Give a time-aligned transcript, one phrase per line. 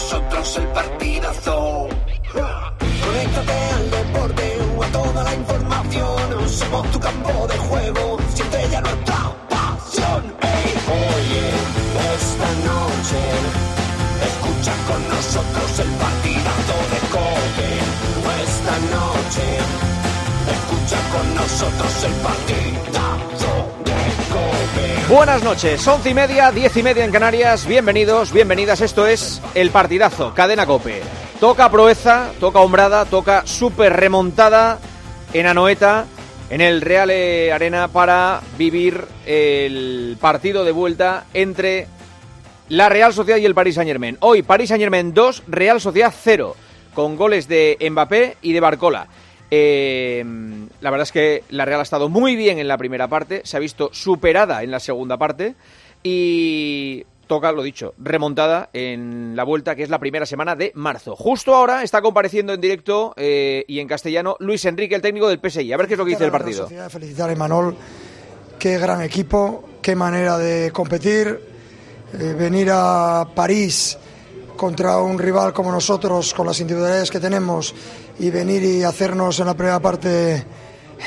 [0.00, 1.88] nosotros el partidazo.
[3.04, 6.48] Conéctate al deporte o a toda la información.
[6.48, 10.22] Somos tu campo de juego, siente ya nuestra pasión.
[10.40, 10.72] Ey,
[11.04, 11.46] oye,
[12.16, 13.20] esta noche,
[14.30, 17.70] escucha con nosotros el partidazo de Cope.
[18.48, 19.46] Esta noche,
[20.56, 23.52] escucha con nosotros el partidazo
[23.84, 24.09] de.
[25.08, 27.66] Buenas noches, once y media, diez y media en Canarias.
[27.66, 28.80] Bienvenidos, bienvenidas.
[28.80, 31.02] Esto es El Partidazo, Cadena Cope.
[31.40, 34.78] Toca proeza, toca hombrada, toca super remontada
[35.32, 36.06] en Anoeta,
[36.48, 37.10] en el Real
[37.52, 41.88] Arena, para vivir el partido de vuelta entre
[42.68, 44.16] la Real Sociedad y el Paris Saint Germain.
[44.20, 46.54] Hoy Paris Saint Germain 2, Real Sociedad 0,
[46.94, 49.08] con goles de Mbappé y de Barcola.
[49.50, 50.24] Eh,
[50.80, 53.56] la verdad es que la Real ha estado muy bien en la primera parte, se
[53.56, 55.54] ha visto superada en la segunda parte
[56.02, 61.14] y toca, lo dicho, remontada en la vuelta que es la primera semana de marzo.
[61.14, 65.38] Justo ahora está compareciendo en directo eh, y en castellano Luis Enrique, el técnico del
[65.38, 65.72] PSI.
[65.72, 66.68] A ver qué es lo que dice el partido.
[66.88, 67.76] Felicitar a Imanol,
[68.58, 71.40] qué gran equipo, qué manera de competir,
[72.18, 73.96] eh, venir a París
[74.56, 77.74] contra un rival como nosotros, con las individualidades que tenemos,
[78.20, 80.44] y venir y hacernos en la primera parte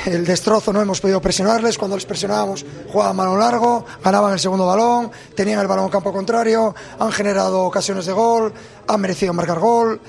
[0.06, 4.66] el destrozo, no hemos podido presionarles, cuando les presionábamos jugaban balón largo, ganaban el segundo
[4.66, 8.52] balón, tenían el balón en campo contrario, han generado ocasiones de gol,
[8.88, 10.00] han merecido marcar gol,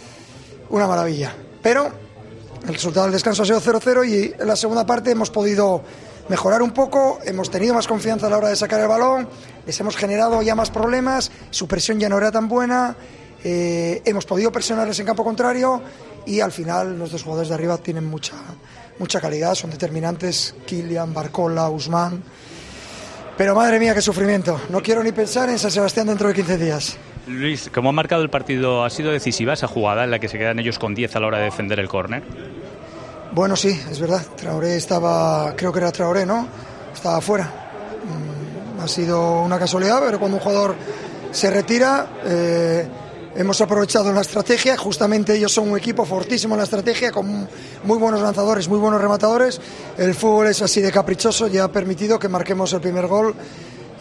[0.70, 1.36] una maravilla.
[1.62, 1.92] Pero
[2.68, 5.84] el resultado del descanso ha sido 0-0 y en la segunda parte hemos podido
[6.28, 9.30] mejorar un poco, hemos tenido más confianza a la hora de sacar el balón,
[9.68, 12.98] les hemos generado ya más problemas, su presión ya no era tan buena,
[13.44, 15.84] eh, hemos podido presionarles en campo contrario
[16.26, 18.34] y al final nuestros jugadores de arriba tienen mucha,
[19.00, 22.24] mucha calidad, son determinantes, Kilian, Barcola, Usman.
[23.38, 24.60] Pero madre mía, qué sufrimiento.
[24.70, 26.98] No quiero ni pensar en San Sebastián dentro de 15 días.
[27.28, 28.86] Luis, ¿cómo ha marcado el partido?
[28.86, 31.28] ¿Ha sido decisiva esa jugada en la que se quedan ellos con 10 a la
[31.28, 32.24] hora de defender el córner?
[33.34, 34.22] Bueno, sí, es verdad.
[34.38, 36.48] Traoré estaba, creo que era Traoré, ¿no?
[36.94, 37.46] Estaba fuera.
[38.06, 40.76] Mm, Ha sido una casualidad, pero cuando un jugador
[41.32, 42.88] se retira, eh,
[43.36, 44.78] hemos aprovechado la estrategia.
[44.78, 47.48] Justamente ellos son un equipo fortísimo en la estrategia, con
[47.84, 49.60] muy buenos lanzadores, muy buenos rematadores.
[49.98, 53.36] El fútbol es así de caprichoso y ha permitido que marquemos el primer gol.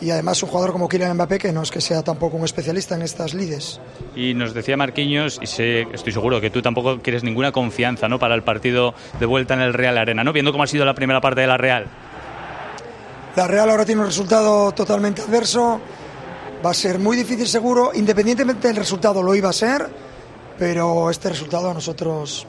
[0.00, 2.94] Y además un jugador como Kylian Mbappé, que no es que sea tampoco un especialista
[2.94, 3.81] en estas lides.
[4.15, 8.19] Y nos decía Marquinhos, y sé, estoy seguro que tú tampoco quieres ninguna confianza ¿no?
[8.19, 10.33] para el partido de vuelta en el Real Arena, ¿no?
[10.33, 11.87] viendo cómo ha sido la primera parte de la Real.
[13.37, 15.81] La Real ahora tiene un resultado totalmente adverso.
[16.65, 19.87] Va a ser muy difícil seguro, independientemente del resultado lo iba a ser,
[20.59, 22.47] pero este resultado a nosotros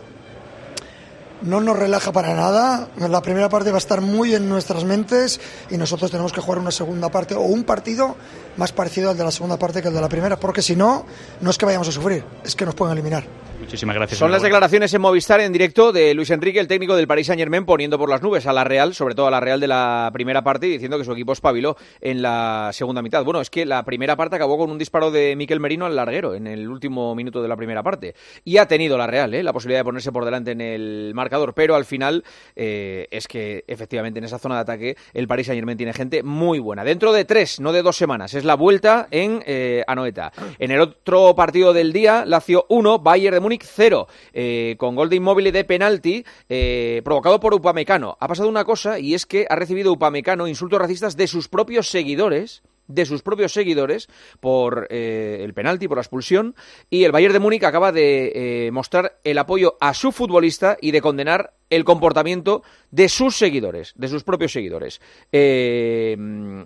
[1.42, 2.88] no nos relaja para nada.
[2.98, 6.60] La primera parte va a estar muy en nuestras mentes y nosotros tenemos que jugar
[6.60, 8.16] una segunda parte o un partido
[8.56, 11.06] más parecido al de la segunda parte que el de la primera, porque si no,
[11.42, 13.45] no es que vayamos a sufrir, es que nos pueden eliminar.
[13.60, 14.20] Muchísimas gracias.
[14.20, 17.40] Son las declaraciones en Movistar en directo de Luis Enrique, el técnico del Paris Saint
[17.40, 20.10] Germain, poniendo por las nubes a la Real, sobre todo a la Real de la
[20.14, 23.24] primera parte, y diciendo que su equipo espabiló en la segunda mitad.
[23.24, 26.36] Bueno, es que la primera parte acabó con un disparo de Miquel Merino al larguero
[26.36, 28.16] en el último minuto de la primera parte.
[28.44, 29.44] Y ha tenido la Real ¿eh?
[29.44, 32.24] la posibilidad de ponerse por delante en el marcador, pero al final
[32.56, 36.24] eh, es que efectivamente en esa zona de ataque el Paris Saint Germain tiene gente
[36.24, 36.84] muy buena.
[36.84, 40.32] Dentro de tres, no de dos semanas, es la vuelta en eh, Anoeta.
[40.60, 45.08] En el otro partido del día, Lazio 1, Bayern de Múnich 0 eh, con gol
[45.08, 48.18] de inmóvil de penalti eh, provocado por Upamecano.
[48.20, 51.88] Ha pasado una cosa y es que ha recibido Upamecano insultos racistas de sus propios
[51.88, 54.08] seguidores de sus propios seguidores
[54.40, 56.56] por eh, el penalti, por la expulsión,
[56.90, 60.92] y el Bayern de Múnich acaba de eh, mostrar el apoyo a su futbolista y
[60.92, 65.02] de condenar el comportamiento de sus seguidores, de sus propios seguidores.
[65.32, 66.16] Eh,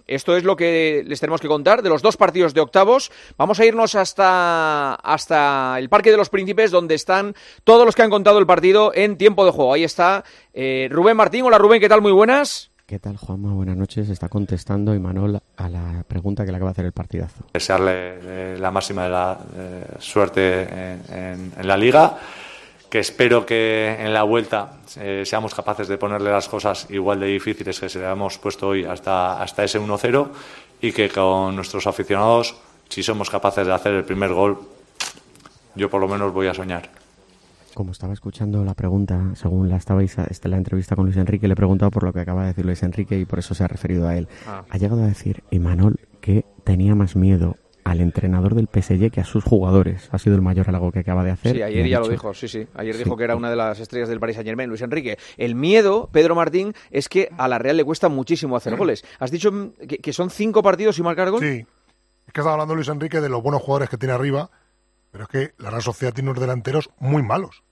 [0.07, 3.11] esto es lo que les tenemos que contar de los dos partidos de octavos.
[3.37, 7.33] Vamos a irnos hasta, hasta el Parque de los Príncipes, donde están
[7.63, 9.73] todos los que han contado el partido en tiempo de juego.
[9.73, 10.23] Ahí está
[10.53, 11.45] eh, Rubén Martín.
[11.45, 12.01] Hola Rubén, ¿qué tal?
[12.01, 12.71] Muy buenas.
[12.89, 13.53] ¿Qué tal, Juanma?
[13.53, 14.09] Buenas noches.
[14.09, 17.43] Está contestando Imanol a la pregunta que le acaba de hacer el partidazo.
[17.53, 20.63] desearle eh, la máxima de la eh, suerte
[21.07, 22.17] en, la liga
[22.89, 27.27] que espero que en la vuelta eh, seamos capaces de ponerle las cosas igual de
[27.27, 30.27] difíciles que se le hemos puesto hoy hasta, hasta ese 1-0
[30.81, 32.55] y que con nuestros aficionados,
[32.89, 34.61] si somos capaces de hacer el primer gol,
[35.75, 36.89] yo por lo menos voy a soñar.
[37.79, 41.55] Como estaba escuchando la pregunta, según la estabais la entrevista con Luis Enrique, le he
[41.55, 44.05] preguntado por lo que acaba de decir Luis Enrique y por eso se ha referido
[44.05, 44.27] a él.
[44.45, 44.65] Ah.
[44.69, 47.55] Ha llegado a decir Imanol que tenía más miedo
[47.85, 50.09] al entrenador del PSG que a sus jugadores.
[50.11, 51.55] Ha sido el mayor halago que acaba de hacer.
[51.55, 52.67] Sí, ayer ya lo dijo, sí, sí.
[52.75, 53.05] Ayer Sí.
[53.05, 55.17] dijo que era una de las estrellas del Paris Saint Germain, Luis Enrique.
[55.37, 59.05] El miedo, Pedro Martín, es que a la Real le cuesta muchísimo hacer goles.
[59.19, 59.53] Has dicho
[59.87, 61.39] que, que son cinco partidos sin marcar gol.
[61.39, 61.65] Sí.
[62.27, 64.51] Es que estaba hablando Luis Enrique de los buenos jugadores que tiene arriba,
[65.11, 67.63] pero es que la Real Sociedad tiene unos delanteros muy malos.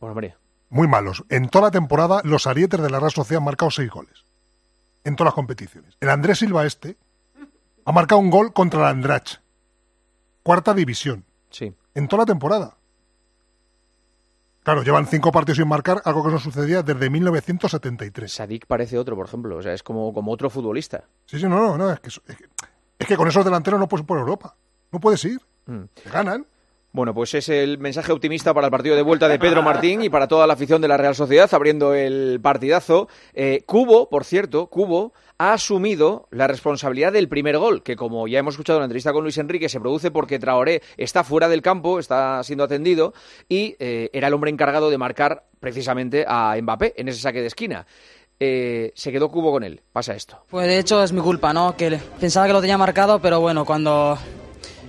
[0.00, 0.36] Hombre,
[0.70, 1.24] Muy malos.
[1.28, 4.24] En toda la temporada, los arietes de la Real Sociedad han marcado seis goles.
[5.04, 5.96] En todas las competiciones.
[6.00, 6.96] El Andrés Silva este
[7.84, 9.40] ha marcado un gol contra el Andrach.
[10.42, 11.24] Cuarta división.
[11.50, 11.74] sí.
[11.94, 12.76] En toda la temporada.
[14.64, 18.32] Claro, llevan cinco partidos sin marcar, algo que no sucedía desde 1973.
[18.32, 19.56] Sadik parece otro, por ejemplo.
[19.58, 21.04] O sea, es como, como otro futbolista.
[21.26, 21.92] Sí, sí, no, no, no.
[21.92, 22.48] Es que, es que,
[22.98, 24.56] es que con esos delanteros no puedes ir por Europa.
[24.90, 25.38] No puedes ir.
[25.66, 25.82] Mm.
[26.02, 26.46] Te ganan.
[26.94, 30.10] Bueno, pues es el mensaje optimista para el partido de vuelta de Pedro Martín y
[30.10, 33.08] para toda la afición de la Real Sociedad, abriendo el partidazo.
[33.34, 38.38] Eh, Cubo, por cierto, Cubo ha asumido la responsabilidad del primer gol, que como ya
[38.38, 41.62] hemos escuchado en la entrevista con Luis Enrique, se produce porque Traoré está fuera del
[41.62, 43.12] campo, está siendo atendido,
[43.48, 47.48] y eh, era el hombre encargado de marcar precisamente a Mbappé en ese saque de
[47.48, 47.86] esquina.
[48.38, 49.80] Eh, se quedó Cubo con él.
[49.92, 50.44] Pasa esto.
[50.48, 51.76] Pues de hecho es mi culpa, ¿no?
[51.76, 54.16] Que pensaba que lo tenía marcado, pero bueno, cuando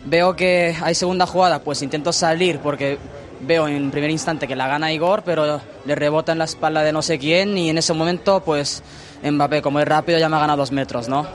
[0.05, 2.97] veo que hay segunda jugada, pues intento salir porque
[3.41, 6.91] veo en primer instante que la gana Igor, pero le rebota en la espalda de
[6.91, 8.83] no sé quién y en ese momento, pues
[9.23, 11.25] Mbappé, como es rápido, ya me ha ganado dos metros, ¿no?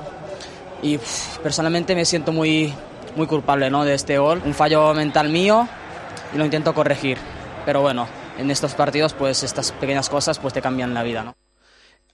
[0.83, 0.99] Y
[1.43, 2.73] personalmente me siento muy,
[3.17, 3.85] muy culpable, ¿no?
[3.85, 5.69] De este gol, un fallo mental mío
[6.33, 7.19] y lo intento corregir.
[7.67, 8.07] Pero bueno,
[8.39, 11.40] en estos partidos, pues estas pequeñas cosas, pues te cambian la vida, ¿no?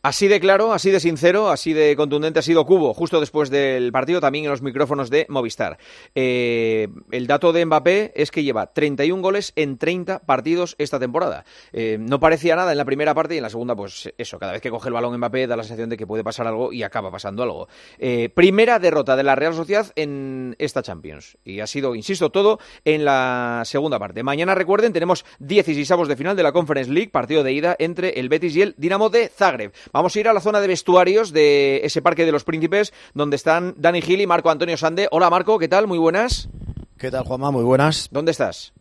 [0.02, 3.90] Así de claro, así de sincero, así de contundente ha sido Cubo, justo después del
[3.92, 5.78] partido, también en los micrófonos de Movistar.
[6.14, 11.44] Eh, el dato de Mbappé es que lleva 31 goles en 30 partidos esta temporada.
[11.72, 14.52] Eh, no parecía nada en la primera parte y en la segunda, pues eso, cada
[14.52, 16.82] vez que coge el balón Mbappé da la sensación de que puede pasar algo y
[16.82, 17.68] acaba pasando algo.
[17.98, 21.38] Eh, primera derrota de la Real Sociedad en esta Champions.
[21.44, 24.22] Y ha sido, insisto, todo en la segunda parte.
[24.22, 28.20] Mañana, recuerden, tenemos 16 avos de final de la Conference League, partido de ida entre
[28.20, 29.72] el Betis y el Dinamo de Zagreb.
[29.96, 33.36] Vamos a ir a la zona de vestuarios de ese Parque de los Príncipes, donde
[33.36, 35.08] están Dani Gil y Marco Antonio Sande.
[35.10, 35.86] Hola Marco, ¿qué tal?
[35.86, 36.50] Muy buenas.
[36.98, 37.50] ¿Qué tal, Juanma?
[37.50, 38.08] Muy buenas.
[38.10, 38.74] ¿Dónde estás?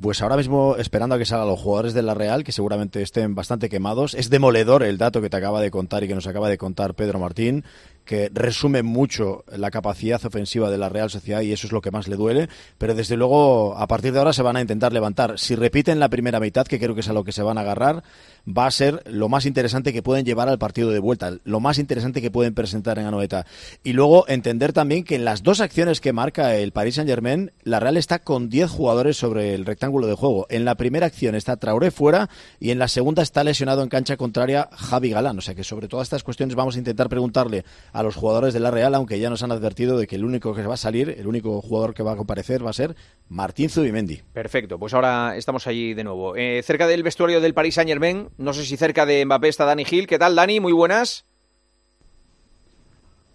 [0.00, 3.34] Pues ahora mismo esperando a que salgan los jugadores de la Real, que seguramente estén
[3.34, 4.14] bastante quemados.
[4.14, 6.94] Es demoledor el dato que te acaba de contar y que nos acaba de contar
[6.94, 7.64] Pedro Martín,
[8.04, 11.90] que resume mucho la capacidad ofensiva de la Real Sociedad y eso es lo que
[11.90, 12.48] más le duele.
[12.78, 15.36] Pero desde luego, a partir de ahora se van a intentar levantar.
[15.36, 17.62] Si repiten la primera mitad, que creo que es a lo que se van a
[17.62, 18.04] agarrar,
[18.46, 21.78] va a ser lo más interesante que pueden llevar al partido de vuelta, lo más
[21.78, 23.46] interesante que pueden presentar en Anoeta.
[23.82, 27.80] Y luego entender también que en las dos acciones que marca el Paris Saint-Germain, la
[27.80, 30.46] Real está con 10 jugadores sobre el rectángulo de juego.
[30.50, 32.28] En la primera acción está Traoré fuera
[32.60, 35.38] y en la segunda está lesionado en cancha contraria Javi Galán.
[35.38, 38.60] O sea que sobre todas estas cuestiones vamos a intentar preguntarle a los jugadores de
[38.60, 41.14] la Real, aunque ya nos han advertido de que el único que va a salir,
[41.18, 42.96] el único jugador que va a comparecer va a ser
[43.28, 44.22] Martín Zubimendi.
[44.32, 46.36] Perfecto, pues ahora estamos allí de nuevo.
[46.36, 49.64] Eh, cerca del vestuario del Paris Saint Germain, no sé si cerca de Mbappé está
[49.64, 50.06] Dani Gil.
[50.06, 50.60] ¿Qué tal, Dani?
[50.60, 51.24] Muy buenas.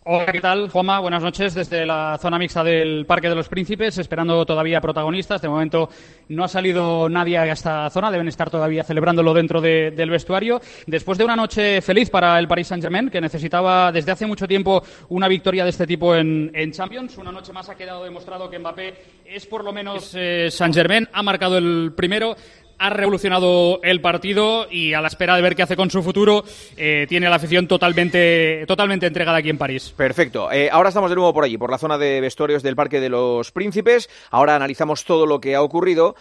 [0.05, 0.69] Hola, ¿qué tal?
[0.69, 5.41] Juanma, buenas noches desde la zona mixta del Parque de los Príncipes, esperando todavía protagonistas.
[5.41, 5.87] De momento
[6.27, 10.59] no ha salido nadie a esta zona, deben estar todavía celebrándolo dentro de- del vestuario.
[10.87, 14.83] Después de una noche feliz para el Paris Saint-Germain, que necesitaba desde hace mucho tiempo
[15.07, 18.59] una victoria de este tipo en, en Champions, una noche más ha quedado demostrado que
[18.59, 18.93] Mbappé
[19.25, 22.35] es por lo menos eh, Saint-Germain, ha marcado el primero
[22.77, 26.43] ha revolucionado el partido y a la espera de ver qué hace con su futuro,
[26.77, 29.93] eh, tiene la afición totalmente, totalmente entregada aquí en París.
[29.95, 30.51] Perfecto.
[30.51, 33.09] Eh, ahora estamos de nuevo por allí, por la zona de vestuarios del Parque de
[33.09, 34.09] los Príncipes.
[34.31, 36.15] Ahora analizamos todo lo que ha ocurrido.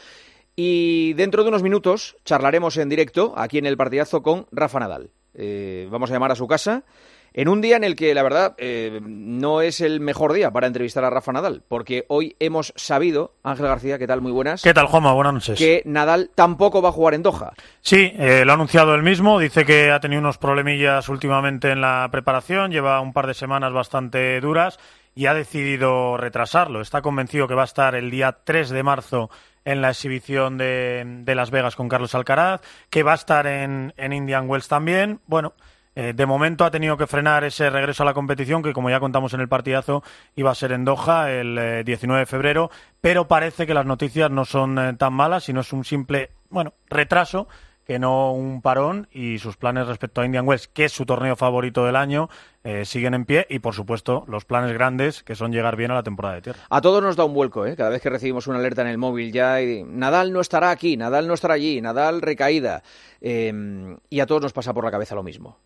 [0.54, 5.10] Y dentro de unos minutos charlaremos en directo aquí en el partidazo con Rafa Nadal.
[5.34, 6.84] Eh, vamos a llamar a su casa
[7.34, 10.66] en un día en el que, la verdad, eh, no es el mejor día para
[10.66, 14.20] entrevistar a Rafa Nadal, porque hoy hemos sabido, Ángel García, ¿qué tal?
[14.20, 14.62] Muy buenas.
[14.62, 15.12] ¿Qué tal, Juanma?
[15.12, 15.58] Buenas noches.
[15.58, 17.52] Que Nadal tampoco va a jugar en Doha.
[17.80, 19.38] Sí, eh, lo ha anunciado él mismo.
[19.38, 22.70] Dice que ha tenido unos problemillas últimamente en la preparación.
[22.70, 24.78] Lleva un par de semanas bastante duras
[25.14, 26.80] y ha decidido retrasarlo.
[26.80, 29.30] Está convencido que va a estar el día 3 de marzo
[29.64, 33.94] en la exhibición de, de Las Vegas con Carlos Alcaraz, que va a estar en,
[33.96, 35.20] en Indian Wells también.
[35.26, 35.54] Bueno,
[35.94, 39.00] eh, de momento ha tenido que frenar ese regreso a la competición, que como ya
[39.00, 40.02] contamos en el partidazo,
[40.36, 42.70] iba a ser en Doha el eh, 19 de febrero,
[43.00, 46.74] pero parece que las noticias no son eh, tan malas, sino es un simple bueno,
[46.88, 47.48] retraso
[47.86, 51.36] que no un parón y sus planes respecto a Indian Wells, que es su torneo
[51.36, 52.28] favorito del año,
[52.64, 55.94] eh, siguen en pie y por supuesto los planes grandes que son llegar bien a
[55.94, 56.60] la temporada de tierra.
[56.70, 57.76] A todos nos da un vuelco, ¿eh?
[57.76, 61.26] cada vez que recibimos una alerta en el móvil ya, Nadal no estará aquí, Nadal
[61.26, 62.82] no estará allí, Nadal recaída,
[63.20, 65.58] eh, y a todos nos pasa por la cabeza lo mismo.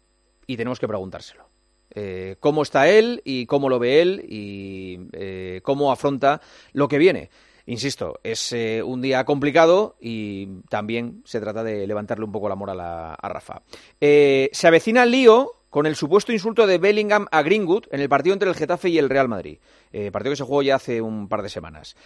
[0.47, 1.49] Y tenemos que preguntárselo.
[1.91, 6.41] Eh, cómo está él y cómo lo ve él y eh, cómo afronta
[6.73, 7.31] lo que viene.
[7.67, 12.55] Insisto, es eh, un día complicado y también se trata de levantarle un poco la
[12.55, 13.63] moral a, a Rafa.
[14.01, 18.09] Eh, se avecina el lío con el supuesto insulto de Bellingham a Greenwood en el
[18.09, 19.59] partido entre el Getafe y el Real Madrid.
[20.13, 21.97] Partido que se jugó ya hace un par de semanas.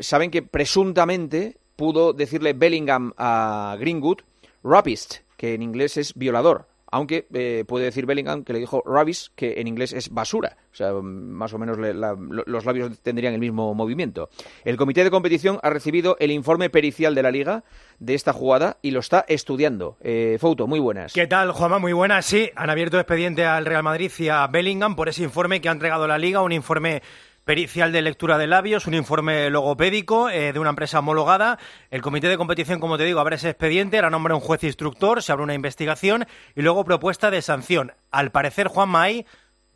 [0.00, 4.18] Saben que presuntamente pudo decirle Bellingham a Greenwood
[4.62, 6.71] rapist, que en inglés es violador.
[6.92, 10.56] Aunque eh, puede decir Bellingham que le dijo rubbish, que en inglés es basura.
[10.70, 14.28] O sea, más o menos le- la- lo- los labios tendrían el mismo movimiento.
[14.64, 17.64] El comité de competición ha recibido el informe pericial de la liga
[17.98, 19.96] de esta jugada y lo está estudiando.
[20.02, 21.14] Eh, Fouto, muy buenas.
[21.14, 21.78] ¿Qué tal, Juanma?
[21.78, 22.26] Muy buenas.
[22.26, 25.72] Sí, han abierto expediente al Real Madrid y a Bellingham por ese informe que ha
[25.72, 27.02] entregado la Liga, un informe
[27.44, 31.58] pericial de lectura de labios, un informe logopédico eh, de una empresa homologada.
[31.90, 35.22] El comité de competición, como te digo, abre ese expediente, ahora nombra un juez instructor,
[35.22, 37.92] se abre una investigación y luego propuesta de sanción.
[38.10, 39.26] Al parecer, Juanma, hay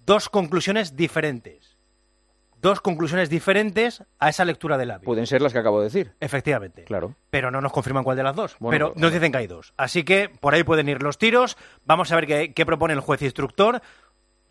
[0.05, 1.77] dos conclusiones diferentes.
[2.63, 5.05] Dos conclusiones diferentes a esa lectura de labios.
[5.05, 6.13] Pueden ser las que acabo de decir.
[6.21, 6.85] Efectivamente.
[6.85, 7.15] Claro.
[7.31, 8.57] Pero no nos confirman cuál de las dos.
[8.59, 9.75] Bueno, pero pues, nos dicen que hay dos.
[9.77, 11.57] Así que por ahí pueden ir los tiros.
[11.85, 13.83] Vamos a ver qué, qué propone el juez instructor.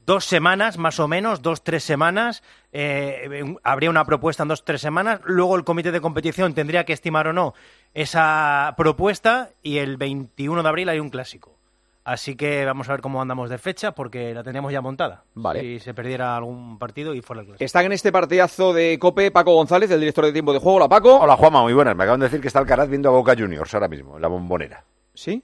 [0.06, 2.44] Dos semanas, más o menos, dos, tres semanas.
[2.72, 5.20] eh, habría una propuesta en dos, tres semanas.
[5.24, 7.54] Luego el comité de competición tendría que estimar o no
[7.94, 9.50] esa propuesta.
[9.64, 11.56] Y el 21 de abril hay un clásico.
[12.04, 15.24] Así que vamos a ver cómo andamos de fecha, porque la teníamos ya montada.
[15.34, 15.62] Vale.
[15.62, 17.66] Si se perdiera algún partido y fuera el clásico.
[17.66, 20.78] Están en este partidazo de Cope Paco González, el director de tiempo de juego.
[20.78, 21.18] Hola, Paco.
[21.18, 21.96] Hola, Juanma, muy buenas.
[21.96, 24.28] Me acaban de decir que está Alcaraz viendo a Boca Juniors ahora mismo, en la
[24.28, 24.84] bombonera.
[25.16, 25.42] ¿Sí?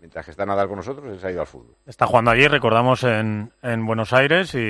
[0.00, 1.74] Mientras que está Nadal con nosotros, él se ha ido al fútbol.
[1.86, 4.60] Está jugando allí, recordamos, en, en Buenos Aires y, y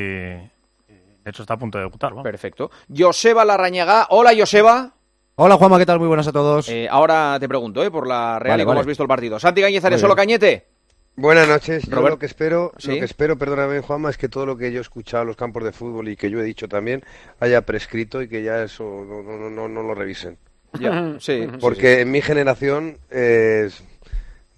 [0.89, 2.11] de hecho está a punto de debutar.
[2.11, 2.25] vamos.
[2.25, 2.71] Perfecto.
[2.97, 4.07] Joseba Larrañaga.
[4.11, 4.93] Hola, Joseba.
[5.37, 5.99] Hola Juanma, ¿qué tal?
[6.01, 6.69] Muy buenas a todos.
[6.69, 7.91] Eh, ahora te pregunto, ¿eh?
[7.91, 8.81] Por la Real Vale, y cómo vale.
[8.81, 9.39] has visto el partido.
[9.39, 10.17] Santi Cañizares, Muy solo.
[10.17, 10.67] Cañete.
[11.15, 11.85] Buenas noches.
[11.85, 12.93] Yo Robert- lo que espero, Sí.
[12.93, 15.37] lo que espero, perdóname Juanma, es que todo lo que yo he escuchado en los
[15.37, 17.05] campos de fútbol y que yo he dicho también
[17.41, 20.39] haya prescrito y que ya eso no, no, no, no, no lo revisen.
[20.81, 21.47] Ya, sí.
[21.61, 23.69] Porque en mi generación eh,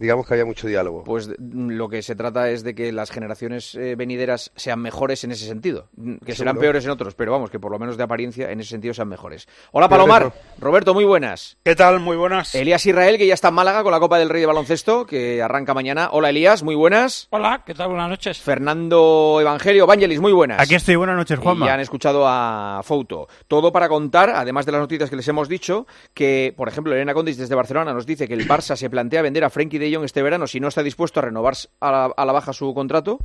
[0.01, 1.05] digamos que había mucho diálogo.
[1.05, 5.23] Pues mm, lo que se trata es de que las generaciones eh, venideras sean mejores
[5.25, 5.89] en ese sentido.
[5.97, 6.61] Mm, Que serán Seguro.
[6.63, 9.09] peores en otros, pero vamos, que por lo menos de apariencia en ese sentido sean
[9.09, 9.47] mejores.
[9.73, 10.33] Hola, Palomar.
[10.59, 11.59] Roberto, muy buenas.
[11.63, 12.01] ¿Qué tal?
[12.01, 12.55] Muy buenas.
[12.55, 15.43] Elías Israel, que ya está en Málaga con la Copa del Rey de Baloncesto, que
[15.43, 16.09] arranca mañana.
[16.13, 17.29] Hola, Elías, muy buenas.
[17.31, 17.89] Hola, ¿qué tal?
[17.89, 18.41] Buenas noches.
[18.41, 20.61] Fernando Evangelio, Vangelis, muy buenas.
[20.61, 21.67] Aquí estoy, buenas noches, Juanma.
[21.67, 23.29] Y ya han escuchado a Fouto.
[23.49, 27.13] Todo para contar, además de las noticias que les hemos dicho, que, por ejemplo, Elena
[27.13, 30.05] Condis desde Barcelona nos dice que el Barça se plantea vender a Frenkie de Jong
[30.05, 33.19] este verano si no está dispuesto a renovar a la, a la baja su contrato.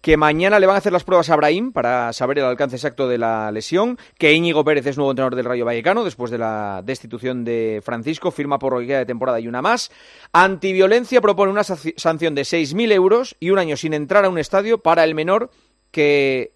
[0.00, 3.08] Que mañana le van a hacer las pruebas a Brahim para saber el alcance exacto
[3.08, 3.98] de la lesión.
[4.18, 8.30] Que Íñigo Pérez es nuevo entrenador del Rayo Vallecano después de la destitución de Francisco.
[8.30, 9.90] Firma por guía de temporada y una más.
[10.32, 14.76] Antiviolencia propone una sanción de 6.000 euros y un año sin entrar a un estadio
[14.76, 15.50] para el menor
[15.90, 16.52] que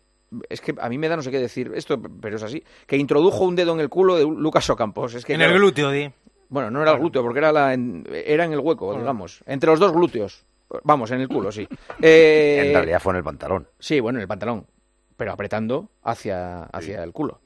[0.50, 2.96] es que a mí me da no sé qué decir esto, pero es así, que
[2.96, 5.14] introdujo un dedo en el culo de Lucas Ocampos.
[5.14, 6.10] Es que, en el glúteo, di.
[6.48, 9.70] Bueno, no era el glúteo, porque era, la en, era en el hueco, digamos, entre
[9.70, 10.44] los dos glúteos.
[10.84, 11.66] Vamos, en el culo, sí.
[12.02, 13.68] Eh, En realidad fue en el pantalón.
[13.78, 14.66] Sí, bueno, en el pantalón,
[15.16, 17.40] pero apretando hacia, hacia el culo.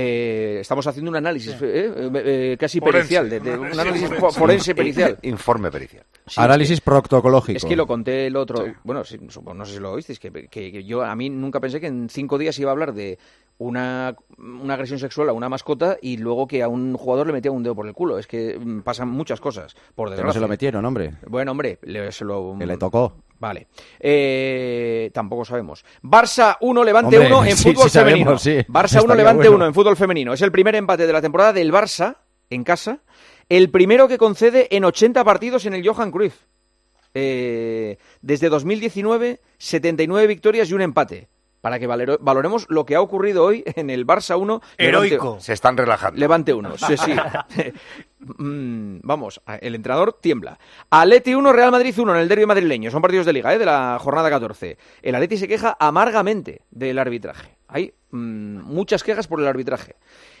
[0.00, 2.10] Eh, estamos haciendo un análisis eh, eh,
[2.52, 2.98] eh, casi Forense.
[2.98, 4.26] pericial, de, de- un análisis forense.
[4.26, 5.18] fo- forense pericial.
[5.22, 6.04] Informe pericial.
[6.24, 7.56] Sí, Análisis es que- protocológico.
[7.56, 8.64] Es que lo conté el otro.
[8.84, 11.88] Bueno, sí, supongo- no sé si lo oísteis, que, yo a mí nunca pensé que
[11.88, 13.18] en cinco días iba a hablar de
[13.58, 17.54] una, una agresión sexual a una mascota y luego que a un jugador le metían
[17.56, 18.18] un dedo por el culo.
[18.20, 20.26] Es que mm, pasan muchas cosas, por Que desgracia.
[20.28, 21.14] no se lo metieron, hombre.
[21.26, 22.54] Bueno, hombre, le, se lo...
[22.56, 23.14] Que le tocó.
[23.38, 23.68] Vale.
[24.00, 25.84] Eh, tampoco sabemos.
[26.02, 28.38] Barça 1, Levante Hombre, 1 en sí, fútbol sí femenino.
[28.38, 28.72] sabemos, sí.
[28.72, 29.56] Barça 1, Estaría Levante bueno.
[29.56, 30.32] 1 en fútbol femenino.
[30.32, 32.16] Es el primer empate de la temporada del Barça
[32.50, 33.00] en casa.
[33.48, 36.34] El primero que concede en 80 partidos en el Johan Cruyff.
[37.14, 41.28] Eh, desde 2019, 79 victorias y un empate.
[41.60, 44.60] Para que valero- valoremos lo que ha ocurrido hoy en el Barça 1.
[44.78, 45.38] Heroico.
[45.40, 46.18] Se están relajando.
[46.20, 47.12] Levante 1, sí, sí.
[48.20, 50.58] Mm, Vamos, el entrenador tiembla.
[50.90, 52.90] Atleti 1, Real Madrid 1 en el derbi madrileño.
[52.90, 53.58] Son partidos de liga, ¿eh?
[53.58, 54.76] de la jornada 14.
[55.02, 57.56] El Atleti se queja amargamente del arbitraje.
[57.68, 59.94] Hay mm, muchas quejas por el arbitraje.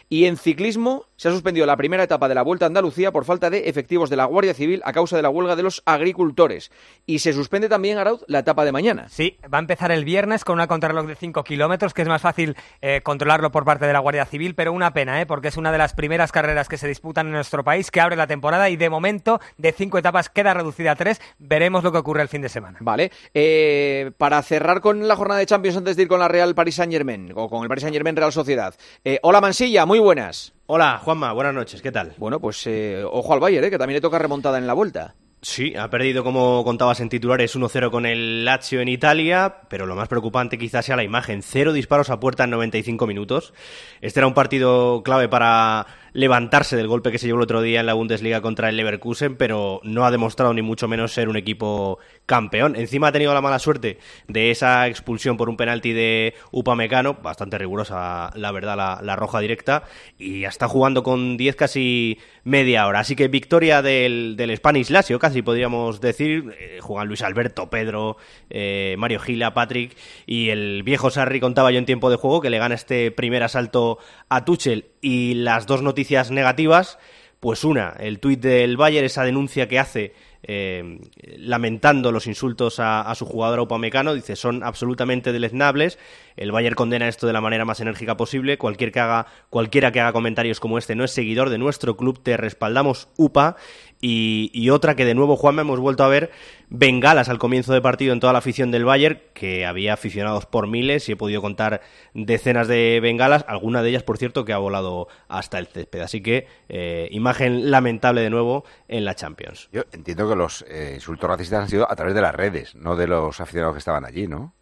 [0.08, 3.24] Y en ciclismo se ha suspendido la primera etapa de la Vuelta a Andalucía por
[3.24, 6.70] falta de efectivos de la Guardia Civil a causa de la huelga de los agricultores.
[7.06, 9.08] Y se suspende también, Arauz, la etapa de mañana.
[9.08, 12.22] Sí, va a empezar el viernes con una contrarreloj de 5 kilómetros, que es más
[12.22, 15.26] fácil eh, controlarlo por parte de la Guardia Civil, pero una pena, ¿eh?
[15.26, 18.14] porque es una de las primeras carreras que se disputan en nuestro país, que abre
[18.14, 21.20] la temporada y de momento de cinco etapas queda reducida a tres.
[21.38, 22.78] Veremos lo que ocurre el fin de semana.
[22.80, 23.10] Vale.
[23.34, 26.76] Eh, para cerrar con la jornada de Champions antes de ir con la Real Paris
[26.76, 28.74] Saint Germain o con el Paris Saint Germain Real Sociedad.
[29.04, 30.52] Eh, hola Mansilla, muy buenas.
[30.66, 32.12] Hola Juanma, buenas noches, ¿qué tal?
[32.18, 35.14] Bueno, pues eh, ojo al Bayern, eh, que también le toca remontada en la vuelta.
[35.40, 39.94] Sí, ha perdido, como contabas en titulares, 1-0 con el Lazio en Italia, pero lo
[39.94, 41.42] más preocupante quizás sea la imagen.
[41.42, 43.54] Cero disparos a puerta en 95 minutos.
[44.00, 47.80] Este era un partido clave para levantarse del golpe que se llevó el otro día
[47.80, 51.36] en la Bundesliga contra el Leverkusen, pero no ha demostrado ni mucho menos ser un
[51.36, 52.76] equipo campeón.
[52.76, 57.58] Encima ha tenido la mala suerte de esa expulsión por un penalti de Upamecano, bastante
[57.58, 59.84] rigurosa, la verdad, la, roja directa,
[60.18, 63.00] y está jugando con 10 casi media hora.
[63.00, 66.54] Así que victoria del, del Spanish Lazio, casi podríamos decir.
[66.58, 68.16] Eh, juegan Luis Alberto, Pedro,
[68.50, 69.96] eh, Mario Gila, Patrick
[70.26, 73.42] y el viejo Sarri contaba yo en tiempo de juego que le gana este primer
[73.42, 73.98] asalto
[74.28, 76.98] a Tuchel y las dos noticias negativas,
[77.40, 80.14] pues una, el tuit del Bayern, esa denuncia que hace
[80.44, 81.00] eh,
[81.36, 85.98] lamentando los insultos a, su jugador Upamecano, dice son absolutamente deleznables.
[86.36, 88.56] El Bayern condena esto de la manera más enérgica posible.
[88.56, 92.22] Cualquier que haga, cualquiera que haga comentarios como este no es seguidor de nuestro club.
[92.22, 93.56] Te respaldamos UPA.
[94.00, 96.30] Y, y, otra que de nuevo, Juanma, hemos vuelto a ver
[96.70, 100.66] bengalas al comienzo de partido en toda la afición del Bayern, que había aficionados por
[100.66, 101.80] miles y he podido contar
[102.14, 106.00] decenas de bengalas, alguna de ellas, por cierto, que ha volado hasta el césped.
[106.00, 109.68] Así que eh, imagen lamentable de nuevo en la Champions.
[109.72, 112.96] Yo entiendo que los eh, insultos racistas han sido a través de las redes, no
[112.96, 114.54] de los aficionados que estaban allí, ¿no?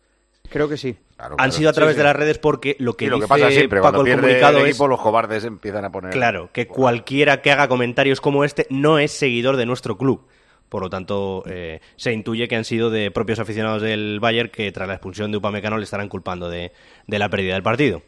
[0.48, 0.96] Creo que sí.
[1.16, 1.52] Claro, han claro.
[1.52, 1.98] sido a través sí, sí.
[1.98, 4.20] de las redes porque lo que, sí, lo dice que pasa siempre, Paco cuando el
[4.20, 6.12] comunicado el equipo, es los cobardes empiezan a poner...
[6.12, 10.26] Claro, que cualquiera que haga comentarios como este no es seguidor de nuestro club.
[10.68, 14.70] Por lo tanto, eh, se intuye que han sido de propios aficionados del Bayern que
[14.72, 16.72] tras la expulsión de Upamecano le estarán culpando de,
[17.06, 18.02] de la pérdida del partido.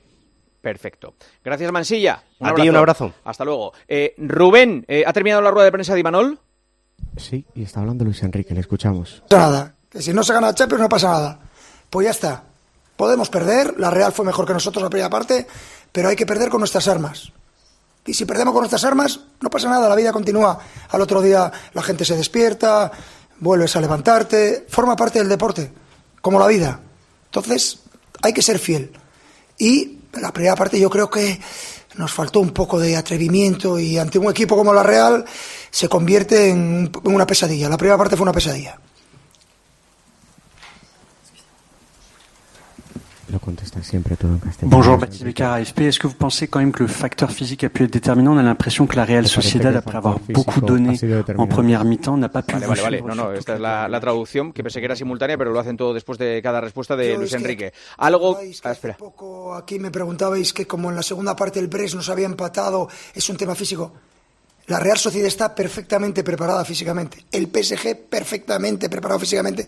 [0.61, 1.15] Perfecto.
[1.45, 2.23] Gracias, Mansilla.
[2.41, 3.15] Un a ti un abrazo.
[3.25, 3.73] Hasta luego.
[3.87, 6.39] Eh, Rubén, eh, ¿ha terminado la rueda de prensa de Imanol?
[7.17, 9.23] Sí, y está hablando Luis Enrique, le escuchamos.
[9.23, 9.75] No pasa nada.
[9.89, 11.41] Que si no se gana el Champions no pasa nada.
[11.91, 12.45] Pues ya está.
[12.97, 15.47] Podemos perder, la Real fue mejor que nosotros la primera parte,
[15.93, 17.33] pero hay que perder con nuestras armas.
[18.05, 20.59] Y si perdemos con nuestras armas, no pasa nada, la vida continúa.
[20.89, 22.91] Al otro día la gente se despierta,
[23.39, 25.71] vuelves a levantarte, forma parte del deporte,
[26.21, 26.81] como la vida.
[27.27, 27.81] Entonces,
[28.23, 28.93] hay que ser fiel.
[29.59, 31.41] Y la primera parte yo creo que
[31.97, 35.25] nos faltó un poco de atrevimiento y ante un equipo como la Real
[35.71, 37.69] se convierte en una pesadilla.
[37.69, 38.79] La primera parte fue una pesadilla.
[38.81, 38.89] Lo
[40.87, 41.39] contesta siempre todo en castellano.
[44.63, 45.81] Bonjour Baptiste Beccar, AFP.
[45.81, 48.39] Est-ce que vous pensez quand même que le facteur physique a pu être déterminant On
[48.39, 50.99] a l'impression que la Real Sociedad, après avoir beaucoup donné
[51.37, 53.03] en première mi-temps, n'a pas pu Vale, vale, vale.
[53.03, 55.77] No, no, esta es la, la, traducción, que pensé que era simultánea, pero lo hacen
[55.77, 57.73] todo después de cada respuesta de Yo Luis Enrique.
[57.99, 58.39] Algo...
[58.65, 58.97] Ah, espera.
[58.97, 62.89] Poco aquí me preguntabais que como en la segunda parte el Brest nos había empatado,
[63.15, 63.93] es un tema físico.
[64.69, 67.25] La Real Sociedad está perfectamente preparada físicamente.
[67.31, 69.67] El PSG perfectamente preparado físicamente.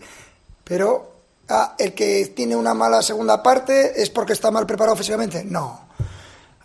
[0.63, 1.10] Pero
[1.51, 5.43] ah, el que tiene una mala segunda parte es porque está mal preparado físicamente.
[5.43, 5.87] No.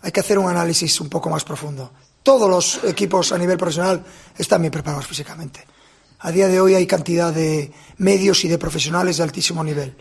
[0.01, 1.91] Hay que hacer un análisis un poco más profundo.
[2.23, 4.03] Todos los equipos a nivel profesional
[4.37, 5.65] están bien preparados físicamente.
[6.19, 9.95] A día de hoy hay cantidad de medios y de profesionales de altísimo nivel.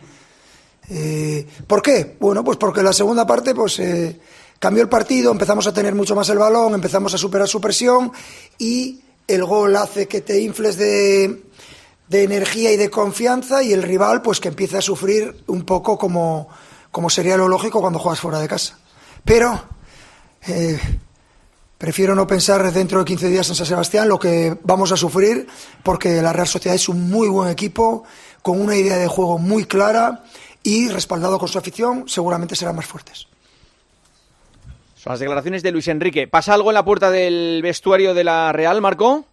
[0.89, 2.17] Eh, ¿Por qué?
[2.19, 4.21] Bueno, pues porque la segunda parte pues eh,
[4.59, 8.13] cambió el partido, empezamos a tener mucho más el balón, empezamos a superar su presión
[8.59, 11.46] y el gol hace que te infles de,
[12.09, 15.99] de energía y de confianza y el rival pues que empieza a sufrir un poco
[15.99, 16.49] como,
[16.91, 18.79] como sería lo lógico cuando juegas fuera de casa.
[19.25, 19.65] Pero
[20.47, 20.79] eh,
[21.79, 25.47] prefiero no pensar dentro de 15 días en San Sebastián lo que vamos a sufrir
[25.83, 28.05] porque la Real Sociedad es un muy buen equipo
[28.43, 30.23] con una idea de juego muy clara
[30.63, 33.27] y respaldado con su afición seguramente serán más fuertes.
[34.97, 36.27] Son las declaraciones de Luis Enrique.
[36.27, 39.25] ¿Pasa algo en la puerta del vestuario de la Real, Marco?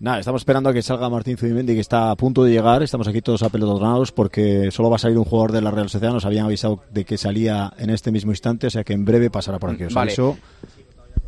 [0.00, 2.84] Nada, estamos esperando a que salga Martín Zubimendi, que está a punto de llegar.
[2.84, 6.12] Estamos aquí todos apelotonados porque solo va a salir un jugador de la Real Sociedad.
[6.12, 9.28] Nos habían avisado de que salía en este mismo instante, o sea que en breve
[9.28, 9.84] pasará por aquí.
[9.84, 10.12] Os Vale.
[10.12, 10.38] aviso.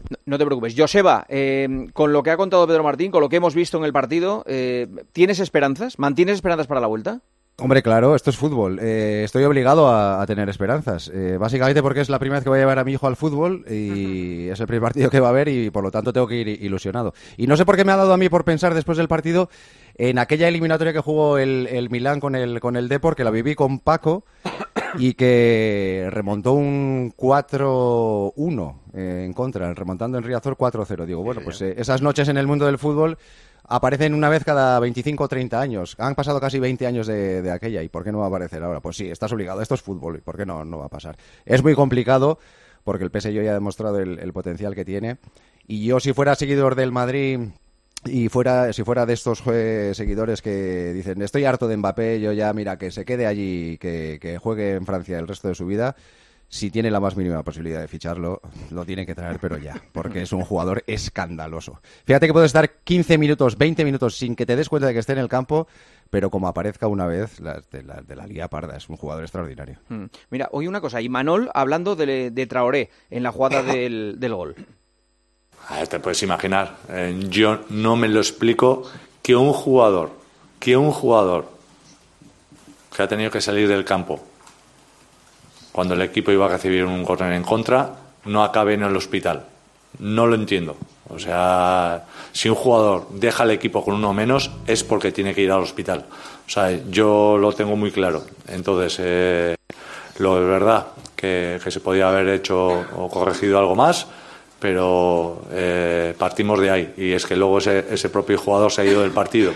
[0.08, 0.74] No, no te preocupes.
[0.76, 3.84] Joseba, eh, con lo que ha contado Pedro Martín, con lo que hemos visto en
[3.84, 5.98] el partido, eh, ¿tienes esperanzas?
[5.98, 7.22] ¿Mantienes esperanzas para la vuelta?
[7.60, 8.78] Hombre, claro, esto es fútbol.
[8.80, 11.10] Eh, estoy obligado a, a tener esperanzas.
[11.12, 13.16] Eh, básicamente porque es la primera vez que voy a llevar a mi hijo al
[13.16, 16.26] fútbol y es el primer partido que va a ver y por lo tanto tengo
[16.26, 17.12] que ir ilusionado.
[17.36, 19.50] Y no sé por qué me ha dado a mí por pensar después del partido
[19.96, 23.30] en aquella eliminatoria que jugó el, el Milán con el, con el Depor, que la
[23.30, 24.24] viví con Paco
[24.98, 31.04] y que remontó un 4-1 eh, en contra, remontando en Riazor 4-0.
[31.04, 33.18] Digo, bueno, pues eh, esas noches en el mundo del fútbol
[33.70, 35.96] aparecen una vez cada 25 o 30 años.
[35.98, 38.80] Han pasado casi 20 años de, aquella, ¿y por qué no va a aparecer ahora?
[38.80, 41.16] Pues sí, estás obligado, esto es fútbol, ¿y por qué no, no va a pasar?
[41.46, 42.38] Es muy complicado
[42.84, 45.18] porque el PSG ya ha demostrado el, el potencial que tiene.
[45.66, 47.40] Y yo, si fuera seguidor del Madrid
[48.04, 52.32] y fuera, si fuera de estos eh, seguidores que dicen estoy harto de Mbappé, yo
[52.32, 55.66] ya, mira, que se quede allí, que, que juegue en Francia el resto de su
[55.66, 55.94] vida,
[56.50, 60.22] si tiene la más mínima posibilidad de ficharlo, lo tiene que traer, pero ya, porque
[60.22, 61.80] es un jugador escandaloso.
[62.04, 64.98] Fíjate que puedes estar 15 minutos, 20 minutos sin que te des cuenta de que
[64.98, 65.68] esté en el campo,
[66.10, 69.22] pero como aparezca una vez, la, de, la, de la Liga Parda, es un jugador
[69.22, 69.78] extraordinario.
[69.88, 70.06] Mm.
[70.30, 74.34] Mira, hoy una cosa, y Manol hablando de, de Traoré en la jugada del, del
[74.34, 74.56] gol.
[75.68, 78.90] A ver, te puedes imaginar, eh, yo no me lo explico
[79.22, 80.10] que un jugador,
[80.58, 81.48] que un jugador
[82.94, 84.29] que ha tenido que salir del campo
[85.80, 87.94] cuando el equipo iba a recibir un córner en contra,
[88.26, 89.46] no acabe en el hospital.
[89.98, 90.76] No lo entiendo.
[91.08, 95.40] O sea, si un jugador deja el equipo con uno menos, es porque tiene que
[95.40, 96.04] ir al hospital.
[96.46, 98.26] O sea, yo lo tengo muy claro.
[98.46, 99.56] Entonces, eh,
[100.18, 104.06] lo es verdad que, se podía haber hecho o corregido algo más,
[104.58, 106.94] pero eh, partimos de ahí.
[106.98, 109.54] Y es que luego ese, ese, propio jugador se ha ido del partido.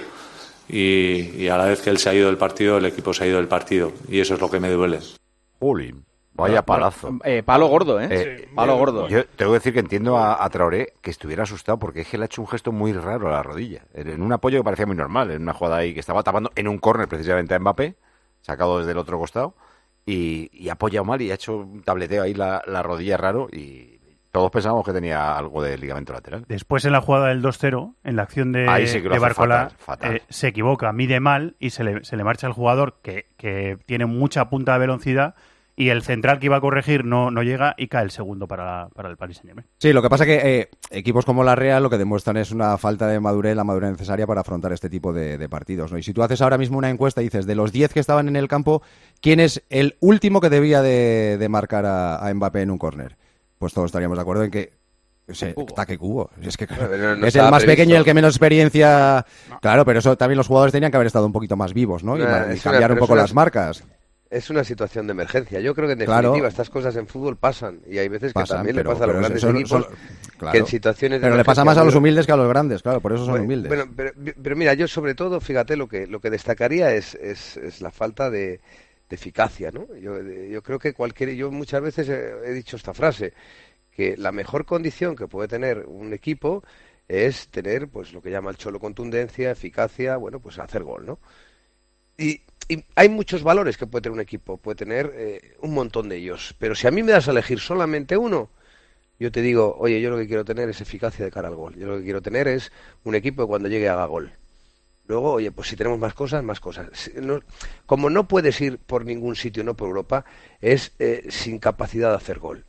[0.70, 3.26] Y, a la vez que él se ha ido del partido, el equipo se ha
[3.26, 3.92] ido del partido.
[4.08, 5.00] Y eso es lo que me duele.
[5.60, 5.94] Juli,
[6.34, 7.18] vaya palazo.
[7.24, 8.08] Eh, palo gordo, ¿eh?
[8.10, 9.08] eh palo gordo.
[9.08, 12.18] Yo tengo que decir que entiendo a, a, Traoré que estuviera asustado porque es que
[12.18, 13.82] le ha hecho un gesto muy raro a la rodilla.
[13.94, 16.68] En un apoyo que parecía muy normal, en una jugada ahí que estaba tapando en
[16.68, 17.96] un córner precisamente a Mbappé,
[18.40, 19.54] sacado desde el otro costado.
[20.06, 23.48] Y, y, ha apoyado mal y ha hecho un tableteo ahí la, la rodilla raro
[23.50, 23.94] y
[24.34, 26.44] todos pensábamos que tenía algo de ligamento lateral.
[26.48, 30.16] Después en la jugada del 2-0, en la acción de, sí de Barcola, fatal, fatal.
[30.16, 33.78] Eh, se equivoca, mide mal y se le, se le marcha el jugador que, que,
[33.86, 35.36] tiene mucha punta de velocidad
[35.76, 38.88] y el central que iba a corregir no, no llega y cae el segundo para,
[38.94, 39.66] para el Paris Saint-Germain.
[39.78, 42.52] Sí, lo que pasa es que eh, equipos como la Real lo que demuestran es
[42.52, 45.90] una falta de madurez, la madurez necesaria para afrontar este tipo de, de partidos.
[45.90, 45.98] ¿no?
[45.98, 48.28] Y si tú haces ahora mismo una encuesta y dices, de los 10 que estaban
[48.28, 48.82] en el campo,
[49.20, 53.16] ¿quién es el último que debía de, de marcar a, a Mbappé en un córner?
[53.58, 54.72] Pues todos estaríamos de acuerdo en que
[55.26, 56.30] ese ataque cubo.
[56.42, 57.66] Es que no, no es el más previsto.
[57.66, 59.24] pequeño y el que menos experiencia.
[59.48, 59.58] No.
[59.60, 62.18] Claro, pero eso también los jugadores tenían que haber estado un poquito más vivos, ¿no?
[62.18, 63.82] Y, y cambiar un poco las marcas.
[64.30, 65.60] Es una situación de emergencia.
[65.60, 66.48] Yo creo que en definitiva claro.
[66.48, 69.06] estas cosas en fútbol pasan y hay veces que pasan, también pero, le pasa a
[69.06, 69.94] los grandes son, equipos son,
[70.38, 70.52] claro.
[70.52, 72.82] que en situaciones de Pero le pasa más a los humildes que a los grandes,
[72.82, 73.68] claro, por eso son bueno, humildes.
[73.68, 77.56] Bueno, pero, pero, mira, yo sobre todo, fíjate, lo que, lo que destacaría es, es,
[77.58, 78.60] es la falta de,
[79.08, 79.86] de eficacia, ¿no?
[79.96, 81.34] Yo, yo, creo que cualquier...
[81.34, 83.34] Yo muchas veces he, he dicho esta frase
[83.94, 86.64] que la mejor condición que puede tener un equipo
[87.08, 91.18] es tener pues lo que llama el cholo contundencia, eficacia, bueno, pues hacer gol, ¿no?
[92.16, 96.08] Y, y hay muchos valores que puede tener un equipo, puede tener eh, un montón
[96.08, 98.50] de ellos, pero si a mí me das a elegir solamente uno,
[99.18, 101.76] yo te digo, oye, yo lo que quiero tener es eficacia de cara al gol,
[101.76, 102.72] yo lo que quiero tener es
[103.04, 104.32] un equipo que cuando llegue haga gol.
[105.06, 106.88] Luego, oye, pues si tenemos más cosas, más cosas.
[107.84, 110.24] Como no puedes ir por ningún sitio, no por Europa,
[110.62, 112.64] es eh, sin capacidad de hacer gol.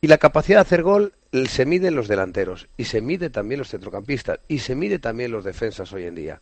[0.00, 1.14] Y la capacidad de hacer gol
[1.48, 5.32] se mide en los delanteros y se mide también los centrocampistas y se mide también
[5.32, 6.40] los defensas hoy en día.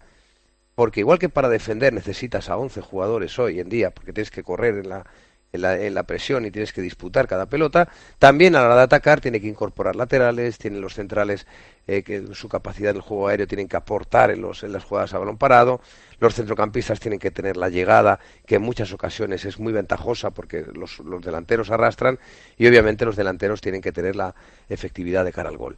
[0.81, 4.43] Porque igual que para defender necesitas a 11 jugadores hoy en día, porque tienes que
[4.43, 5.05] correr en la,
[5.53, 8.77] en la, en la presión y tienes que disputar cada pelota, también a la hora
[8.77, 11.47] de atacar tiene que incorporar laterales, tienen los centrales
[11.87, 14.85] eh, que su capacidad en el juego aéreo tienen que aportar en, los, en las
[14.85, 15.83] jugadas a balón parado,
[16.19, 20.65] los centrocampistas tienen que tener la llegada, que en muchas ocasiones es muy ventajosa porque
[20.73, 22.19] los, los delanteros arrastran
[22.57, 24.35] y obviamente los delanteros tienen que tener la
[24.71, 25.77] efectividad de cara al gol.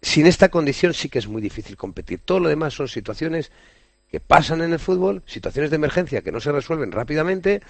[0.00, 2.20] Sin esta condición sí que es muy difícil competir.
[2.24, 3.50] Todo lo demás son situaciones
[4.10, 7.60] que pasan en el fútbol, situaciones de emergencia que no se resuelven rápidamente,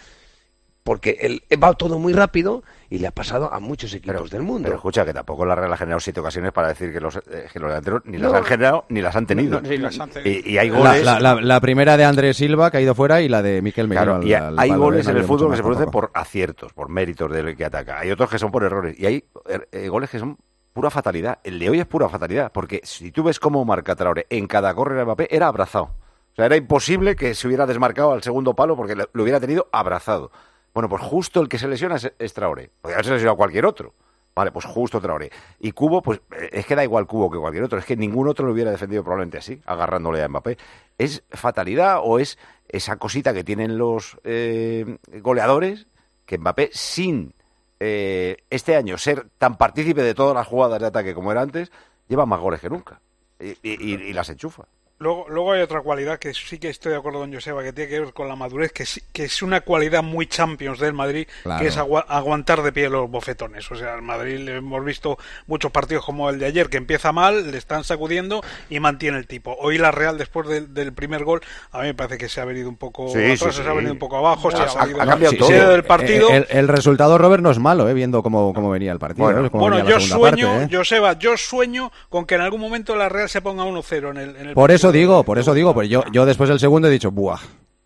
[0.88, 4.42] porque el, va todo muy rápido y le ha pasado a muchos equipos pero, del
[4.42, 4.62] mundo.
[4.68, 7.46] Pero escucha, que tampoco la Real ha generado siete ocasiones para decir que los, eh,
[7.52, 9.60] que los delanteros ni las han generado ni las han tenido.
[9.60, 10.30] No, sí, las han tenido.
[10.30, 11.04] Y, y, hay goles.
[11.04, 13.86] La, la, la, primera de Andrés Silva, que ha ido fuera, y la de Miquel
[13.86, 14.04] Miguel.
[14.04, 17.30] Claro, y al, hay goles en el fútbol que se producen por aciertos, por méritos
[17.30, 17.98] del que ataca.
[17.98, 18.98] Hay otros que son por errores.
[18.98, 19.24] Y hay
[19.72, 20.38] eh, goles que son
[20.72, 21.40] pura fatalidad.
[21.44, 24.72] El de hoy es pura fatalidad, porque si tú ves cómo marca Traore en cada
[24.72, 25.90] córner de Mbappé, era abrazado.
[26.38, 30.30] Sea, era imposible que se hubiera desmarcado al segundo palo porque lo hubiera tenido abrazado.
[30.72, 32.70] Bueno, pues justo el que se lesiona es, es Traoré.
[32.80, 33.92] Podría haberse lesionado cualquier otro.
[34.36, 35.32] Vale, pues justo Traoré.
[35.58, 36.20] Y Cubo, pues
[36.52, 37.80] es que da igual Cubo que cualquier otro.
[37.80, 40.58] Es que ningún otro lo hubiera defendido probablemente así, agarrándole a Mbappé.
[40.96, 45.88] ¿Es fatalidad o es esa cosita que tienen los eh, goleadores
[46.24, 47.34] que Mbappé, sin
[47.80, 51.72] eh, este año ser tan partícipe de todas las jugadas de ataque como era antes,
[52.06, 53.00] lleva más goles que nunca?
[53.40, 54.66] Y, y, y las enchufa.
[55.00, 57.88] Luego, luego hay otra cualidad que sí que estoy de acuerdo con Joseba, que tiene
[57.88, 61.28] que ver con la madurez, que, que es una cualidad muy Champions del Madrid,
[61.60, 63.70] que es aguantar de pie los bofetones.
[63.70, 67.12] O sea, al Madrid le hemos visto muchos partidos como el de ayer, que empieza
[67.12, 69.56] mal, le están sacudiendo y mantiene el tipo.
[69.60, 72.68] Hoy la Real, después del primer gol, a mí me parece que se ha venido
[72.68, 74.66] un poco atrás, se ha venido un poco abajo, se ha,
[75.06, 75.70] cambiado todo.
[75.70, 76.28] del partido.
[76.30, 79.48] El, resultado, Robert, no es malo, eh, viendo cómo, cómo venía el partido.
[79.50, 80.68] Bueno, yo sueño, ¿eh?
[80.70, 84.36] Joseba, yo sueño con que en algún momento la Real se ponga 1-0 en el,
[84.36, 86.90] en el Por eso digo, por eso digo, pues yo, yo después del segundo he
[86.90, 87.38] dicho, buah,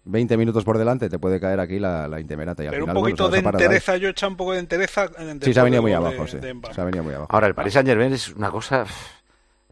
[0.05, 2.65] 20 minutos por delante te puede caer aquí la, la intemerata.
[2.65, 5.09] Y Pero un poquito de entereza, yo he echado un poco de entereza.
[5.41, 6.39] sí, se ha venido muy abajo, sí.
[6.73, 7.29] Se ha venido muy abajo.
[7.33, 8.85] Ahora, el Paris Saint Germain es una cosa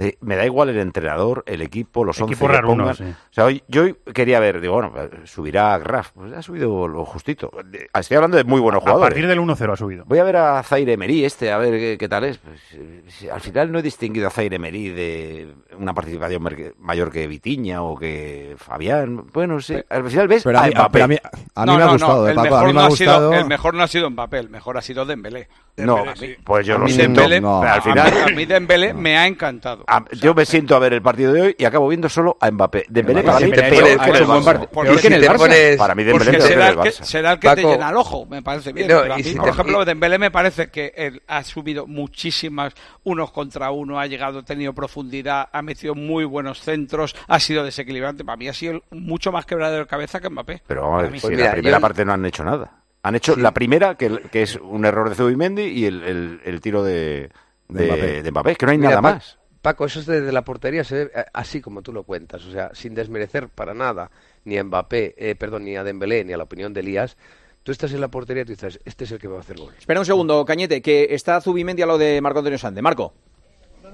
[0.01, 2.89] eh, me da igual el entrenador, el equipo, los once que pongan.
[2.89, 2.95] O
[3.31, 3.85] sea, hoy, yo
[4.15, 7.51] quería ver, digo, bueno, subirá Graf, pues ha subido lo justito.
[7.93, 9.05] Estoy hablando de muy buenos jugadores.
[9.05, 10.05] A partir del 1-0 ha subido.
[10.07, 12.39] Voy a ver a Zaire Emery este, a ver qué, tal es.
[12.39, 17.83] Pues, al final no he distinguido a Zaire Emery de una participación mayor que Vitiña
[17.83, 19.27] o que Fabián.
[19.35, 21.17] Bueno, sí, al final ves pero a, mí, a mí,
[21.55, 23.35] a mí me ha gustado, el, mejor a mí me ha gustado...
[23.35, 25.49] el mejor no ha sido Mbappé, el mejor ha sido Dembélé.
[25.77, 26.05] No,
[26.45, 27.23] pues yo lo siento.
[27.23, 28.13] al final...
[28.23, 29.85] A mí Dembélé me ha encantado.
[30.13, 32.87] Yo me siento a ver el partido de hoy y acabo viendo solo a Mbappé.
[32.89, 35.77] Dembélé para mí peor que el Barça.
[35.77, 38.73] Para mí Dembélé será el que, será el que te llena el ojo, me parece
[38.73, 38.89] bien.
[38.89, 42.75] pero a mí, por ejemplo, Dembélé me parece que él ha subido muchísimas
[43.05, 47.65] unos contra uno, ha llegado, ha tenido profundidad, ha metido muy buenos centros, ha sido
[47.65, 48.25] desequilibrante.
[48.25, 50.63] Para mí ha sido mucho más quebradero de cabeza que Mbappé.
[50.67, 52.81] Pero vamos a ver, si la primera parte no han hecho nada.
[53.03, 56.61] Han hecho la primera, que, que, es un error de Zubimendi, y el, el, el
[56.61, 57.31] tiro de,
[57.69, 58.23] de, Mbappé.
[58.23, 58.57] de, Mbappé.
[58.57, 59.40] que no hay nada más.
[59.63, 62.51] Paco, eso es desde la portería, se ve eh, así como tú lo cuentas, o
[62.51, 64.11] sea, sin desmerecer para nada
[64.45, 67.17] ni a Mbappé, eh, perdón, ni a Dembélé, ni a la opinión de Elías.
[67.63, 69.59] Tú estás en la portería y tú dices, este es el que va a hacer
[69.59, 69.75] gol.
[69.79, 72.81] Espera un segundo, Cañete, que está Zubimendi a lo de Marco Antonio Sande.
[72.81, 73.13] Marco.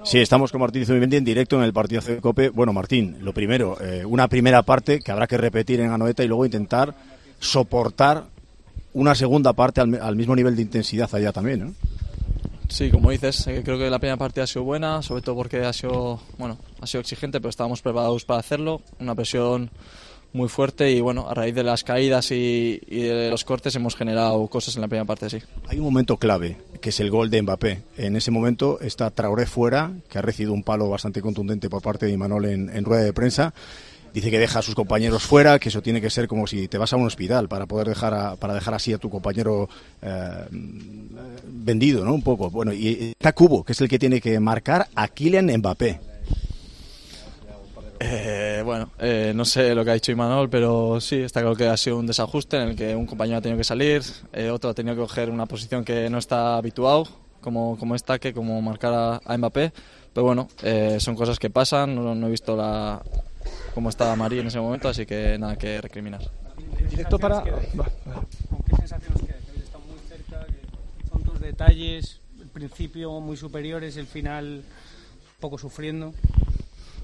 [0.03, 2.49] Sí, estamos con Martín Zubimendi en directo en el partido de Cope.
[2.49, 6.27] Bueno, Martín, lo primero, eh, una primera parte que habrá que repetir en Anoeta y
[6.27, 6.95] luego intentar
[7.39, 8.25] soportar
[8.93, 11.73] una segunda parte al, al mismo nivel de intensidad allá también, ¿no?
[12.69, 15.63] Sí, como dices, eh, creo que la primera parte ha sido buena, sobre todo porque
[15.63, 18.81] ha sido, bueno, ha sido exigente, pero estábamos preparados para hacerlo.
[18.99, 19.71] Una presión
[20.33, 24.45] muy fuerte y bueno, a raíz de las caídas y, de los cortes hemos generado
[24.47, 25.39] cosas en la primera parte, sí.
[25.67, 27.83] Hay un momento clave, que es el gol de Mbappé.
[27.97, 32.05] En ese momento está Traoré fuera, que ha recibido un palo bastante contundente por parte
[32.05, 33.53] de Imanol en, en rueda de prensa
[34.13, 36.77] dice que deja a sus compañeros fuera, que eso tiene que ser como si te
[36.77, 39.69] vas a un hospital para poder dejar para dejar así a tu compañero
[40.01, 40.45] eh,
[41.45, 42.13] vendido, ¿no?
[42.13, 42.49] Un poco.
[42.49, 45.99] Bueno, y está Cubo, que es el que tiene que marcar a Kylian Mbappé.
[47.99, 51.67] Eh, bueno, eh, no sé lo que ha dicho Imanol, pero sí, está claro que
[51.67, 54.03] ha sido un desajuste en el que un compañero ha tenido que salir,
[54.51, 57.07] otro ha tenido que coger una posición que no está habituado,
[57.41, 59.73] como, como esta, que como marcar a, Mbappé.
[60.13, 60.47] Pero bueno,
[60.99, 63.01] son cosas que pasan, no he visto la,
[63.73, 66.21] como estaba María en ese momento, así que nada que recriminar.
[66.89, 67.41] Directo para...
[67.41, 67.51] ¿Con
[68.65, 69.37] qué sensaciones queda?
[69.53, 74.63] Que estado muy cerca, que son tus detalles, el principio muy superiores, el final
[75.39, 76.13] poco sufriendo.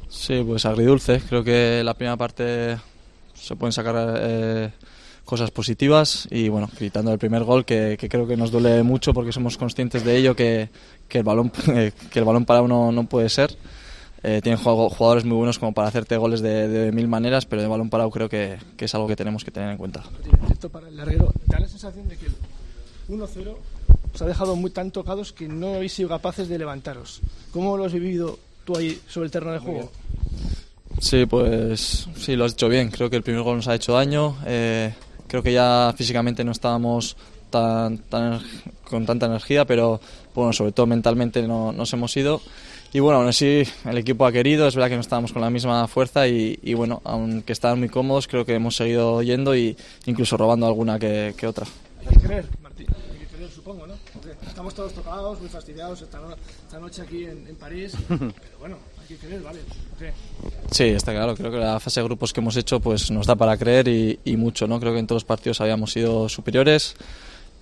[0.10, 1.21] Sí, pues agridulce.
[1.27, 2.77] Creo que la primera parte
[3.34, 4.71] se pueden sacar eh,
[5.25, 9.32] cosas positivas y bueno, gritando el primer gol que, creo que nos duele mucho porque
[9.32, 10.69] somos conscientes de ello, que,
[11.08, 11.49] que el balón
[12.12, 13.56] que el balón para uno no puede ser
[14.23, 17.89] eh, tienen jugadores muy buenos como para hacerte goles de, mil maneras, pero de balón
[17.89, 20.03] parado creo que, es algo que tenemos que tener en cuenta.
[20.49, 22.33] Esto para el larguero, da la sensación de que el
[23.09, 23.55] 1-0
[24.13, 27.21] os ha dejado muy tan tocados que no habéis sido capaces de levantaros.
[27.51, 29.91] ¿Cómo lo has vivido tú ahí sobre el terreno de juego?
[30.99, 32.91] Sí, pues sí, lo has hecho bien.
[32.91, 34.38] Creo que el primer gol nos ha hecho daño.
[34.45, 34.93] Eh,
[35.27, 37.17] creo que ya físicamente no estábamos
[37.49, 38.01] tan,
[38.89, 39.99] con tanta energía, pero
[40.33, 42.41] bueno, sobre todo mentalmente no, nos hemos ido.
[42.93, 45.49] Y bueno, aún así el equipo ha querido, es verdad que no estábamos con la
[45.49, 49.75] misma fuerza y, bueno, aunque estaban muy cómodos, creo que hemos seguido yendo y
[50.06, 51.65] incluso robando alguna que, otra.
[52.01, 53.95] Hay que creer, Martín, hay que creer, supongo, ¿no?
[54.47, 56.19] estamos todos tocados, muy fastidiados esta,
[56.79, 59.60] noche aquí en, París, pero bueno, hay que creer, ¿vale?
[60.69, 63.36] Sí, está claro, creo que la fase de grupos que hemos hecho pues nos da
[63.36, 64.79] para creer y, y mucho, ¿no?
[64.79, 66.95] Creo que en todos los partidos habíamos sido superiores.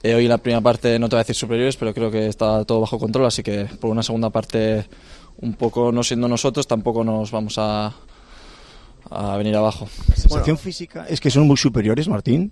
[0.04, 2.28] Eh, hoy en la primera parte no te voy a decir superiores, pero creo que
[2.28, 4.86] está todo bajo control, así que por una segunda parte
[5.41, 7.93] un poco no siendo nosotros, tampoco nos vamos a,
[9.10, 9.88] a venir abajo.
[10.08, 12.51] La sensación física es que son muy superiores, Martín.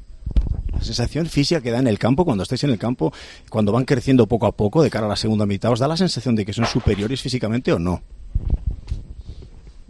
[0.74, 3.12] La sensación física que da en el campo, cuando estáis en el campo,
[3.50, 5.98] cuando van creciendo poco a poco de cara a la segunda mitad, ¿os da la
[5.98, 8.02] sensación de que son superiores físicamente o no?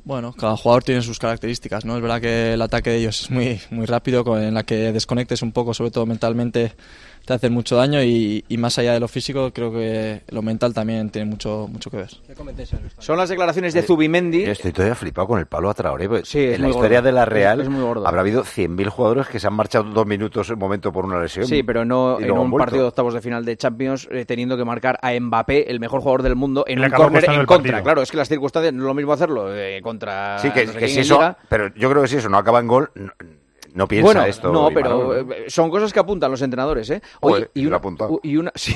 [0.03, 1.95] Bueno, cada jugador tiene sus características, ¿no?
[1.95, 5.43] Es verdad que el ataque de ellos es muy, muy rápido, en la que desconectes
[5.43, 6.73] un poco, sobre todo mentalmente,
[7.25, 11.09] te hacen mucho daño y, más allá de lo físico, creo que lo mental también
[11.09, 12.09] tiene mucho, mucho que ver.
[12.97, 14.43] Son las declaraciones de Zubimendi.
[14.43, 16.09] estoy todavía flipado con el palo a Traoré.
[16.25, 17.61] Sí, en la historia de la Real
[18.05, 21.45] habrá habido 100.000 jugadores que se han marchado dos minutos en momento por una lesión.
[21.45, 24.65] Sí, pero no en un partido de octavos de final de Champions eh, teniendo que
[24.65, 27.81] marcar a Mbappé, el mejor jugador del mundo, en un córner en contra.
[27.81, 30.39] Claro, es que las circunstancias no es lo mismo hacerlo eh, contra.
[30.39, 31.35] Sí, que, si eso.
[31.47, 33.11] Pero yo creo que si eso no acaba en gol no
[33.87, 34.51] piensa bueno, esto.
[34.51, 37.01] No, pero eh, son cosas que apuntan los entrenadores, ¿eh?
[37.21, 38.19] Oye, y, una, apuntado.
[38.23, 38.75] y una, sí,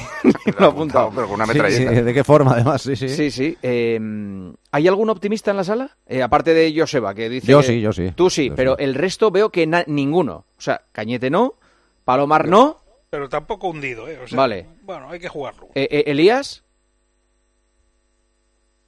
[0.59, 1.91] lo apuntado, pero con una metralleta.
[2.01, 2.81] ¿De qué forma, además?
[2.81, 3.09] Sí, sí.
[3.09, 3.57] Sí, sí.
[3.61, 5.97] Em, ¿Hay algún optimista en la sala?
[6.07, 7.47] Eh, aparte de Joseba, que dice.
[7.47, 8.11] Yo sí, yo sí.
[8.15, 10.45] Tú sí, pero el resto veo que ninguno.
[10.57, 11.55] O sea, Cañete no,
[12.03, 12.77] Palomar no.
[13.09, 14.19] Pero tampoco hundido, ¿eh?
[14.31, 14.67] vale.
[14.81, 15.69] Bueno, hay que jugarlo.
[15.75, 16.63] Eh, ¿Elías?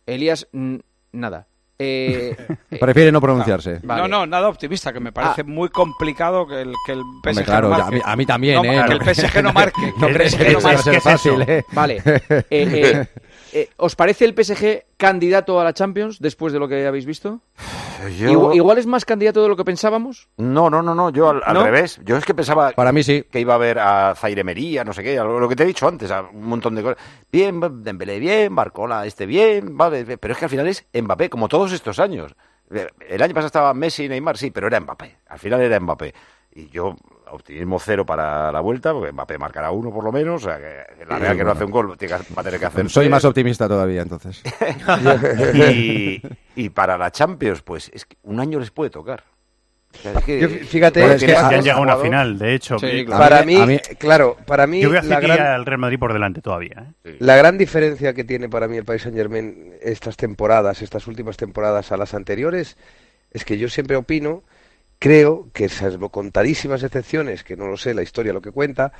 [0.08, 0.48] Elías,
[1.12, 1.48] nada.
[1.80, 2.36] Eh,
[2.80, 3.82] Prefiere no pronunciarse.
[3.84, 5.46] No, no, nada optimista, que me parece ah.
[5.46, 8.02] muy complicado que el, que el PSG claro, no marque.
[8.06, 8.86] A, mí, también, ¿eh?
[8.88, 9.94] Que el PSG no marque.
[10.00, 11.02] no crees que, no marque.
[11.02, 11.66] fácil, ¿eh?
[11.74, 12.02] Vale.
[12.50, 13.06] Eh,
[13.56, 17.40] eh, ¿Os parece el PSG candidato a la Champions después de lo que habéis visto?
[18.20, 20.28] Igual, es más candidato de lo que pensábamos.
[20.36, 21.10] No, no, no, no.
[21.10, 22.02] Yo al, revés.
[22.04, 23.24] Yo es que pensaba Para mí sí.
[23.24, 26.12] que iba a haber a Zairemería, no sé qué, lo que te he dicho antes,
[26.12, 26.98] a un montón de cosas.
[27.32, 31.48] Bien, Dembélé bien, Barcola este bien, vale, pero es que al final es Mbappé, como
[31.48, 32.36] todos estos años.
[32.70, 35.20] El año pasado estaba Messi y Neymar, sí, pero era Mbappé.
[35.28, 36.14] Al final era Mbappé.
[36.54, 36.98] Y yo
[37.36, 41.06] optimismo cero para la vuelta, porque Mbappé marcará uno por lo menos, o sea, que
[41.06, 42.90] la Real que no hace un gol va a tener que hacer.
[42.90, 44.42] Soy más optimista todavía, entonces.
[46.56, 49.24] y, para la Champions, pues es que un año les puede tocar.
[49.94, 52.78] fíjate, que, han llegado a una final, de hecho.
[53.08, 54.82] para mí, claro, para mí.
[54.82, 56.94] Yo voy a la gran, al Real Madrid por delante todavía.
[57.04, 57.18] ¿eh?
[57.20, 61.38] La gran diferencia que tiene para mí el País Saint Germain estas temporadas, estas últimas
[61.38, 62.78] temporadas a las anteriores,
[63.32, 64.44] es que yo siempre opino
[65.00, 68.92] Creo que, salvo contadísimas excepciones, que no lo sé, la historia lo que cuenta,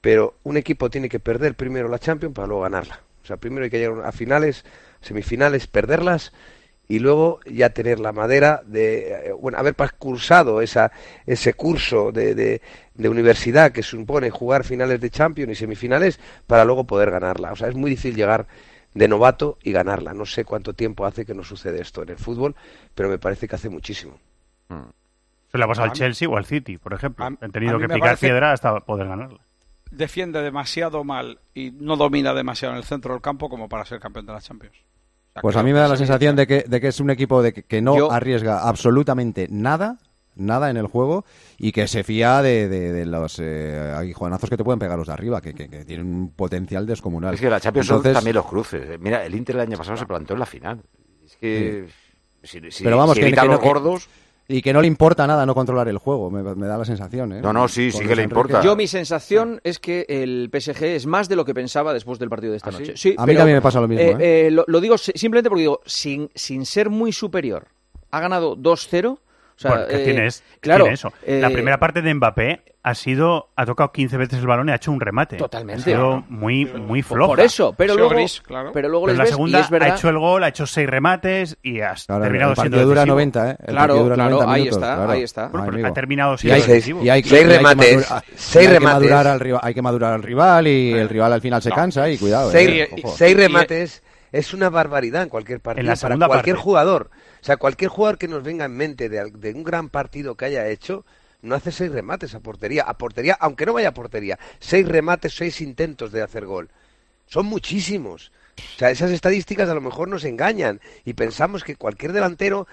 [0.00, 3.00] pero un equipo tiene que perder primero la Champions para luego ganarla.
[3.22, 4.64] O sea, primero hay que llegar a finales,
[5.00, 6.32] semifinales, perderlas
[6.88, 10.90] y luego ya tener la madera de, eh, bueno, haber cursado esa,
[11.26, 16.84] ese curso de, de, universidad que supone jugar finales de Champions y semifinales para luego
[16.84, 17.52] poder ganarla.
[17.52, 18.46] O sea, es muy difícil llegar
[18.92, 20.14] de novato y ganarla.
[20.14, 22.56] No sé cuánto tiempo hace que no sucede esto en el fútbol,
[22.94, 24.18] pero me parece que hace muchísimo.
[24.68, 24.99] Mm.
[25.50, 27.24] Se le ha pasado al Chelsea o al City, por ejemplo.
[27.24, 29.40] Han tenido que picar piedra hasta poder ganarla.
[29.90, 33.98] Defiende demasiado mal y no domina demasiado en el centro del campo como para ser
[33.98, 34.76] campeón de la Champions.
[35.42, 37.52] pues a mí me da la sensación de que, de que es un equipo de
[37.52, 39.98] que, no arriesga absolutamente nada
[40.36, 41.24] nada en el juego
[41.58, 45.12] y que se fía de, de, los eh, juanazos que te pueden pegar los de
[45.12, 47.34] arriba, que, que, tienen un potencial descomunal.
[47.34, 48.98] Es que la Champions son también los cruces.
[49.00, 50.80] Mira, el Inter el año pasado se plantó en la final.
[51.24, 51.88] Es que...
[52.42, 54.08] Si, Pero vamos, que, los gordos...
[54.52, 57.32] Y que no le importa nada no controlar el juego, me, da la sensación.
[57.32, 57.40] ¿eh?
[57.40, 58.60] No, no, sí, sí que le importa.
[58.62, 62.28] Yo mi sensación es que el PSG es más de lo que pensaba después del
[62.28, 62.94] partido de esta ¿Ah, noche.
[62.96, 64.02] Sí, a mí también me pasa lo mismo.
[64.02, 64.50] Eh, ¿eh?
[64.50, 67.68] lo, digo simplemente porque digo, sin, sin ser muy superior,
[68.10, 69.18] ha ganado 2-0
[69.68, 70.28] bueno, ¿qué tiene,
[70.60, 71.12] claro, eso?
[71.26, 74.72] la eh, primera parte de Mbappé ha sido ha tocado 15 veces el balón y
[74.72, 75.36] ha hecho un remate.
[75.36, 75.82] Totalmente.
[75.82, 77.32] Ha sido muy muy flojo.
[77.32, 78.14] Por eso, pero luego
[78.72, 82.52] pero luego la segunda ha hecho el gol, ha hecho seis remates y ha terminado
[82.52, 83.56] el siendo dura 90, ¿eh?
[83.66, 85.50] claro, dura claro, 90 ahí está, ahí está.
[85.52, 87.04] ha terminado siendo y hay, decisivo.
[87.04, 88.80] Y hay, seis remates, seis remates.
[88.80, 91.70] Que madurar al rival, hay que madurar al rival y el rival al final se
[91.70, 92.50] cansa y cuidado.
[92.50, 97.10] Seis, eh, seis remates es una barbaridad en cualquier partido para cualquier jugador.
[97.40, 100.68] O sea, cualquier jugador que nos venga en mente de, un gran partido que haya
[100.68, 101.04] hecho,
[101.42, 105.34] no hace seis remates a portería, a portería, aunque no vaya a portería, seis remates,
[105.34, 106.68] seis intentos de hacer gol.
[107.26, 108.32] Son muchísimos.
[108.58, 112.66] O sea, esas estadísticas a lo mejor nos engañan y pensamos que cualquier delantero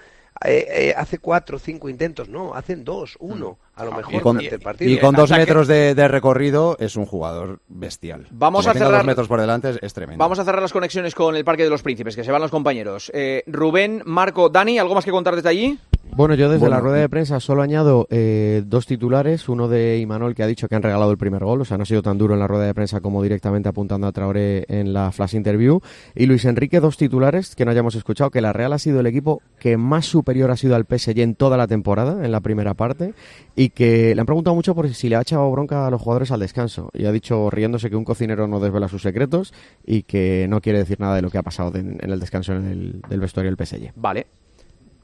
[0.44, 4.20] eh, eh, hace cuatro o cinco intentos, no, hacen dos, uno, a lo mejor y
[4.20, 4.90] con, el partido.
[4.90, 8.26] Y con dos metros de, recorrido es un jugador bestial.
[8.30, 10.22] Vamos a cerrar dos metros por delante es, tremendo.
[10.22, 12.50] Vamos a cerrar las conexiones con el Parque de los Príncipes, que se van los
[12.50, 13.10] compañeros.
[13.14, 15.78] Eh, Rubén, Marco, Dani, ¿algo más que contar desde allí?
[16.18, 19.48] Bueno, yo desde la rueda de prensa solo añado eh, dos titulares.
[19.48, 21.84] Uno de Imanol que ha dicho que han regalado el primer gol, o sea, no
[21.84, 24.92] ha sido tan duro en la rueda de prensa como directamente apuntando a Traoré en
[24.92, 25.80] la flash interview.
[26.16, 29.06] Y Luis Enrique, dos titulares que no hayamos escuchado, que la Real ha sido el
[29.06, 32.74] equipo que más superior ha sido al PSG en toda la temporada, en la primera
[32.74, 33.14] parte,
[33.54, 36.30] y que le han preguntado mucho por si le ha echado bronca a los jugadores
[36.30, 36.90] al descanso.
[36.94, 39.52] Y ha dicho, riéndose, que un cocinero no desvela sus secretos
[39.84, 42.66] y que no quiere decir nada de lo que ha pasado en, el descanso en
[42.66, 43.92] el, del vestuario del PSG.
[43.96, 44.26] Vale.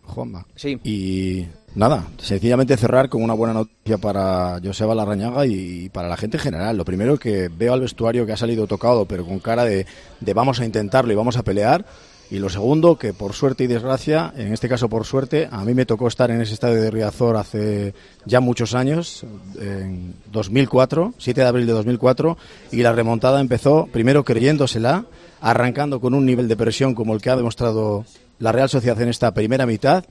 [0.07, 0.47] Juanma.
[0.55, 0.79] Sí.
[0.85, 6.37] Y nada, sencillamente cerrar con una buena noticia para Joseba Larrañaga y para la gente
[6.37, 6.77] en general.
[6.77, 9.87] Lo primero que veo al vestuario que ha salido tocado, pero con cara de,
[10.21, 11.87] de vamos a intentarlo y vamos a pelear.
[12.31, 15.75] Y lo segundo, que por suerte y desgracia, en este caso por suerte, a mí
[15.75, 17.95] me tocó estar en ese estadio de Riazor hace
[18.25, 19.25] ya muchos años,
[19.61, 22.37] en 2004, 7 de abril de 2004,
[22.73, 25.05] y la remontada empezó primero creyéndosela,
[25.41, 28.07] arrancando con un nivel de presión como el que ha demostrado
[28.39, 30.05] la Real Sociedad en esta primera mitad,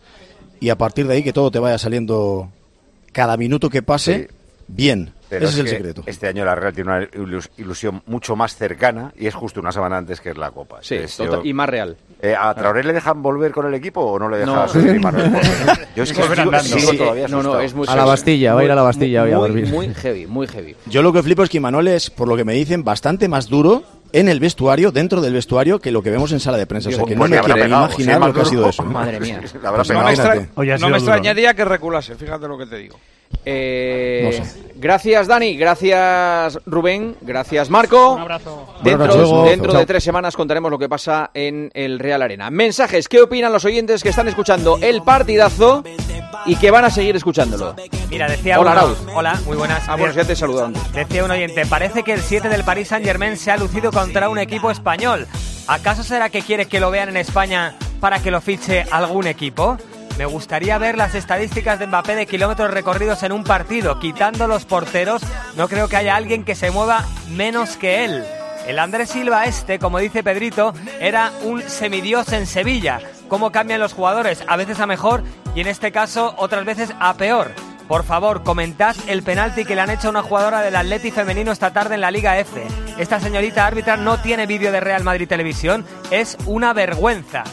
[0.60, 2.50] y a partir de ahí que todo te vaya saliendo
[3.12, 4.30] cada minuto que pase
[4.68, 5.14] bien.
[5.38, 6.04] Ese es, el secreto.
[6.06, 7.08] Este año la Real tiene una
[7.58, 10.80] ilusión mucho más cercana y es justo una semana antes que es la Copa.
[10.82, 10.98] Sí,
[11.44, 11.98] y más real.
[12.22, 14.66] Eh, ¿A Traoré le dejan volver con el equipo o no le dejan no.
[15.96, 16.24] Yo es que
[16.62, 19.22] sigo, todavía no, no, es muy A la Bastilla, va a ir a la Bastilla
[19.22, 19.68] muy, hoy a dormir.
[19.68, 20.76] Muy heavy, muy heavy.
[20.86, 23.48] Yo lo que flipo es que Imanol es, por lo que me dicen, bastante más
[23.48, 26.90] duro en el vestuario, dentro del vestuario, que lo que vemos en sala de prensa.
[26.90, 28.84] O sea, que no pues me quiero imaginar lo que ha sido eso.
[28.84, 29.42] Madre mía.
[29.44, 30.48] extra...
[30.80, 33.00] no me extrañaría que reculase, fíjate lo que te digo.
[33.46, 34.42] Eh,
[34.84, 35.56] Gracias, Dani.
[35.56, 37.16] Gracias, Rubén.
[37.22, 38.16] Gracias, Marco.
[38.16, 38.68] Un abrazo.
[38.84, 42.50] Dentro, dentro de tres semanas contaremos lo que pasa en el Real Arena.
[42.50, 43.08] Mensajes.
[43.08, 45.86] ¿Qué opinan los oyentes que están escuchando el partidazo
[46.46, 47.76] y que van a seguir escuchándolo?
[48.10, 48.98] Mira, decía Hola, uno, Raúl.
[49.16, 49.88] Hola, muy buenas.
[49.88, 50.92] Ah, bueno, ya te saludo antes.
[50.92, 54.38] Decía un oyente, parece que el 7 del Paris Saint-Germain se ha lucido contra un
[54.38, 55.28] equipo español.
[55.68, 59.78] ¿Acaso será que quiere que lo vean en España para que lo fiche algún equipo?
[60.18, 64.00] Me gustaría ver las estadísticas de Mbappé de kilómetros recorridos en un partido.
[64.00, 65.24] Quitando los porteros,
[65.58, 68.24] no creo que haya alguien que se mueva menos que él.
[68.68, 73.00] El Andrés Silva este, como dice Pedrito, era un semidios en Sevilla.
[73.28, 74.44] ¿Cómo cambian los jugadores?
[74.48, 75.24] A veces a mejor
[75.56, 77.52] y en este caso otras veces a peor.
[77.88, 81.52] Por favor, comentad el penalti que le han hecho a una jugadora del Atleti femenino
[81.52, 82.64] esta tarde en la Liga F.
[82.98, 85.86] Esta señorita árbitra no tiene vídeo de Real Madrid Televisión.
[86.12, 87.44] Es una vergüenza.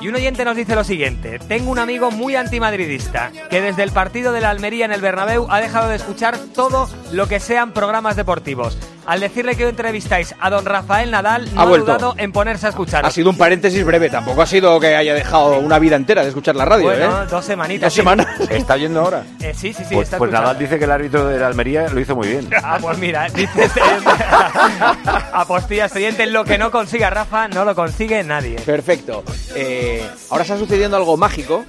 [0.00, 3.92] Y un oyente nos dice lo siguiente, tengo un amigo muy antimadridista, que desde el
[3.92, 7.72] partido de la Almería en el Bernabéu ha dejado de escuchar todo lo que sean
[7.72, 8.78] programas deportivos.
[9.06, 13.06] Al decirle que entrevistáis a don Rafael Nadal, no Ha dudado en ponerse a escuchar.
[13.06, 16.28] Ha sido un paréntesis breve, tampoco ha sido que haya dejado una vida entera de
[16.28, 17.26] escuchar la radio, Bueno, ¿eh?
[17.30, 17.86] dos semanitas.
[17.86, 18.00] Dos sí.
[18.00, 18.26] semanas.
[18.50, 19.24] ¿Está yendo ahora?
[19.40, 20.32] Eh, sí, sí, sí, pues está pues.
[20.32, 22.48] Nadal dice que el árbitro de la Almería lo hizo muy bien.
[22.68, 23.80] Ah, pues mira, dice este
[25.32, 28.56] Apostilla oyente, lo que no consiga Rafa, no lo consigue nadie.
[28.56, 29.22] Perfecto.
[29.54, 31.64] Eh, ahora está sucediendo algo mágico.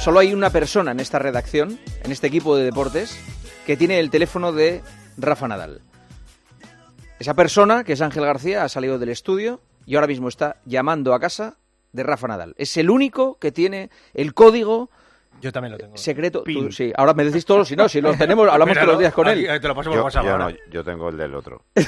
[0.00, 3.18] Solo hay una persona en esta redacción, en este equipo de deportes,
[3.66, 4.82] que tiene el teléfono de
[5.18, 5.80] Rafa Nadal.
[7.18, 11.14] Esa persona, que es Ángel García, ha salido del estudio y ahora mismo está llamando
[11.14, 11.56] a casa
[11.92, 12.54] de Rafa Nadal.
[12.58, 14.88] Es el único que tiene el código
[15.40, 15.96] Yo también lo tengo.
[15.96, 16.42] secreto.
[16.42, 19.00] Tú- sí, ahora me decís todos, si no, si lo tenemos, hablamos Míralo, todos los
[19.00, 19.46] días con él.
[19.48, 20.50] eh, te lo paso por Yo, WhatsApp yo ahora.
[20.50, 21.62] no, yo tengo el del otro.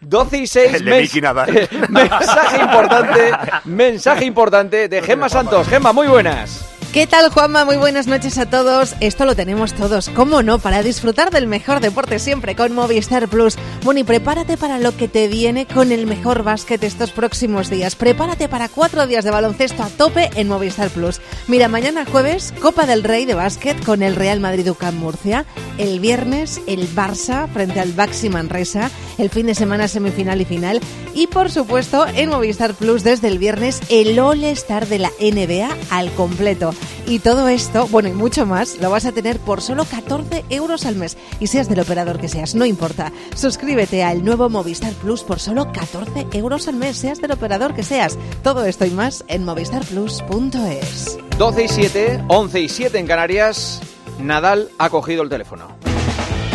[0.00, 1.68] 12 y 6 El de Miki Nadal.
[1.88, 3.30] mensaje importante,
[3.64, 5.68] mensaje importante de Gemma Santos.
[5.68, 6.66] Gemma, muy buenas.
[6.92, 7.64] ¿Qué tal, Juanma?
[7.64, 8.96] Muy buenas noches a todos.
[8.98, 10.58] Esto lo tenemos todos, ¿cómo no?
[10.58, 13.56] Para disfrutar del mejor deporte siempre con Movistar Plus.
[13.84, 17.94] Bueno, y prepárate para lo que te viene con el mejor básquet estos próximos días.
[17.94, 21.20] Prepárate para cuatro días de baloncesto a tope en Movistar Plus.
[21.48, 25.44] Mira, mañana jueves, Copa del Rey de básquet con el Real Madrid UCAM Murcia.
[25.78, 28.90] El viernes, el Barça frente al Baxi Manresa.
[29.18, 30.80] El fin de semana, semifinal y final.
[31.14, 36.12] Y por supuesto, en Movistar Plus desde el viernes, el All-Star de la NBA al
[36.12, 36.72] completo.
[37.06, 40.86] Y todo esto, bueno, y mucho más, lo vas a tener por solo 14 euros
[40.86, 41.16] al mes.
[41.40, 43.12] Y seas del operador que seas, no importa.
[43.34, 47.82] Suscríbete al nuevo Movistar Plus por solo 14 euros al mes, seas del operador que
[47.82, 48.16] seas.
[48.42, 51.19] Todo esto y más en movistarplus.es.
[51.38, 53.80] 12 y 7, 11 y 7 en Canarias.
[54.18, 55.68] Nadal ha cogido el teléfono.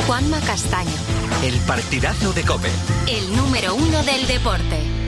[0.07, 0.91] Juanma Castaño,
[1.43, 2.69] El partidazo de Cope.
[3.07, 5.04] el número uno del deporte.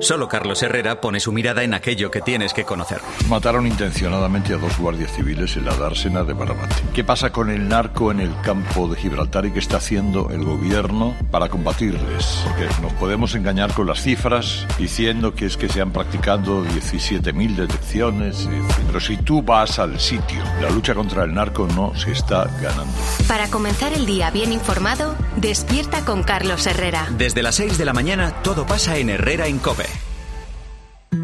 [0.00, 3.02] Solo Carlos Herrera pone su mirada en aquello que tienes que conocer.
[3.28, 6.74] Mataron intencionadamente a dos guardias civiles en la dársena de Barbate.
[6.94, 10.42] ¿Qué pasa con el narco en el campo de Gibraltar y qué está haciendo el
[10.42, 12.42] gobierno para combatirles?
[12.44, 17.56] Porque nos podemos engañar con las cifras diciendo que es que se han practicado 17.000
[17.56, 18.48] detecciones,
[18.86, 22.94] pero si tú vas al sitio, la lucha contra el narco no se está ganando.
[23.28, 27.06] Para comenzar el día bien informado, despierta con Carlos Herrera.
[27.18, 29.89] Desde las 6 de la mañana todo pasa en Herrera en Cope.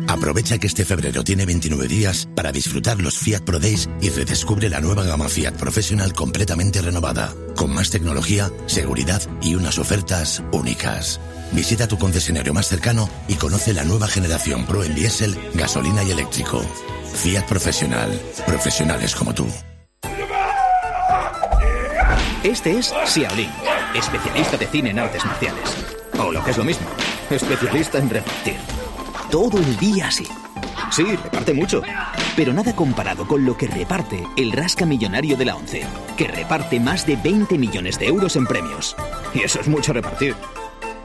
[0.09, 4.69] Aprovecha que este febrero tiene 29 días para disfrutar los Fiat Pro Days y redescubre
[4.69, 11.21] la nueva gama Fiat Professional completamente renovada, con más tecnología, seguridad y unas ofertas únicas.
[11.53, 16.11] Visita tu concesionario más cercano y conoce la nueva generación Pro en diésel, gasolina y
[16.11, 16.61] eléctrico.
[17.15, 18.11] Fiat Professional.
[18.47, 19.47] Profesionales como tú.
[22.43, 23.51] Este es Xiaolin,
[23.95, 25.77] especialista de cine en artes marciales.
[26.19, 26.87] O lo que es lo mismo,
[27.31, 28.86] especialista en repartir.
[29.31, 30.25] Todo el día así.
[30.93, 31.83] Sí, reparte mucho.
[32.37, 35.83] Pero nada comparado con lo que reparte el Rasca Millonario de la ONCE,
[36.17, 38.95] que reparte más de 20 millones de euros en premios.
[39.35, 40.35] Y eso es mucho repartir.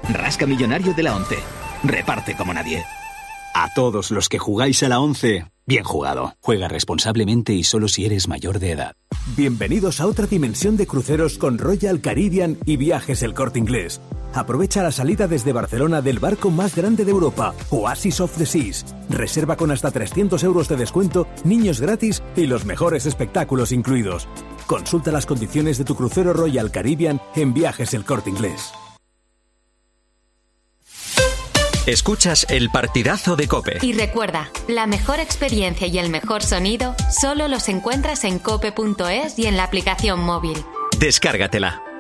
[0.10, 1.40] Rasca Millonario de la ONCE.
[1.84, 2.84] reparte como nadie.
[3.56, 6.36] A todos los que jugáis a la 11, bien jugado.
[6.42, 8.96] Juega responsablemente y solo si eres mayor de edad.
[9.36, 14.00] Bienvenidos a otra dimensión de cruceros con Royal Caribbean y Viajes El Corte Inglés.
[14.34, 18.86] Aprovecha la salida desde Barcelona del barco más grande de Europa, Oasis of the Seas.
[19.10, 24.28] Reserva con hasta 300 euros de descuento, niños gratis y los mejores espectáculos incluidos.
[24.68, 28.72] Consulta las condiciones de tu crucero Royal Caribbean en Viajes El Corte Inglés.
[31.88, 33.80] Escuchas el partidazo de Cope.
[33.82, 39.48] Y recuerda, la mejor experiencia y el mejor sonido solo los encuentras en cope.es y
[39.48, 40.64] en la aplicación móvil.
[41.00, 41.91] Descárgatela.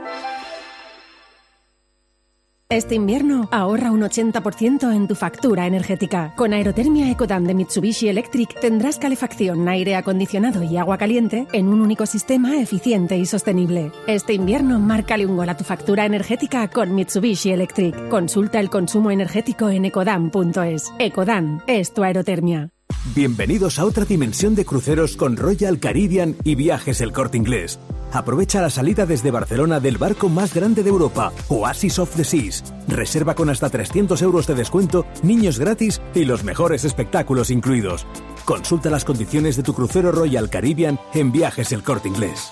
[2.71, 6.33] Este invierno ahorra un 80% en tu factura energética.
[6.37, 11.81] Con Aerotermia Ecodan de Mitsubishi Electric tendrás calefacción, aire acondicionado y agua caliente en un
[11.81, 13.91] único sistema eficiente y sostenible.
[14.07, 18.07] Este invierno márcale un gol a tu factura energética con Mitsubishi Electric.
[18.07, 20.93] Consulta el consumo energético en ecodan.es.
[20.97, 22.69] Ecodan es tu aerotermia.
[23.13, 27.79] Bienvenidos a otra dimensión de cruceros con Royal Caribbean y Viajes El Corte Inglés.
[28.13, 32.63] Aprovecha la salida desde Barcelona del barco más grande de Europa, Oasis of the Seas.
[32.87, 38.05] Reserva con hasta 300 euros de descuento, niños gratis y los mejores espectáculos incluidos.
[38.43, 42.51] Consulta las condiciones de tu crucero Royal Caribbean en Viajes El Corte Inglés.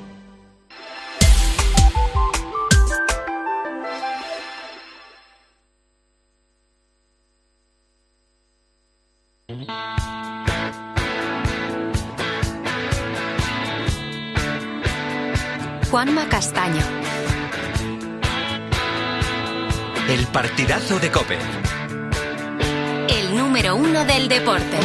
[15.91, 16.81] Juanma Castaño.
[20.07, 21.37] El partidazo de Cope.
[23.09, 24.77] El número uno del deporte.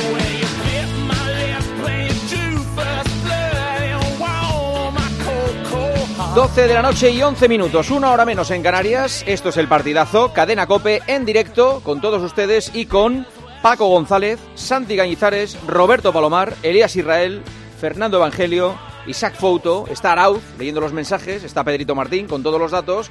[6.34, 9.22] 12 de la noche y 11 minutos, una hora menos en Canarias.
[9.28, 13.28] Esto es el partidazo, cadena Cope en directo con todos ustedes y con
[13.62, 17.42] Paco González, Santi Gañizares, Roberto Palomar, Elías Israel,
[17.80, 18.76] Fernando Evangelio,
[19.06, 23.10] Isaac Fouto, está Arauz leyendo los mensajes, está Pedrito Martín con todos los datos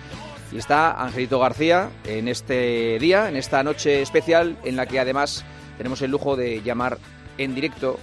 [0.51, 5.45] y está Angelito García en este día, en esta noche especial en la que además
[5.77, 6.97] tenemos el lujo de llamar
[7.37, 7.97] en directo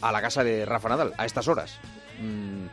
[0.00, 1.80] a la casa de Rafa Nadal a estas horas.
[2.20, 2.66] Mm,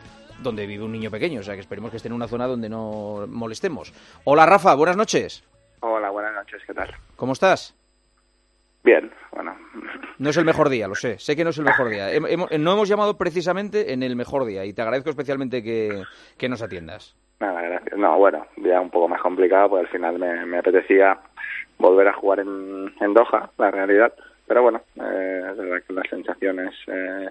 [0.43, 2.69] donde vive un niño pequeño, o sea que esperemos que esté en una zona donde
[2.69, 3.93] no molestemos.
[4.25, 5.43] Hola Rafa, buenas noches.
[5.79, 6.93] Hola, buenas noches, ¿qué tal?
[7.15, 7.73] ¿Cómo estás?
[8.83, 9.55] Bien, bueno.
[10.17, 12.07] No es el mejor día, lo sé, sé que no es el mejor día.
[12.57, 17.15] no hemos llamado precisamente en el mejor día y te agradezco especialmente que, nos atiendas.
[17.39, 17.97] Nada, gracias.
[17.97, 21.19] No, bueno, día un poco más complicado, porque al final me, me apetecía
[21.77, 24.13] volver a jugar en, en Doha, la realidad
[24.47, 27.29] pero bueno, eh, es verdad que las sensaciones eh,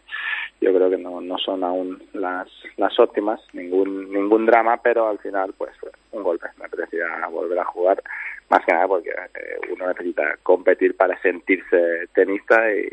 [0.61, 5.19] yo creo que no, no son aún las, las óptimas, ningún ningún drama, pero al
[5.19, 5.73] final pues
[6.11, 8.03] un golpe, me apetecía volver a jugar,
[8.51, 12.89] más que nada porque eh, uno necesita competir para sentirse tenista y,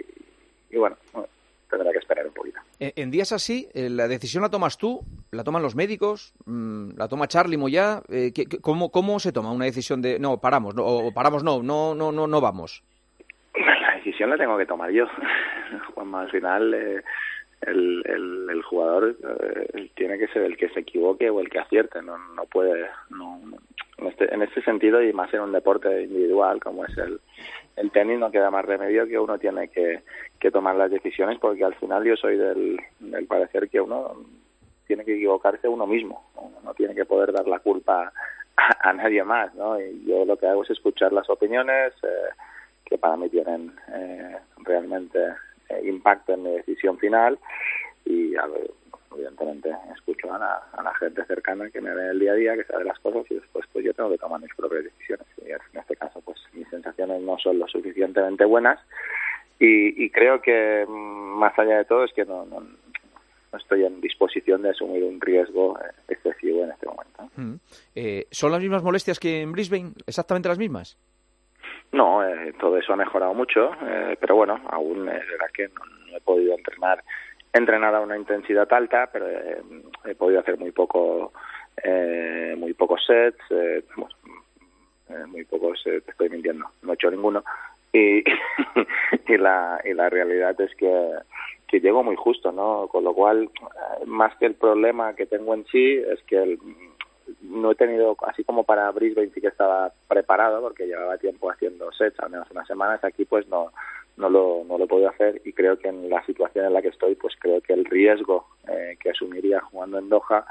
[0.72, 0.98] y bueno,
[1.70, 2.60] tendrá que esperar un poquito.
[2.80, 5.02] En días así, ¿la decisión la tomas tú?
[5.32, 6.34] ¿La toman los médicos?
[6.46, 8.02] Mm, ¿La toma Charlie Moya?
[8.62, 12.12] ¿cómo, ¿Cómo se toma una decisión de no, paramos, no, o paramos, no, no, no,
[12.12, 12.84] no, no vamos?
[14.04, 15.06] decisión la tengo que tomar yo.
[16.14, 17.02] Al final eh,
[17.62, 21.60] el, el, el, jugador eh, tiene que ser el que se equivoque o el que
[21.60, 23.40] acierte, no, no puede, no,
[24.02, 27.20] en, este, en este sentido y más en un deporte individual como es el,
[27.76, 30.02] el tenis no queda más remedio que uno tiene que,
[30.40, 32.80] que tomar las decisiones porque al final yo soy del,
[33.28, 34.16] parecer que uno
[34.88, 36.30] tiene que equivocarse uno mismo,
[36.64, 38.12] no tiene que poder dar la culpa
[38.58, 39.80] a, a nadie más, ¿no?
[39.80, 42.30] Y yo lo que hago es escuchar las opiniones, eh,
[42.84, 45.18] que para mí tienen eh, realmente
[45.70, 47.40] eh, impacto en mi decisión final
[48.04, 48.36] y
[49.14, 52.84] evidentemente escucho a la, gente cercana que me ve el día a día, que sabe
[52.84, 55.96] las cosas y después pues yo tengo que tomar mis propias decisiones y en este
[55.96, 58.80] caso pues mis, sensaciones no son lo suficientemente buenas
[59.60, 62.64] y, creo que mm, más allá de todo es que no, no,
[63.58, 67.30] estoy en disposición de asumir un riesgo excesivo en este momento.
[67.36, 67.56] Mm.
[67.96, 69.92] Eh, ¿Son las mismas molestias que en Brisbane?
[70.08, 70.98] ¿Exactamente las mismas?
[71.92, 76.16] No, eh, todo eso ha mejorado mucho, eh, pero bueno, aún es verdad que no,
[76.16, 77.04] he podido entrenar
[77.54, 79.28] entrenar a una intensidad alta, pero
[80.06, 81.34] he podido hacer muy poco
[82.58, 83.42] muy pocos sets,
[85.28, 87.44] muy pocos, te estoy mintiendo, no he hecho ninguno,
[87.94, 88.24] y,
[89.28, 91.12] y, la, y la realidad es que,
[91.68, 92.88] que llego muy justo, ¿no?
[92.88, 96.58] Con lo cual, eh, más que el problema que tengo en sí, es que
[97.42, 101.92] no he tenido, así como para Brisbane sí que estaba preparado, porque llevaba tiempo haciendo
[101.92, 103.72] sets, al menos unas semanas, aquí pues no,
[104.22, 106.82] no lo, no lo he podido hacer y creo que en la situación en la
[106.82, 110.46] que estoy, pues creo que el riesgo eh, que asumiría jugando en Doha,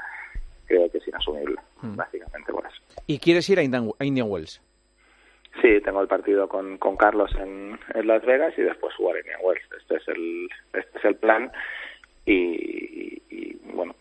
[0.65, 1.95] creo que es inasumible, mm.
[1.95, 2.81] básicamente por eso.
[3.07, 4.61] ¿Y quieres ir a Indian Wells?
[5.61, 9.45] Sí, tengo el partido con, con Carlos en, en, Las Vegas y después jugar en
[9.45, 9.61] Wells.
[9.79, 11.51] Este es el, este es el plan
[12.25, 13.95] y, y, bueno,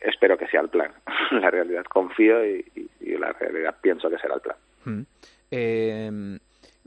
[0.00, 0.92] espero que sea el plan.
[1.30, 2.64] la realidad confío y,
[3.00, 4.56] y, la realidad pienso que será el plan.
[4.84, 5.02] Mm.
[5.50, 6.38] Eh,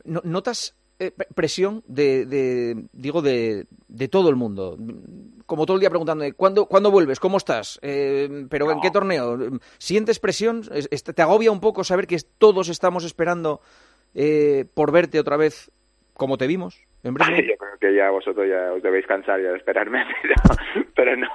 [0.04, 4.78] ¿Notas eh, presión de, de, digo, de, de todo el mundo?
[5.47, 7.20] Como todo el día preguntando, ¿cuándo, ¿cuándo vuelves?
[7.20, 7.80] ¿Cómo estás?
[7.82, 9.36] Eh, ¿Pero en qué torneo?
[9.80, 10.62] ¿Sientes presión?
[10.62, 13.62] ¿Te agobia un poco saber que todos estamos esperando
[14.14, 15.72] eh, por verte otra vez
[16.14, 16.86] como te vimos?
[17.04, 20.06] En Yo creo que ya vosotros ya os debéis cansar ya de esperarme,
[20.95, 21.28] pero, no,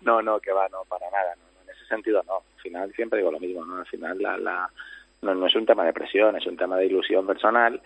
[0.00, 1.34] no, no, que va, no, para nada.
[1.62, 2.38] en ese sentido no.
[2.56, 3.76] Al final siempre digo lo mismo, ¿no?
[3.76, 4.70] Al final la, la
[5.24, 7.80] no, no, es un tema de presión, es un tema de ilusión personal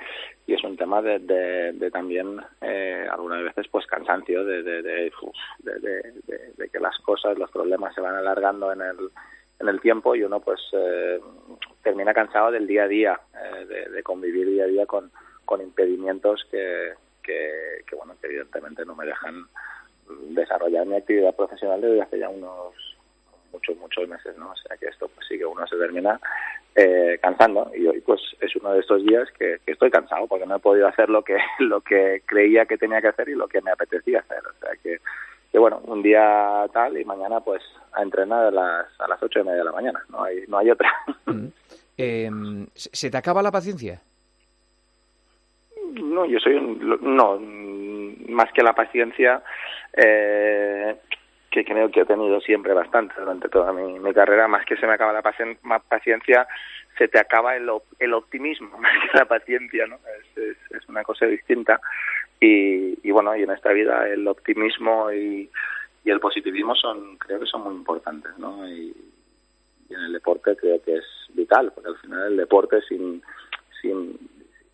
[0.47, 6.69] y es un tema de, de, también eh, algunas veces pues cansancio de, de, de,
[6.71, 9.11] que las cosas, los problemas se van alargando en el,
[9.61, 11.21] en el tiempo y uno pues eh,
[11.83, 15.11] termina cansado del día a día, eh, de, convivir día a día con,
[15.45, 19.47] con impedimientos que, que, que, bueno, que evidentemente no me dejan
[20.31, 22.75] desarrollar mi actividad profesional desde hace ya unos
[23.53, 24.51] muchos, muchos meses, ¿no?
[24.51, 26.21] O sea que esto pues sí que uno se termina
[26.75, 30.57] eh, cansando y hoy pues es uno de estos días que, estoy cansado porque no
[30.57, 33.61] he podido hacer lo que, lo que creía que tenía que hacer y lo que
[33.61, 34.43] me apetecía hacer.
[34.47, 34.99] O sea que,
[35.51, 39.41] que bueno, un día tal y mañana pues a entrenar a las, a las ocho
[39.41, 40.93] y media de la mañana, no hay, no hay otra.
[42.01, 44.01] Em, ¿Se te acaba la paciencia?
[45.95, 47.41] No, yo soy un, no,
[48.33, 49.43] más que la paciencia,
[49.97, 50.97] eh,
[51.51, 54.95] que creo que he tenido siempre bastante durante toda mi, carrera, más que se me
[54.95, 56.47] acaba la paciencia,
[56.97, 59.99] se te acaba el, el optimismo más que la paciencia, ¿no?
[60.37, 61.81] Es, es, una cosa distinta
[62.41, 65.51] y, y, bueno, y en esta vida el optimismo y,
[66.05, 68.69] y, el positivismo son, creo que son muy importantes, ¿no?
[68.69, 68.95] Y,
[69.89, 73.23] y, en el deporte creo que es vital, porque al final el deporte sin,
[73.81, 74.19] sin,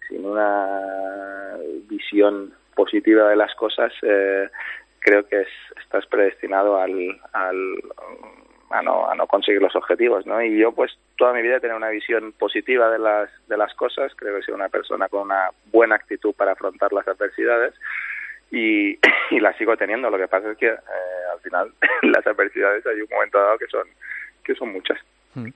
[0.09, 1.57] sin una
[1.89, 4.49] visión positiva de las cosas eh,
[5.05, 5.49] creo que es,
[5.83, 7.21] estás predestinado al,
[8.71, 10.43] a no, a no conseguir los objetivos, ¿no?
[10.43, 13.73] Y yo, pues, toda mi vida he tenido una visión positiva de las, de las
[13.75, 17.75] cosas, creo que soy una persona con una buena actitud para afrontar las adversidades
[18.51, 18.99] y,
[19.31, 20.09] y la sigo teniendo.
[20.09, 23.67] Lo que pasa es que eh, al final las adversidades hay un momento dado que
[23.67, 23.87] son,
[24.43, 24.99] que son muchas.
[25.35, 25.51] Hmm.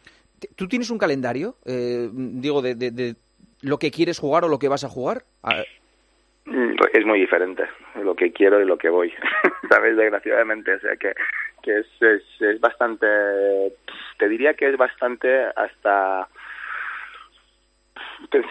[0.57, 3.17] ¿Tú tienes un calendario, eh, digo, de,
[3.63, 5.25] lo que quieres jugar o lo que vas a jugar?
[5.43, 5.63] Mm,
[6.93, 7.65] es muy diferente
[8.03, 9.13] lo que quiero y lo que voy,
[9.71, 9.97] ¿sabes?
[9.97, 11.15] Desgraciadamente, o sea que,
[11.63, 13.07] que es, es, es bastante,
[14.19, 16.29] te diría que es bastante hasta,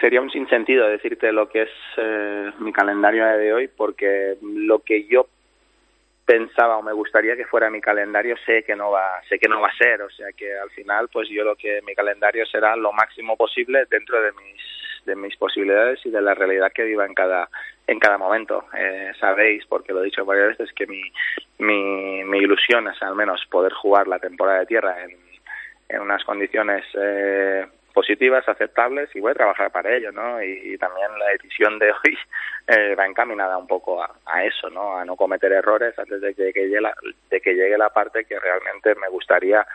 [0.00, 5.06] sería un sinsentido decirte lo que es eh, mi calendario de hoy, porque lo que
[5.06, 5.26] yo
[6.24, 9.62] pensaba o me gustaría que fuera mi calendario sé que no va sé que no
[9.62, 12.76] va a ser o sea que al final pues yo lo que mi calendario será
[12.76, 14.60] lo máximo posible dentro de mis
[15.08, 17.48] de mis posibilidades y de la realidad que viva en cada
[17.88, 18.66] en cada momento.
[18.76, 21.02] Eh, sabéis, porque lo he dicho varias veces, que mi,
[21.58, 25.16] mi, mi ilusión es al menos poder jugar la temporada de tierra en,
[25.88, 27.66] en unas condiciones eh,
[27.98, 30.40] positivas, aceptables y voy a trabajar para ello, ¿no?
[30.42, 32.18] Y, también la decisión de hoy
[32.68, 34.96] eh, va encaminada un poco a, eso, ¿no?
[34.96, 38.94] A no cometer errores antes de que, que de que llegue la parte que realmente
[38.94, 39.66] me gustaría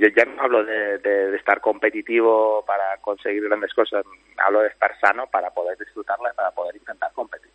[0.00, 4.04] yo ya no hablo de, de, estar competitivo para conseguir grandes cosas,
[4.38, 7.50] hablo de estar sano para poder disfrutarla y para poder intentar competir.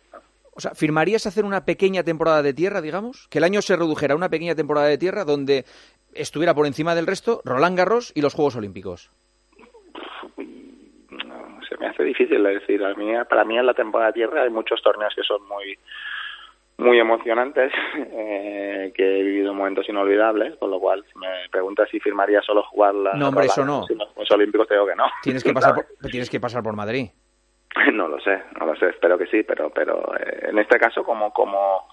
[0.54, 3.28] O sea, ¿firmarías hacer una pequeña temporada de tierra, digamos?
[3.28, 5.64] Que el año se redujera a una pequeña temporada de tierra donde
[6.14, 9.10] estuviera por encima del resto Roland Garros y los Juegos Olímpicos.
[10.36, 12.84] No, se me hace difícil decir.
[12.84, 15.78] A mí, para mí en la temporada de tierra hay muchos torneos que son muy
[16.80, 22.00] muy emocionantes, eh, que he vivido momentos inolvidables, con lo cual, si me preguntas si
[22.00, 23.86] firmaría solo jugar la no, hombre, eso no.
[23.88, 25.04] los Juegos Olímpicos, te digo que no.
[25.22, 27.08] Tienes que pasar por, tienes que pasar por Madrid.
[27.92, 31.04] No lo sé, no lo sé, espero que sí, pero, pero eh, en este caso,
[31.04, 31.86] como, como,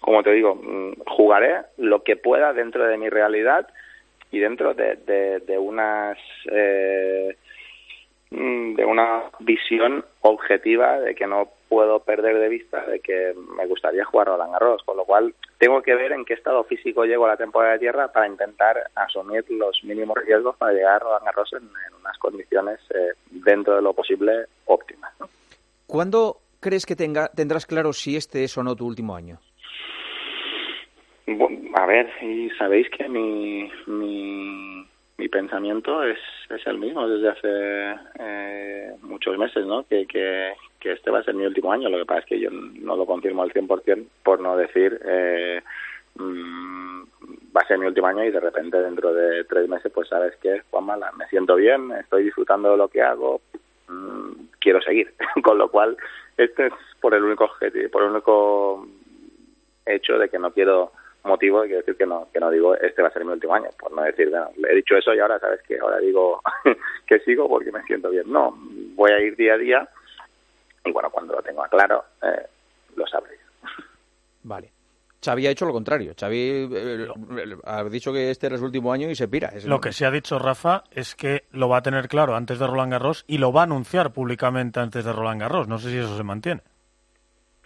[0.00, 3.68] como te digo, mm, jugaré lo que pueda dentro de mi realidad
[4.30, 6.16] y dentro de, de, de unas
[6.50, 7.36] eh,
[8.30, 13.66] mm, de una visión objetiva de que no puedo perder de vista de que me
[13.66, 17.26] gustaría jugar Roland Garros, con lo cual tengo que ver en qué estado físico llego
[17.26, 21.24] a la temporada de tierra para intentar asumir los mínimos riesgos para llegar a Roland
[21.24, 21.68] Garros en,
[22.00, 25.12] unas condiciones eh, dentro de lo posible óptimas.
[25.86, 29.38] ¿Cuándo crees que tenga, tendrás claro si este es o no tu último año?
[31.74, 36.18] a ver, y sabéis que mi, mi, mi pensamiento es,
[36.50, 39.84] es el mismo desde hace eh, muchos meses, ¿no?
[39.84, 41.88] Que, que, que este va a ser mi último año.
[41.88, 45.62] Lo que pasa es que yo no lo confirmo al 100%, por no decir eh,
[46.14, 47.02] mm,
[47.56, 50.36] va a ser mi último año y de repente dentro de tres meses, pues sabes
[50.36, 53.40] que, Juanma, me siento bien, estoy disfrutando de lo que hago,
[53.88, 55.12] mm, quiero seguir.
[55.42, 55.96] Con lo cual,
[56.36, 58.86] este es por el único objetivo, por el único
[59.86, 60.92] hecho de que no quiero
[61.24, 63.68] motivo de decir que no que no digo este va a ser mi último año
[63.78, 66.40] por no decir bueno he dicho eso y ahora sabes que ahora digo
[67.06, 68.54] que sigo porque me siento bien no
[68.94, 69.88] voy a ir día a día
[70.88, 72.46] y bueno, cuando lo tenga claro, eh,
[72.96, 73.36] lo sabré.
[74.42, 74.72] Vale.
[75.24, 76.12] Xavi ha hecho lo contrario.
[76.18, 77.08] Xavi eh,
[77.64, 79.50] ha dicho que este era su último año y se pira.
[79.66, 82.66] lo que se ha dicho Rafa es que lo va a tener claro antes de
[82.66, 85.66] Roland Garros y lo va a anunciar públicamente antes de Roland Garros.
[85.66, 86.62] No sé si eso se mantiene.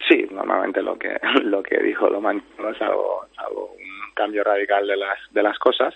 [0.07, 4.97] Sí, normalmente lo que lo que dijo lo mantiene es algo, un cambio radical de
[4.97, 5.93] las de las cosas,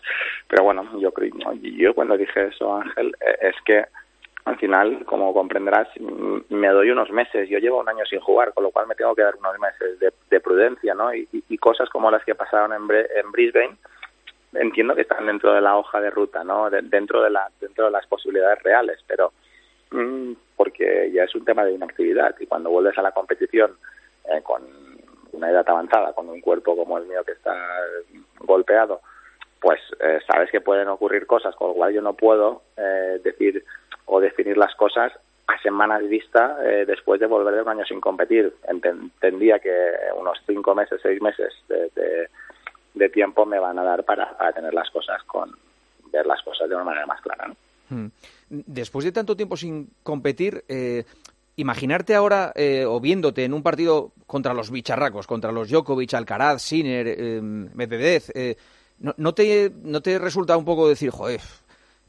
[0.47, 3.85] pero bueno, yo creo yo cuando dije eso Ángel eh, es que
[4.47, 5.89] al final, como comprenderás,
[6.47, 7.49] me doy unos meses.
[7.49, 9.99] Yo llevo un año sin jugar, con lo cual me tengo que dar unos meses
[9.99, 11.13] de, prudencia, ¿no?
[11.13, 13.75] Y, cosas como las que pasaron en, en, Brisbane,
[14.53, 16.69] entiendo que están dentro de la hoja de ruta, ¿no?
[16.69, 19.33] dentro de la dentro de las posibilidades reales, pero
[19.91, 23.75] mm, porque ya es un tema de inactividad y cuando vuelves a la competición
[24.31, 24.63] eh, con
[25.33, 27.53] una edad avanzada, con un cuerpo como el mío que está
[28.39, 29.01] golpeado,
[29.59, 33.65] pues eh, sabes que pueden ocurrir cosas, con lo cual yo no puedo eh, decir
[34.07, 35.13] o definir las cosas
[35.47, 38.53] a semanas vista eh, después de volver de un año sin competir.
[38.67, 39.71] Entendía que
[40.17, 42.27] unos cinco meses, seis meses de,
[42.93, 45.49] de, tiempo me van a dar para, tener las cosas con
[46.11, 47.53] ver las cosas de una manera más clara.
[47.89, 48.07] Hmm.
[48.49, 51.05] Después de tanto tiempo sin competir, eh,
[51.55, 56.61] imaginarte ahora eh, o viéndote en un partido contra los bicharracos, contra los Djokovic, Alcaraz,
[56.61, 58.23] Sinner, eh, Medvedev,
[58.99, 61.41] no, no, te, ¿no te resulta un poco decir, joder,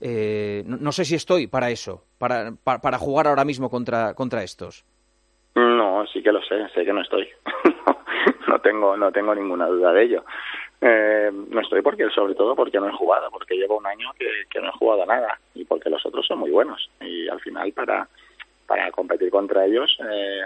[0.01, 4.85] eh, no, sé si estoy para eso, para, para, jugar ahora mismo contra, contra estos.
[5.55, 7.29] No, sí que lo sé, sé que no estoy.
[8.49, 10.25] no tengo no tengo ninguna duda de ello.
[10.81, 14.29] Eh, no estoy porque sobre todo porque no he jugado, porque llevo un año que,
[14.49, 17.73] que no he jugado nada y porque los otros son muy buenos y al final
[17.73, 18.09] para
[18.69, 20.43] para competir contra ellos eh,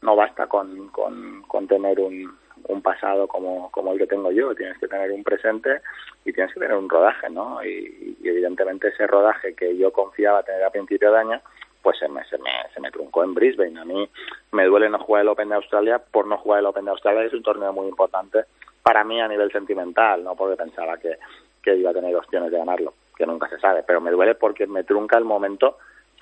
[0.00, 2.32] no basta con, con, con tener un,
[2.68, 5.80] un pasado como, como el que tengo yo, tienes que tener un presente
[6.24, 7.64] y tienes que tener un rodaje, ¿no?
[7.64, 11.40] Y, evidentemente ese rodaje que yo confiaba tener a principio de año,
[11.80, 13.78] pues se me, se me, se me truncó en Brisbane.
[13.78, 14.08] A mí
[14.52, 17.22] me duele no jugar el Open de Australia por no jugar el Open de Australia,
[17.22, 18.44] es un torneo muy importante
[18.86, 21.18] para mí a nivel sentimental, no porque pensaba que,
[21.60, 24.68] que iba a tener opciones de ganarlo, que nunca se sabe, pero me duele porque
[24.68, 25.78] me trunca el momento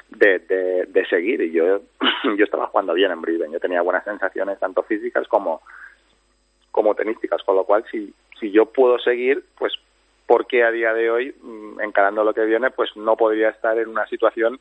[0.08, 1.42] de, de, de, seguir.
[1.42, 1.80] Y yo
[2.38, 5.60] yo estaba jugando bien en Brisbane, yo tenía buenas sensaciones tanto físicas como
[6.74, 9.74] como tenísticas, con lo cual si, si yo puedo seguir, pues
[10.26, 13.88] porque a día de hoy, mm, encarando lo que viene, pues no podría estar en
[13.88, 14.58] una situación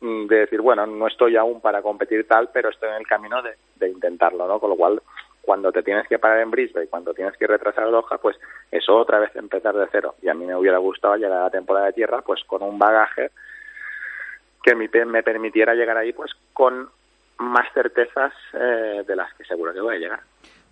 [0.00, 3.42] mm, de decir, bueno, no estoy aún para competir tal, pero estoy en el camino
[3.42, 4.58] de, de intentarlo, ¿no?
[4.58, 5.02] Con lo cual,
[5.42, 8.38] cuando te tienes que parar en Brisbane, cuando tienes que retrasar Doha, pues
[8.70, 10.14] eso otra vez empezar de cero.
[10.22, 12.78] Y a mí me hubiera gustado llegar a la temporada de tierra, pues con un
[12.78, 13.30] bagaje
[14.62, 16.88] que me, me permitiera llegar ahí, pues con
[17.40, 20.20] más certezas eh, de las que seguro que voy a llegar.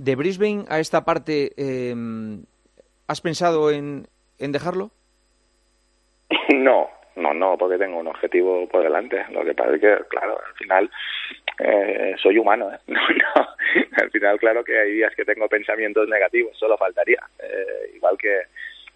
[0.00, 2.44] De Brisbane a esta parte, em,
[3.06, 4.06] ¿has pensado en,
[4.38, 4.90] en dejarlo?
[6.54, 9.24] No, no, no, porque tengo un objetivo por delante.
[9.30, 10.90] Lo que pasa es que, claro, al final
[11.58, 12.70] eh, soy humano.
[12.72, 12.78] ¿eh?
[14.02, 17.20] Al final, claro que hay días que tengo pensamientos negativos, solo faltaría.
[17.38, 18.42] Eh, igual que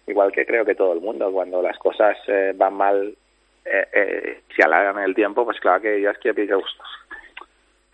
[0.07, 3.15] igual que creo que todo el mundo, cuando las cosas eh, van mal,
[3.63, 6.61] eh, eh, si alargan el tiempo, pues claro que hay días que pido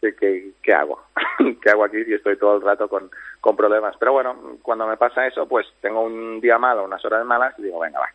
[0.02, 1.04] ¿qué, qué, hago?
[1.62, 3.96] ¿Qué hago aquí si estoy todo el rato con, con problemas?
[4.00, 7.64] Pero bueno, cuando me pasa eso, pues tengo un día malo, unas horas malas y
[7.64, 8.08] digo, venga, va,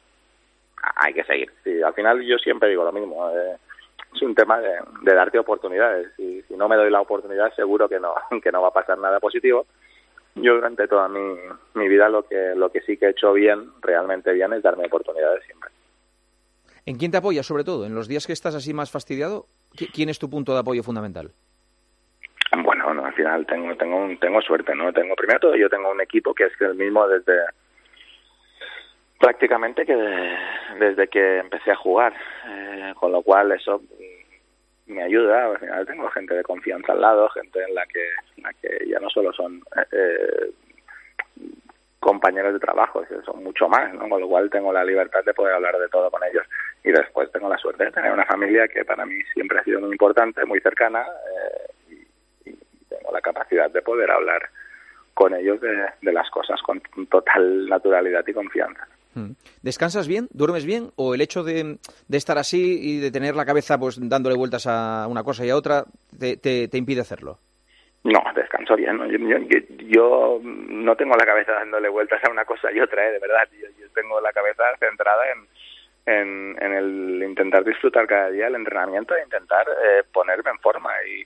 [0.96, 1.52] hay que seguir.
[1.64, 3.30] Sí, al final yo siempre digo lo mismo.
[3.30, 3.56] Eh,
[4.14, 6.08] es un tema de, de, darte oportunidades.
[6.18, 8.98] Y si no me doy la oportunidad, seguro que no, que no va a pasar
[8.98, 9.66] nada positivo.
[10.34, 11.34] Yo durante toda mi,
[11.74, 14.86] mi vida lo que, lo que sí que he hecho bien, realmente bien, es darme
[14.86, 15.70] oportunidades siempre.
[16.84, 17.86] ¿En quién te apoyas sobre todo?
[17.86, 19.46] ¿En los días que estás así más fastidiado?
[19.92, 21.32] ¿Quién es tu punto de apoyo fundamental?
[23.16, 24.92] Final tengo tengo tengo suerte, ¿no?
[24.92, 27.40] Tengo primero todo yo tengo un equipo que es el mismo desde
[29.18, 29.96] prácticamente que
[30.78, 32.14] desde que empecé a jugar,
[32.46, 33.82] eh, con lo cual eso
[34.86, 35.46] me ayuda.
[35.46, 39.32] Al final tengo gente de confianza al lado, gente en la que, ya no solo
[39.32, 39.62] son
[39.92, 40.52] eh,
[41.98, 44.08] compañeros de trabajo, son mucho más, ¿no?
[44.08, 46.46] Con lo cual tengo la libertad de poder hablar de todo con ellos.
[46.84, 49.80] Y después tengo la suerte de tener una familia que para mí siempre ha sido
[49.80, 51.72] muy importante, muy cercana, eh,
[53.06, 54.42] tengo la capacidad de poder hablar
[55.14, 58.86] con ellos de, de las cosas con total naturalidad y confianza.
[59.14, 59.30] Mm.
[59.62, 60.28] ¿Descansas bien?
[60.30, 60.90] ¿Duermes bien?
[60.96, 61.78] ¿O el hecho de,
[62.10, 65.56] estar así y de tener la cabeza pues dándole vueltas a una cosa y a
[65.56, 65.84] otra
[66.18, 67.38] te, te, impide hacerlo?
[68.04, 68.98] No, descanso bien.
[69.88, 73.12] Yo, no tengo la cabeza dándole vueltas a una cosa y otra, ¿eh?
[73.12, 73.48] de verdad.
[73.58, 75.22] Yo, tengo la cabeza centrada
[76.04, 80.90] en, en, el intentar disfrutar cada día el entrenamiento e intentar eh, ponerme en forma
[81.08, 81.24] y,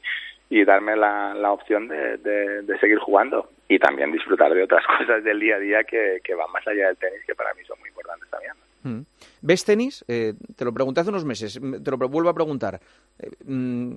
[0.50, 5.22] y darme la, la opción de, de, seguir jugando y también disfrutar de otras cosas
[5.22, 7.78] del día a día que, que van más allá del tenis, que para mí son
[7.78, 8.52] muy importantes también.
[8.82, 9.06] Mm.
[9.42, 10.04] ¿Ves tenis?
[10.08, 12.80] Eh, te lo pregunté hace unos meses, te lo vuelvo a preguntar.
[13.20, 13.92] Eh, mm,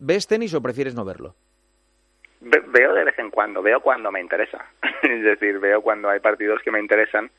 [0.00, 1.34] ¿Ves tenis o prefieres no verlo?
[2.40, 4.64] veo de vez en cuando, veo cuando me interesa.
[5.02, 7.30] es decir, veo cuando hay partidos que me interesan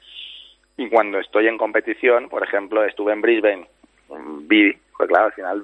[0.76, 3.68] y cuando estoy en competición, por ejemplo, estuve en Brisbane,
[4.48, 5.64] vi, pues claro, al final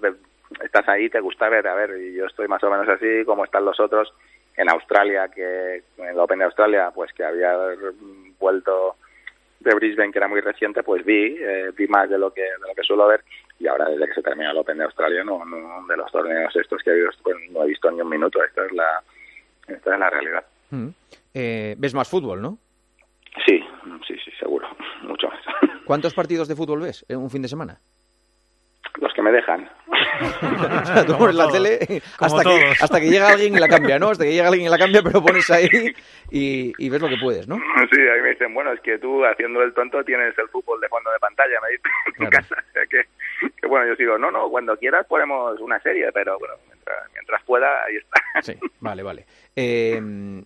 [0.63, 3.65] estás ahí, te gusta ver, a ver, yo estoy más o menos así, como están
[3.65, 4.13] los otros.
[4.57, 7.53] En Australia, que en el Open de Australia, pues que había
[8.39, 8.95] vuelto
[9.59, 12.67] de Brisbane, que era muy reciente, pues vi, eh, vi más de lo que de
[12.67, 13.23] lo que suelo ver.
[13.59, 16.55] Y ahora, desde que se termina el Open de Australia, no, no de los torneos
[16.55, 18.43] estos que he visto, pues, no he visto ni un minuto.
[18.43, 19.01] Esta es la,
[19.67, 20.45] esta es la realidad.
[20.69, 20.89] Mm.
[21.33, 22.57] Eh, ¿Ves más fútbol, no?
[23.45, 23.61] Sí,
[24.07, 24.67] sí, sí, seguro.
[25.03, 25.39] Mucho más.
[25.85, 27.79] ¿Cuántos partidos de fútbol ves en un fin de semana?
[28.97, 29.69] Los que me dejan.
[31.07, 34.09] tú pones la tele hasta que, hasta que llega alguien y la cambia, ¿no?
[34.09, 35.67] Hasta que llega alguien y la cambia, pero pones ahí
[36.31, 37.55] y, ves lo que puedes, ¿no?
[37.91, 40.89] Sí, ahí me dicen, bueno, es que tú haciendo el tonto tienes el fútbol de
[40.89, 41.91] fondo de pantalla, me dicen
[42.25, 42.55] en casa.
[42.55, 43.01] O sea que,
[43.59, 46.55] que, bueno, yo digo, no, no, cuando quieras ponemos una serie, pero bueno,
[47.13, 48.21] mientras, pueda, ahí está.
[48.41, 49.25] Sí, vale, vale.
[49.55, 50.01] Eh,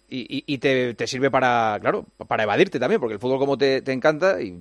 [0.10, 3.82] y, y te, te, sirve para, claro, para evadirte también, porque el fútbol como te,
[3.82, 4.58] te encanta y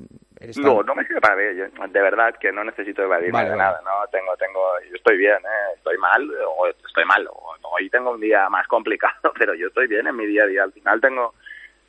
[0.59, 1.71] no, no me sirve para ver.
[1.71, 3.81] de verdad que no necesito evadirme de nada.
[3.85, 5.75] No tengo, tengo, yo estoy bien, ¿eh?
[5.77, 7.29] estoy mal o estoy mal.
[7.63, 10.63] hoy tengo un día más complicado, pero yo estoy bien en mi día a día.
[10.65, 11.35] Al final tengo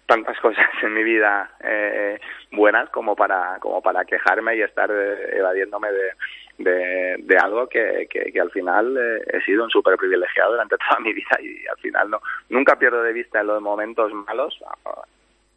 [0.06, 2.20] tantas cosas en mi vida eh,
[2.52, 5.89] buenas como para como para quejarme y estar eh, evadiéndome
[6.58, 10.78] de, de, algo que, que, que, al final eh, he sido un súper privilegiado durante
[10.78, 14.60] toda mi vida y al final no nunca pierdo de vista en los momentos malos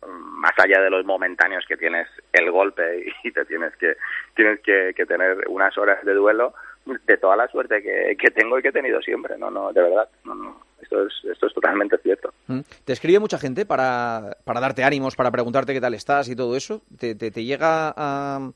[0.08, 3.96] más allá de los momentáneos que tienes el golpe y te tienes que
[4.34, 8.62] tienes que, tener unas horas de duelo de toda la suerte que, que, tengo y
[8.62, 9.38] que he tenido siempre.
[9.38, 10.60] No no de verdad no no.
[10.80, 12.32] Esto es esto es totalmente cierto.
[12.48, 12.60] Mm.
[12.84, 16.56] te escribe mucha gente para, para darte ánimos para preguntarte qué tal estás y todo
[16.56, 16.82] eso.
[16.98, 18.50] Te, te, llega a,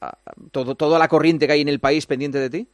[0.00, 0.18] a,
[0.50, 2.68] todo toda la corriente que hay en el país pendiente de ti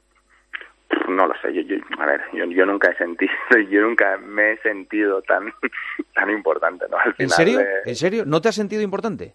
[1.08, 3.32] no lo sé, yo, a ver, yo, yo, nunca he sentido,
[3.70, 5.52] yo nunca me he sentido tan,
[6.14, 6.96] tan importante, ¿no?
[7.18, 7.60] ¿En serio?
[7.84, 8.24] ¿En serio?
[8.26, 9.34] ¿No te has sentido importante?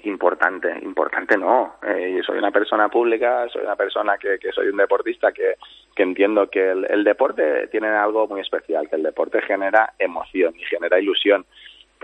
[0.00, 1.76] Importante, importante no.
[1.82, 5.54] Eh, yo soy una persona pública, soy una persona que, que soy un deportista que,
[5.96, 10.54] que entiendo que el, el, deporte tiene algo muy especial, que el deporte genera emoción
[10.56, 11.46] y genera ilusión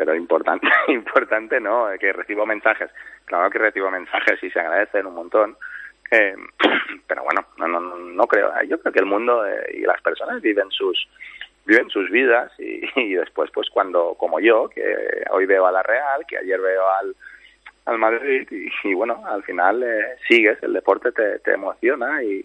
[0.01, 2.91] pero importante, importante no, que recibo mensajes,
[3.27, 5.57] claro que recibo mensajes y se agradecen un montón,
[6.11, 6.35] eh,
[7.07, 8.53] pero bueno, no, no, no creo.
[8.69, 11.09] Yo creo que el mundo eh, y las personas viven sus
[11.67, 14.83] viven sus vidas y, después, pues cuando, como yo, que
[15.31, 17.15] hoy veo a la Real, que ayer veo al,
[17.87, 18.49] al Madrid
[18.85, 22.45] y, bueno, al final eh, sigues, el deporte te, te emociona y,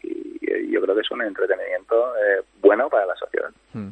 [0.70, 3.50] yo creo que es un entretenimiento eh, bueno para la sociedad.
[3.74, 3.90] Hmm.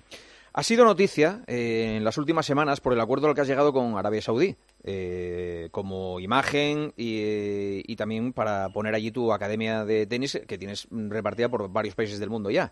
[0.55, 3.73] Ha sido noticia eh, en las últimas semanas por el acuerdo al que has llegado
[3.73, 10.05] con Arabia Saudí, eh, como imagen y, y, también para poner allí tu academia de
[10.05, 12.71] tenis que tienes repartida por varios países del mundo ya.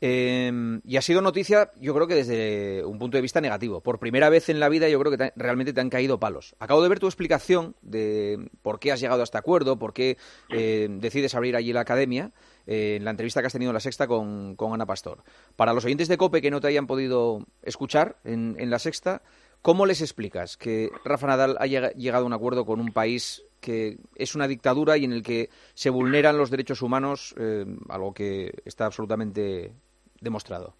[0.00, 3.80] Em, y ha sido noticia, yo creo que desde un punto de vista negativo.
[3.80, 6.54] Por primera vez en la vida, yo creo que realmente te han caído palos.
[6.58, 10.18] Acabo de ver tu explicación de por qué has llegado a este acuerdo, por qué
[10.50, 12.32] eh, decides abrir allí la academia,
[12.66, 15.22] eh, en la entrevista que has tenido en la sexta con, Ana Pastor.
[15.56, 19.22] Para los oyentes de COPE que no te hayan podido escuchar en, la sexta,
[19.62, 23.98] ¿cómo les explicas que Rafa Nadal haya llegado a un acuerdo con un país que
[24.16, 28.52] es una dictadura y en el que se vulneran los derechos humanos, eh, algo que
[28.64, 29.72] está absolutamente
[30.20, 30.74] demostrado?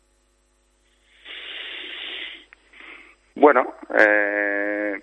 [3.36, 5.02] Bueno, eh,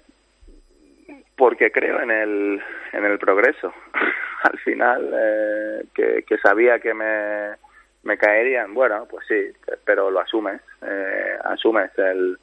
[1.41, 2.61] porque creo en el,
[2.93, 3.73] en el progreso.
[4.43, 7.55] al final, eh, que, sabía que me,
[8.03, 9.51] me caerían, bueno, pues sí,
[9.83, 12.37] pero lo asumes, eh, asumes el,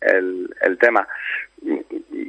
[0.00, 1.06] el, el tema.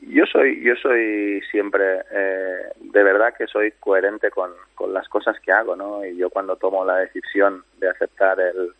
[0.07, 5.39] Yo soy, yo soy siempre, eh, de verdad que soy coherente con, con las cosas
[5.39, 6.05] que hago, ¿no?
[6.05, 8.72] Y yo cuando tomo la decisión de aceptar el,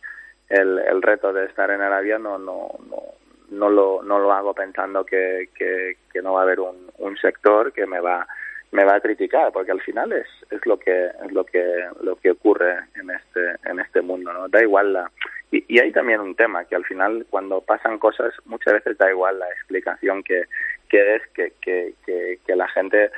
[0.50, 3.02] el, el reto de estar en Arabia no, no, no,
[3.50, 7.86] no lo, no lo hago pensando que, que, no va a haber un, sector que
[7.86, 8.26] me va
[8.72, 12.16] me va a criticar porque al final es, es lo que es lo que lo
[12.16, 15.10] que ocurre en este en este mundo no da igual la
[15.50, 19.38] y, hay también un tema que al final cuando pasan cosas muchas veces da igual
[19.38, 20.44] la explicación que
[20.88, 23.10] que es que que, la gente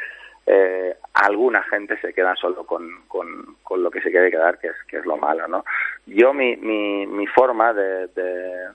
[0.47, 4.77] eh, alguna gente se queda solo con, con, lo que se quiere quedar, que es,
[4.89, 5.65] que es lo malo, ¿no?
[6.07, 8.69] Yo mi, mi, mi forma de, de,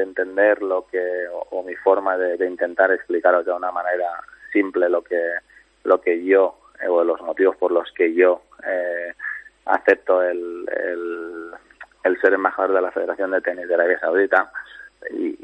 [0.00, 4.20] de entender lo que, o, mi forma de, intentar explicaros de una manera
[4.52, 5.20] simple lo que,
[5.84, 9.14] lo que yo, eh, o los motivos por los que yo eh,
[9.66, 11.50] acepto el, el,
[12.04, 14.50] el ser embajador de la Federación de Tenis de Arabia Saudita,
[15.10, 15.38] y,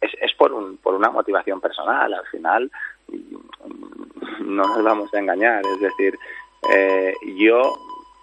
[0.00, 2.12] es, es por, un, por una motivación personal.
[2.12, 2.70] Al final,
[4.40, 5.62] no nos vamos a engañar.
[5.66, 6.18] Es decir,
[6.74, 7.72] eh, yo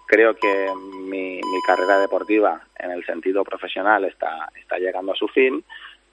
[0.06, 0.68] creo que
[1.02, 5.64] mi, mi, carrera deportiva en el sentido profesional está, está llegando a su fin.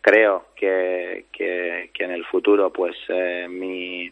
[0.01, 4.11] Creo que, que, que en el futuro, pues eh, mi,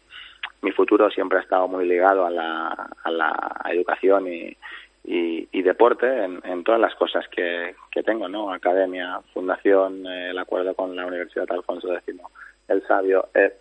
[0.62, 4.56] mi futuro siempre ha estado muy ligado a la, a la educación y,
[5.04, 8.52] y, deporte en, en, todas las cosas que, que, tengo, ¿no?
[8.52, 12.14] Academia, fundación, eh, el acuerdo con la Universidad Alfonso X,
[12.68, 13.28] el sabio.
[13.34, 13.52] Eh,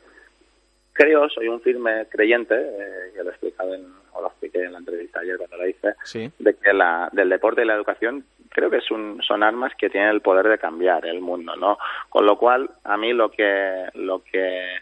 [0.99, 4.73] creo, soy un firme creyente, eh, que lo he explicado en, o lo expliqué en
[4.73, 6.29] la entrevista ayer cuando la hice, sí.
[6.37, 9.89] de que la, del deporte y la educación creo que es un, son armas que
[9.89, 11.77] tienen el poder de cambiar el mundo, ¿no?
[12.09, 14.75] Con lo cual, a mí lo que, lo que,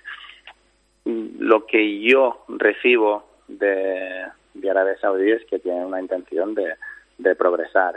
[1.05, 6.73] lo que yo recibo de, de Arabia Saudí es que tienen una intención de,
[7.19, 7.93] de progresar.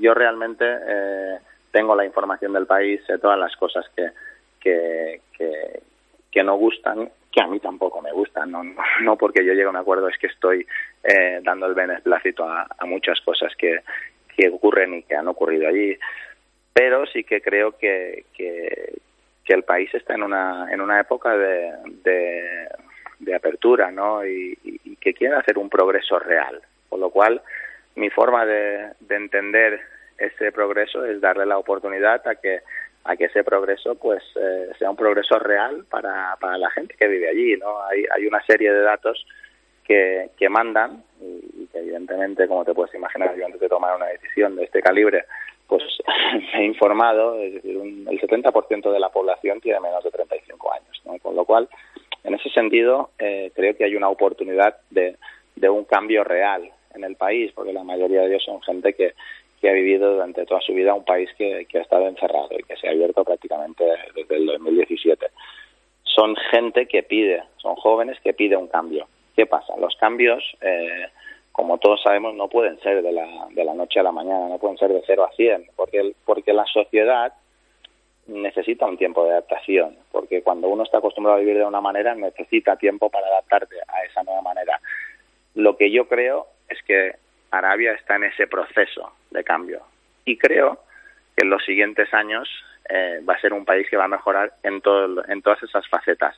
[0.00, 1.38] Yo realmente eh,
[1.72, 4.12] tengo la información del país, sé todas las cosas que,
[4.60, 5.82] que, que,
[6.30, 8.62] que no gustan, que a mí tampoco me gustan, no,
[9.02, 10.64] no porque yo llegue a un acuerdo, es que estoy
[11.02, 13.80] eh, dando el beneplácito a, muchas cosas que,
[14.36, 15.98] que ocurren y que han ocurrido allí.
[16.72, 19.00] Pero sí que creo que, que,
[19.48, 21.72] el país está en una, en una época de,
[23.20, 24.26] de, apertura, ¿no?
[24.26, 26.60] Y, y, que quiere hacer un progreso real.
[26.88, 27.40] Con lo cual,
[27.94, 29.80] mi forma de, de entender
[30.18, 32.62] ese progreso es darle la oportunidad a que
[33.04, 37.08] a que ese progreso pues eh, sea un progreso real para, para la gente que
[37.08, 39.26] vive allí no hay hay una serie de datos
[39.84, 44.06] que, que mandan y, que evidentemente como te puedes imaginar yo antes de tomar una
[44.06, 45.24] decisión de este calibre
[45.66, 45.82] pues
[46.54, 50.72] me he informado es decir un, el 70% de la población tiene menos de 35
[50.72, 51.18] años ¿no?
[51.18, 51.68] con lo cual
[52.24, 55.16] en ese sentido, eh, creo que hay una oportunidad de,
[55.56, 59.14] de, un cambio real en el país, porque la mayoría de ellos son gente que,
[59.64, 62.62] que ha vivido durante toda su vida un país que, que, ha estado encerrado y
[62.64, 63.82] que se ha abierto prácticamente
[64.14, 65.26] desde el 2017.
[66.02, 69.08] Son gente que pide, son jóvenes que pide un cambio.
[69.34, 69.74] ¿Qué pasa?
[69.78, 71.06] Los cambios, eh,
[71.50, 74.58] como todos sabemos, no pueden ser de la, de la noche a la mañana, no
[74.58, 77.32] pueden ser de 0 a 100, porque, porque la sociedad
[78.26, 82.14] necesita un tiempo de adaptación, porque cuando uno está acostumbrado a vivir de una manera,
[82.14, 84.78] necesita tiempo para adaptarte a esa nueva manera.
[85.54, 87.23] Lo que yo creo es que
[87.58, 89.82] Arabia está en ese proceso de cambio
[90.24, 90.80] y creo
[91.36, 92.48] que en los siguientes años
[92.88, 95.86] eh, va a ser un país que va a mejorar en, todo, en todas esas
[95.88, 96.36] facetas.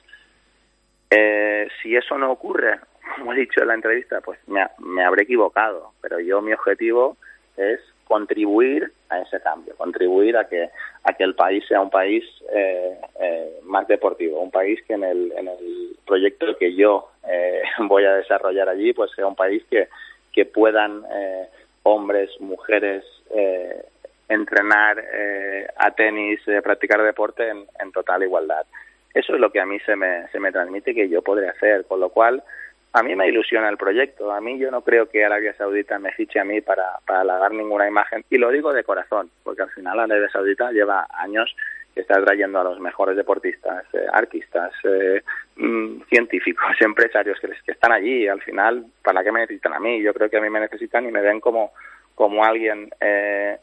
[1.11, 2.79] Eh, si eso no ocurre,
[3.17, 7.17] como he dicho en la entrevista, pues me, me habré equivocado, pero yo mi objetivo
[7.57, 10.71] es contribuir a ese cambio, contribuir a que
[11.07, 15.05] a que el país sea un país eh, eh, más deportivo, un país que en
[15.05, 19.63] el, en el proyecto que yo eh, voy a desarrollar allí, pues sea un país
[19.71, 19.89] que,
[20.37, 21.49] que puedan eh,
[21.83, 23.03] hombres, mujeres
[23.35, 23.83] eh,
[24.29, 28.67] entrenar eh, a tenis, practicar deporte en, en total igualdad.
[29.15, 31.87] Eso es lo que a mí se me, se me transmite que yo podré hacer,
[31.87, 32.43] con lo cual
[32.93, 34.31] a mí me ilusiona el proyecto.
[34.31, 37.53] A mí yo no creo que Arabia Saudita me fiche a mí para, para halagar
[37.53, 38.25] ninguna imagen.
[38.29, 41.57] Y lo digo de corazón, porque al final Arabia Saudita lleva años
[41.97, 45.23] que está trayendo a los mejores deportistas, eh, artistas, eh,
[45.57, 48.29] mmm, científicos, empresarios que, están allí.
[48.29, 50.03] Al final, ¿para qué me necesitan a mí?
[50.03, 51.73] Yo creo que a mí me necesitan y me ven como,
[52.15, 53.57] como alguien eh,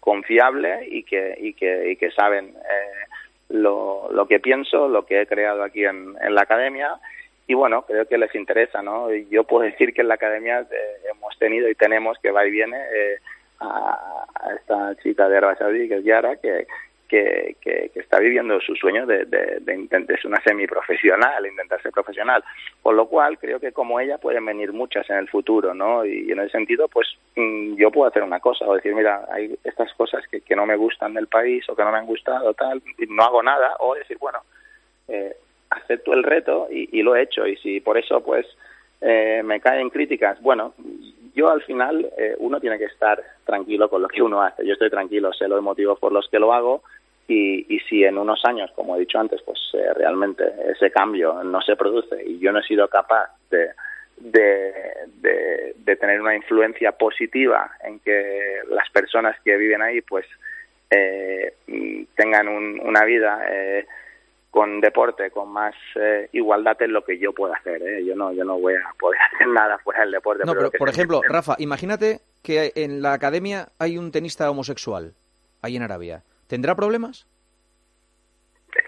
[0.00, 3.06] confiable y que, y que, y que saben eh,
[3.50, 6.98] lo, lo que pienso, lo que he creado aquí en, en la academia
[7.46, 9.12] y bueno, creo que les interesa, ¿no?
[9.30, 12.50] Yo puedo decir que en la academia eh, hemos tenido y tenemos que va y
[12.50, 13.18] viene eh,
[13.60, 16.66] a, a, esta chica de Arabia Saudí, que es Yara, que,
[17.08, 21.92] que, que, está viviendo su sueño de, de, de, intentar ser una semiprofesional, intentar ser
[21.92, 22.42] profesional.
[22.82, 26.04] Con lo cual, creo que como ella pueden venir muchas en el futuro, ¿no?
[26.04, 29.58] Y, en ese sentido, pues mm, yo puedo hacer una cosa, o decir, mira, hay
[29.64, 32.54] estas cosas que, que no me gustan del país o que no me han gustado,
[32.54, 34.40] tal, y no hago nada, o decir, bueno,
[35.08, 35.36] eh,
[35.70, 38.46] acepto el reto y, y, lo he hecho, y si por eso, pues,
[39.00, 40.74] eh, me caen críticas, bueno,
[41.36, 44.66] yo al final eh, uno tiene que estar tranquilo con lo que uno hace.
[44.66, 46.82] Yo estoy tranquilo, sé los motivos por los que lo hago
[47.28, 51.44] y, y si en unos años, como he dicho antes, pues eh, realmente ese cambio
[51.44, 53.68] no se produce y yo no he sido capaz de,
[54.16, 54.72] de,
[55.20, 60.24] de, de, tener una influencia positiva en que las personas que viven ahí pues
[60.90, 61.52] eh,
[62.14, 63.86] tengan un, una vida eh,
[64.56, 67.82] con deporte, con más eh, igualdad es lo que yo puedo hacer.
[67.82, 68.02] ¿eh?
[68.06, 70.44] Yo no, yo no voy a poder hacer nada fuera del deporte.
[70.46, 75.12] No, pero, pero por ejemplo, Rafa, imagínate que en la academia hay un tenista homosexual,
[75.60, 76.22] ahí en Arabia.
[76.46, 77.26] ¿Tendrá problemas?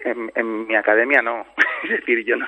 [0.05, 1.45] En, en, mi academia no.
[1.83, 2.47] Es decir, yo no,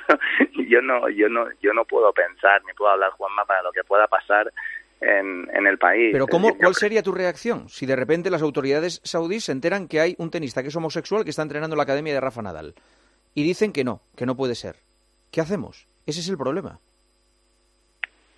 [0.68, 3.84] yo no, yo no, yo no puedo pensar ni puedo hablar, Juanma, para lo que
[3.84, 4.52] pueda pasar
[5.00, 6.10] en, en el país.
[6.10, 10.00] Pero ¿cómo, ¿cuál sería tu reacción si de repente las autoridades saudíes se enteran que
[10.00, 12.74] hay un tenista que es homosexual que está entrenando en la academia de Rafa Nadal?
[13.34, 14.76] Y dicen que no, que no puede ser.
[15.30, 15.86] ¿Qué hacemos?
[16.06, 16.78] Ese es el problema.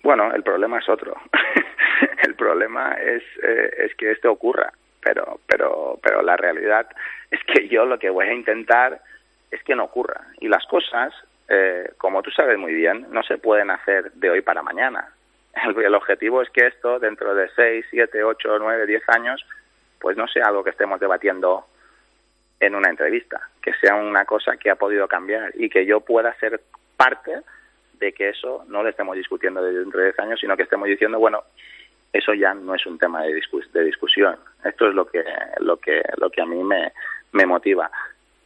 [0.03, 1.15] Bueno, el problema es otro.
[2.23, 4.71] el problema es, eh, es que esto ocurra,
[5.01, 6.87] pero, pero, pero la realidad
[7.31, 9.01] es que yo lo que voy a intentar
[9.51, 10.27] es que no ocurra.
[10.39, 11.13] Y las cosas,
[11.49, 15.09] eh, como tú sabes muy bien, no se pueden hacer de hoy para mañana.
[15.65, 19.45] El, el objetivo es que esto, dentro de 6, 7, 8, 9, 10 años,
[19.99, 21.65] pues no sea algo que estemos debatiendo
[22.59, 26.33] en una entrevista, que sea una cosa que ha podido cambiar y que yo pueda
[26.39, 26.61] ser
[26.95, 27.41] parte
[27.99, 31.19] de que eso no lo estemos discutiendo dentro de 10 años, sino que estemos diciendo,
[31.19, 31.43] bueno,
[32.13, 34.37] eso ya no es un tema de, discus de discusión.
[34.63, 35.23] Esto es lo que,
[35.59, 36.93] lo que, lo que a mí me,
[37.33, 37.91] me motiva.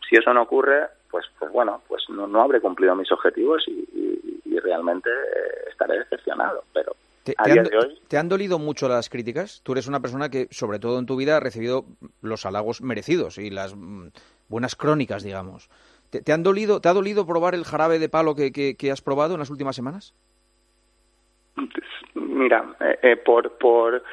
[0.07, 3.87] Si eso no ocurre, pues, pues bueno, pues no, no habré cumplido mis objetivos y,
[4.45, 6.93] y, realmente eh, estaré decepcionado, pero
[7.29, 7.99] ¿Te, te, han, hoy...
[8.07, 9.61] ¿Te, han, dolido mucho las críticas?
[9.63, 11.85] Tú eres una persona que, sobre todo en tu vida, ha recibido
[12.21, 14.07] los halagos merecidos y las mm,
[14.47, 15.69] buenas crónicas, digamos.
[16.09, 18.91] ¿Te, ¿Te, han dolido, ¿Te ha dolido probar el jarabe de palo que, que, que
[18.91, 20.13] has probado en las últimas semanas?
[22.15, 24.03] Mira, eh, eh, por, por,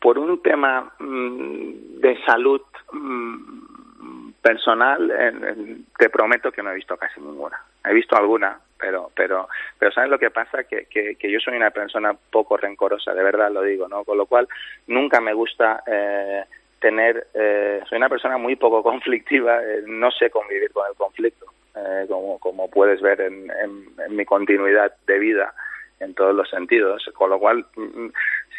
[0.00, 2.62] por un tema mmm, de salud
[2.92, 7.60] mmm, personal, eh, te prometo que no he visto casi ninguna.
[7.84, 11.70] He visto alguna, pero pero pero sabes lo que pasa que, que, yo soy una
[11.70, 14.46] persona poco rencorosa de verdad lo digo no con lo cual
[14.88, 16.44] nunca me gusta eh,
[16.80, 21.46] tener eh, soy una persona muy poco conflictiva eh, no sé convivir con el conflicto
[21.74, 25.54] eh, como como puedes ver en, en, mi continuidad de vida
[26.00, 27.64] en todos los sentidos con lo cual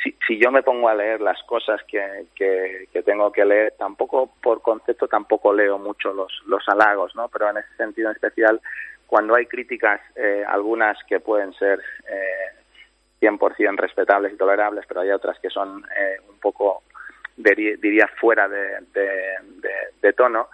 [0.04, 3.76] si, si yo me pongo a leer las cosas que, que, que tengo que leer
[3.78, 8.16] tampoco por concepto tampoco leo mucho los los halagos no pero en ese sentido en
[8.16, 8.60] especial
[9.08, 11.80] cuando hay críticas, eh, algunas que pueden ser
[12.10, 12.56] eh,
[13.22, 16.84] 100% respetables y tolerables, pero hay otras que son eh, un poco,
[17.38, 19.10] diría, fuera de, de,
[19.62, 20.49] de, de, tono,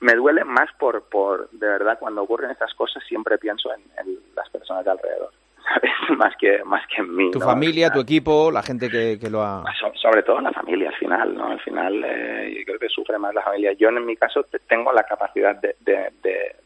[0.00, 4.18] me duele más por, por, de verdad, cuando ocurren estas cosas siempre pienso en, en
[4.34, 5.30] las personas de alrededor.
[5.74, 6.18] ¿sabes?
[6.18, 7.46] más que más que en mí tu ¿no?
[7.46, 10.96] familia tu equipo la gente que, que lo ha so, sobre todo la familia al
[10.96, 14.14] final no al final eh, yo creo que sufre más la familia yo en mi
[14.14, 16.56] caso tengo la capacidad de, de, de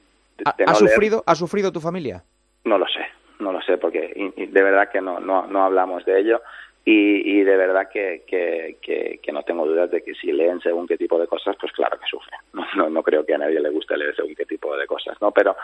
[0.44, 2.22] ¿Ha, no ¿Ha, sufrido, ¿Ha sufrido tu familia?
[2.64, 3.06] No lo sé,
[3.40, 6.40] no lo sé, porque y, y de verdad que no, no, no hablamos de ello
[6.84, 10.60] y, y de verdad que, que, que, que, no tengo dudas de que si leen
[10.60, 12.40] según qué tipo de cosas, pues claro que sufren.
[12.54, 15.20] No, no, no creo que a nadie le guste leer según qué tipo de cosas,
[15.20, 15.30] ¿no?
[15.30, 15.54] Pero,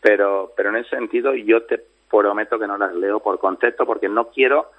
[0.00, 1.80] pero, pero en ese sentido yo te
[2.10, 4.72] prometo que no las leo por concepto porque no quiero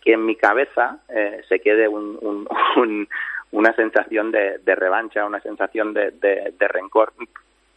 [0.00, 3.08] que en mi cabeza eh, se quede un, un, un,
[3.50, 7.12] una sensación de, de revancha, una sensación de, de, de rencor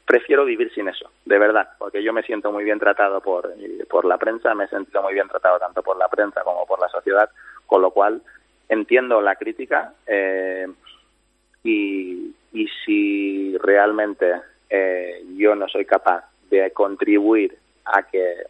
[0.06, 3.53] prefiero vivir sin eso, de verdad, porque yo me siento muy bien tratado por,
[3.89, 6.80] por la prensa, me he sentido muy bien tratado tanto por la prensa como por
[6.80, 7.30] la sociedad,
[7.66, 8.22] con lo cual
[8.70, 10.68] entiendo la crítica eh,
[11.64, 18.43] y, y si realmente eh, yo no soy capaz de contribuir a que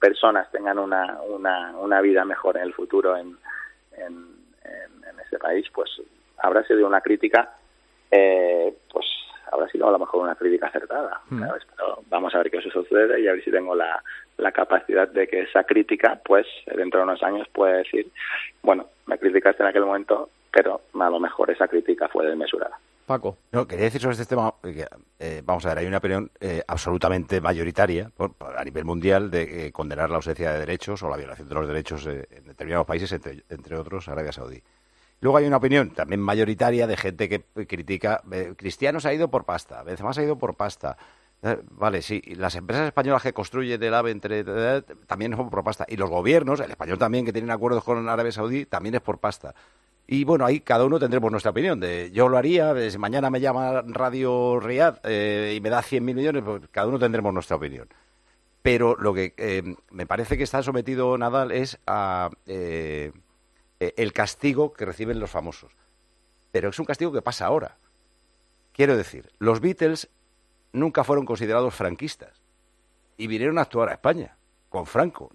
[0.00, 3.36] personas tengan una, una, una vida mejor en el futuro en,
[3.96, 4.26] en,
[4.64, 5.90] en, en ese país, pues
[6.38, 7.54] habrá sido una crítica
[8.10, 8.74] eh,
[9.54, 11.20] habrá sido a lo mejor una crítica acertada.
[11.30, 11.40] Mm.
[11.46, 11.62] ¿sabes?
[11.76, 14.02] Pero vamos a ver qué eso sucede y a ver si tengo la,
[14.36, 18.08] la capacidad de que esa crítica, pues dentro de unos años puede decir,
[18.62, 22.78] bueno, me criticaste en aquel momento, pero a lo mejor esa crítica fue desmesurada.
[23.06, 23.36] Paco.
[23.52, 24.86] No, quería decir sobre este tema, que,
[25.18, 29.66] eh, vamos a ver, hay una opinión eh, absolutamente mayoritaria por, a nivel mundial de
[29.66, 33.12] eh, condenar la ausencia de derechos o la violación de los derechos en determinados países,
[33.12, 34.62] entre, entre otros Arabia Saudí.
[35.20, 39.44] Luego hay una opinión también mayoritaria de gente que critica, eh, Cristianos ha ido por
[39.44, 40.96] pasta, Benzema ha ido por pasta.
[41.42, 44.44] Eh, vale, sí, las empresas españolas que construyen el AVE entre,
[45.06, 45.86] también son por pasta.
[45.88, 49.18] Y los gobiernos, el español también, que tienen acuerdos con Arabia Saudí, también es por
[49.18, 49.54] pasta.
[50.06, 51.80] Y bueno, ahí cada uno tendremos nuestra opinión.
[51.80, 56.62] De, yo lo haría, mañana me llama Radio Riyadh y me da 100.000 millones, pues
[56.70, 57.88] cada uno tendremos nuestra opinión
[58.64, 63.12] pero lo que eh, me parece que está sometido Nadal es a eh,
[63.84, 65.72] eh, el castigo que reciben los famosos.
[66.52, 67.78] Pero es un castigo que pasa ahora.
[68.72, 70.08] Quiero decir, los Beatles
[70.72, 72.40] nunca fueron considerados franquistas
[73.16, 74.36] y vinieron a actuar a España
[74.68, 75.32] con Franco.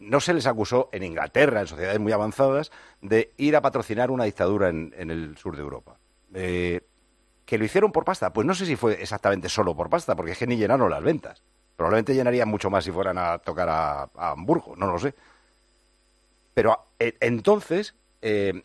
[0.00, 4.24] No, se les acusó en Inglaterra, en sociedades muy avanzadas, de ir a patrocinar una
[4.24, 5.98] dictadura en, el sur de Europa.
[6.32, 8.32] ¿Que lo hicieron por pasta?
[8.32, 11.02] Pues no sé si fue exactamente solo por pasta, porque es que ni llenaron las
[11.02, 11.42] ventas.
[11.76, 15.14] Probablemente llenarían mucho más si fueran a tocar a, Hamburgo, no lo sé.
[16.58, 18.64] Pero eh, entonces, eh,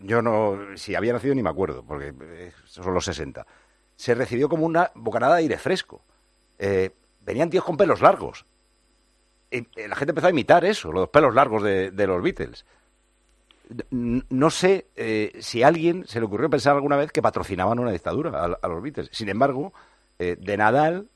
[0.00, 3.46] yo, no, si había nacido ni me acuerdo, porque eh, son los 60.
[3.94, 6.02] Se recibió como una bocanada de aire fresco.
[7.20, 8.46] venían tíos con pelos largos.
[9.50, 12.64] Y la gente empezó a imitar eso, los pelos largos de, los Beatles.
[13.90, 14.86] No sé
[15.40, 18.82] si a alguien se le ocurrió pensar alguna vez que patrocinaban una dictadura a, los
[18.82, 19.10] Beatles.
[19.12, 19.74] Sin embargo,
[20.16, 21.10] de Nadal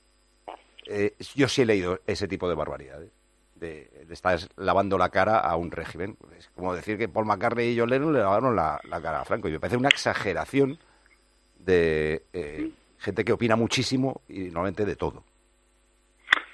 [1.35, 3.14] yo sí he leído ese tipo de barbaridades.
[3.65, 6.17] De, estar lavando la cara a un régimen.
[6.37, 9.49] Es como decir que Paul McCartney y John Lennon le lavaron la, cara a Franco.
[9.49, 10.79] Y me parece una exageración
[11.59, 15.25] de eh, gente que opina muchísimo y normalmente de todo.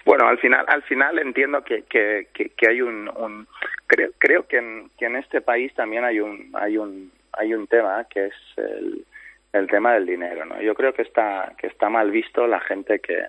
[0.04, 3.46] Bueno, al final, al final entiendo que, que, que, hay un,
[3.86, 7.66] creo, creo que en, que en este país también hay un, hay un, hay un
[7.66, 9.04] tema que es el,
[9.52, 10.60] el tema del dinero, ¿no?
[10.62, 13.26] Yo creo que está, que está mal visto la gente que,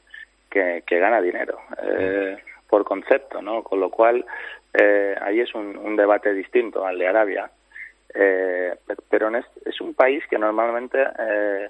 [0.49, 2.37] que, gana dinero eh,
[2.71, 3.63] por concepto, ¿no?
[3.63, 4.25] Con lo cual
[4.73, 7.51] eh, ahí es un, debate distinto al de Arabia,
[8.15, 8.73] eh,
[9.09, 11.69] pero es, un país que normalmente eh,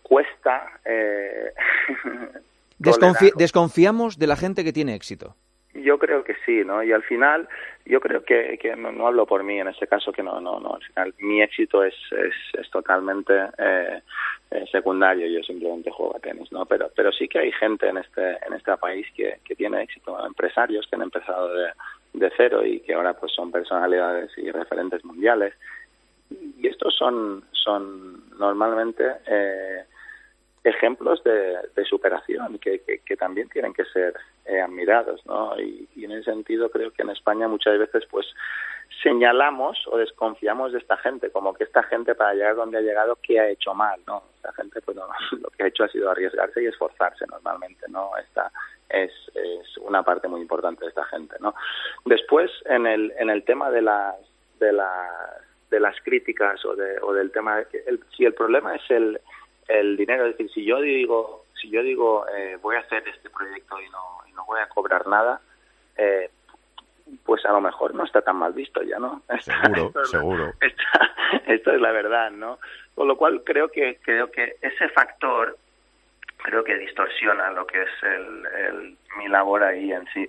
[0.00, 0.70] cuesta.
[2.78, 5.34] desconfiamos de la gente que tiene éxito.
[5.74, 6.82] Yo creo que sí, ¿no?
[6.82, 7.48] Y al final,
[7.86, 10.74] yo creo que, que no, hablo por mí en este caso, que no, no, no.
[10.74, 14.02] Al final, mi éxito es, es, es totalmente eh,
[14.50, 15.28] eh, secundario.
[15.28, 16.66] Yo simplemente juego a tenis, ¿no?
[16.66, 20.18] Pero, pero sí que hay gente en este, en este país que, que tiene éxito,
[20.26, 21.70] empresarios que han empezado de,
[22.14, 25.54] de cero y que ahora pues son personalidades y referentes mundiales.
[26.30, 29.84] Y estos son, son normalmente eh,
[30.64, 34.14] ejemplos de, superación que, que, también tienen que ser
[34.44, 35.58] eh, admirados, ¿no?
[35.58, 38.26] Y, en ese sentido creo que en España muchas veces pues
[39.02, 43.18] señalamos o desconfiamos de esta gente, como que esta gente para llegar donde ha llegado,
[43.22, 44.22] ¿qué ha hecho mal, no?
[44.36, 44.96] Esta gente pues
[45.40, 48.10] lo que ha hecho ha sido arriesgarse y esforzarse normalmente, ¿no?
[48.18, 48.52] Esta
[48.90, 51.54] es, es una parte muy importante de esta gente, ¿no?
[52.04, 54.16] Después, en el, en el tema de las,
[54.58, 58.90] de las, de las críticas o, de, o del tema, el, si el problema es
[58.90, 59.20] el
[59.70, 60.26] el dinero.
[60.26, 63.88] Es decir, si yo digo, si yo digo eh, voy a hacer este proyecto y
[63.90, 65.40] no, y no voy a cobrar nada,
[65.96, 66.30] eh,
[67.24, 69.22] pues a lo mejor no está tan mal visto ya, ¿no?
[69.40, 70.52] Seguro, esto seguro.
[71.46, 72.58] esto es la verdad, ¿no?
[72.94, 75.56] Con lo cual creo que creo que ese factor
[76.42, 80.28] creo que distorsiona lo que es el, mi labor ahí en sí.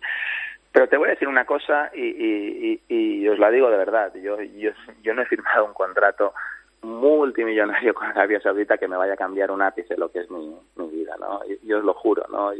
[0.71, 3.77] Pero te voy a decir una cosa y, y, y, y os la digo de
[3.77, 4.13] verdad.
[4.15, 6.33] Yo, yo, yo no he firmado un contrato
[6.81, 10.55] multimillonario con Arabia Saudita que me vaya a cambiar un ápice lo que es mi,
[10.75, 11.41] mi vida, ¿no?
[11.63, 12.51] Yo os lo juro, ¿no?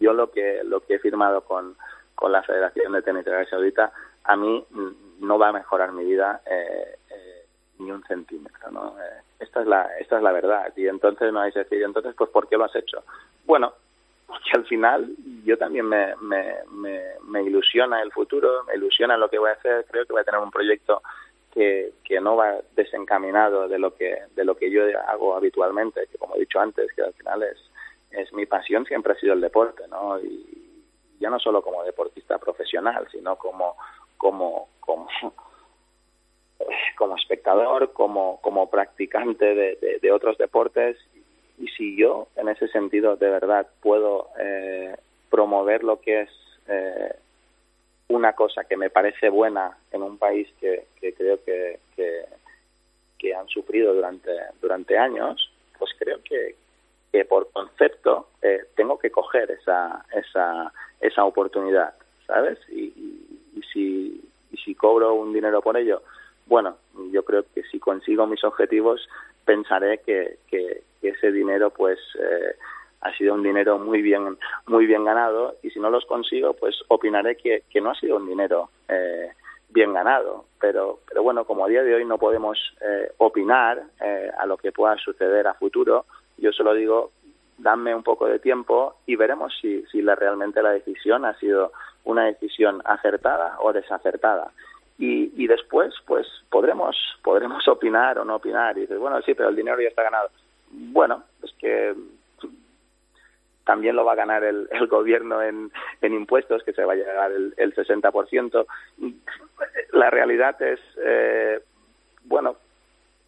[0.00, 1.76] Yo lo que lo que he firmado con,
[2.14, 3.92] con la Federación de Tenis de Arabia Saudita
[4.24, 4.64] a mí
[5.20, 7.46] no va a mejorar mi vida eh, eh,
[7.78, 8.96] ni un centímetro, ¿no?
[8.98, 12.14] Eh, esta es la esta es la verdad y entonces me vais a decir, entonces
[12.16, 13.04] pues ¿por qué lo has hecho?
[13.44, 13.74] Bueno,
[14.26, 15.10] porque al final
[15.44, 19.54] yo también me, me, me, me ilusiona el futuro, me ilusiona lo que voy a
[19.54, 21.02] hacer, creo que voy a tener un proyecto
[21.52, 26.36] que, no va desencaminado de lo que de lo que yo hago habitualmente que como
[26.36, 27.58] he dicho antes que al final es
[28.10, 30.46] es mi pasión siempre ha sido el deporte no y
[31.18, 33.76] ya no solo como deportista profesional sino como
[34.18, 35.08] como como
[36.96, 40.96] como espectador como como practicante de, de, otros deportes.
[41.58, 44.96] Y si yo en ese sentido de verdad puedo eh,
[45.30, 46.30] promover lo que es
[46.68, 47.14] eh,
[48.12, 50.86] una cosa que me parece buena en un país que,
[51.16, 54.30] creo que, que, han sufrido durante,
[54.60, 56.54] durante años, pues creo que,
[57.10, 61.94] que por concepto eh, tengo que coger esa, esa, esa oportunidad,
[62.26, 62.58] ¿sabes?
[62.68, 62.92] Y,
[63.54, 64.20] y, si,
[64.50, 66.02] y si cobro un dinero por ello,
[66.46, 66.76] bueno,
[67.10, 69.08] yo creo que si consigo mis objetivos,
[69.44, 72.54] pensaré que, que, ese dinero pues eh,
[73.02, 76.80] ha sido un dinero muy bien muy bien ganado y si no los consigo pues
[76.88, 79.30] opinaré que, que no ha sido un dinero eh,
[79.72, 80.44] bien ganado.
[80.60, 84.56] Pero, pero bueno, como a día de hoy no podemos eh, opinar eh, a lo
[84.56, 86.06] que pueda suceder a futuro,
[86.38, 87.10] yo solo digo,
[87.58, 91.72] dame un poco de tiempo y veremos si, si la, realmente la decisión ha sido
[92.04, 94.52] una decisión acertada o desacertada.
[94.98, 98.76] Y, y después, pues podremos, podremos opinar o no opinar.
[98.76, 100.30] Y dices, bueno, sí, pero el dinero ya está ganado.
[100.70, 101.94] Bueno, es que
[103.64, 105.70] también lo va a ganar el, el gobierno en,
[106.02, 108.66] impuestos, que se va a llegar el, el 60%.
[109.92, 111.60] La realidad es, eh,
[112.24, 112.56] bueno,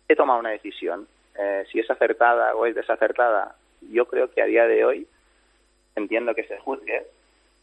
[0.08, 1.06] he tomado una decisión.
[1.38, 3.56] Eh, si es acertada o es desacertada,
[3.90, 5.06] yo creo que a día de hoy
[5.96, 7.06] entiendo que se juzgue,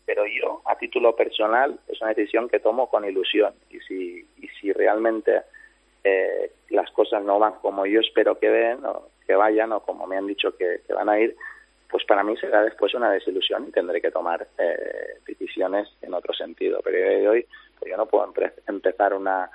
[0.05, 3.53] pero yo, a título personal, es una decisión que tomo con ilusión.
[3.69, 5.41] Y si, y si realmente
[6.03, 10.07] eh, las cosas no van como yo espero que, den, o que vayan o como
[10.07, 11.35] me han dicho que van a ir,
[11.91, 16.33] pues para mí será después una desilusión y tendré que tomar eh, decisiones en otro
[16.33, 16.79] sentido.
[16.83, 17.45] Pero de hoy
[17.77, 18.31] pues yo no puedo
[18.67, 19.49] empezar una,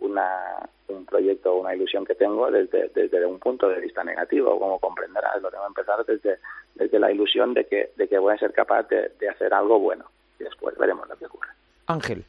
[0.00, 4.58] una, un proyecto o una ilusión que tengo desde, desde un punto de vista negativo,
[4.58, 6.38] como comprenderás, lo tengo que empezar desde,
[6.74, 9.78] desde la ilusión de que, de que voy a ser capaz de, de hacer algo
[9.78, 10.06] bueno
[10.38, 11.50] y después veremos lo que ocurre.
[11.86, 12.24] Ángel.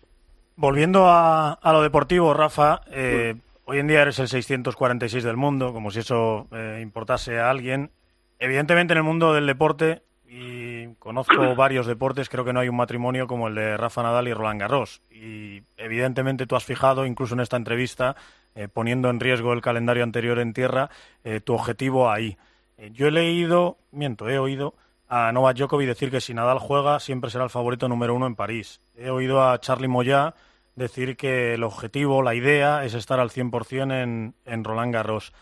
[0.55, 3.35] Volviendo a, a lo deportivo, Rafa, eh,
[3.65, 7.89] hoy en día eres el 646 del mundo, como si eso eh, importase a alguien
[8.39, 10.03] evidentemente en el mundo del deporte,
[10.33, 14.27] y conozco varios deportes, creo que no hay un matrimonio como el de Rafa Nadal
[14.27, 15.01] y Roland Garros.
[15.11, 18.15] Y evidentemente tú has fijado, incluso en esta entrevista,
[18.55, 20.89] eh, poniendo en riesgo el calendario anterior en tierra,
[21.23, 22.37] eh, tu objetivo ahí.
[22.77, 24.73] Eh, yo he leído, miento, he oído
[25.07, 28.35] a Novak Djokovic decir que si Nadal juega siempre será el favorito número uno en
[28.35, 28.81] París.
[28.97, 30.33] He oído a Charlie Moyá
[30.75, 35.33] decir que el objetivo, la idea es estar al 100% en, en Roland Garros.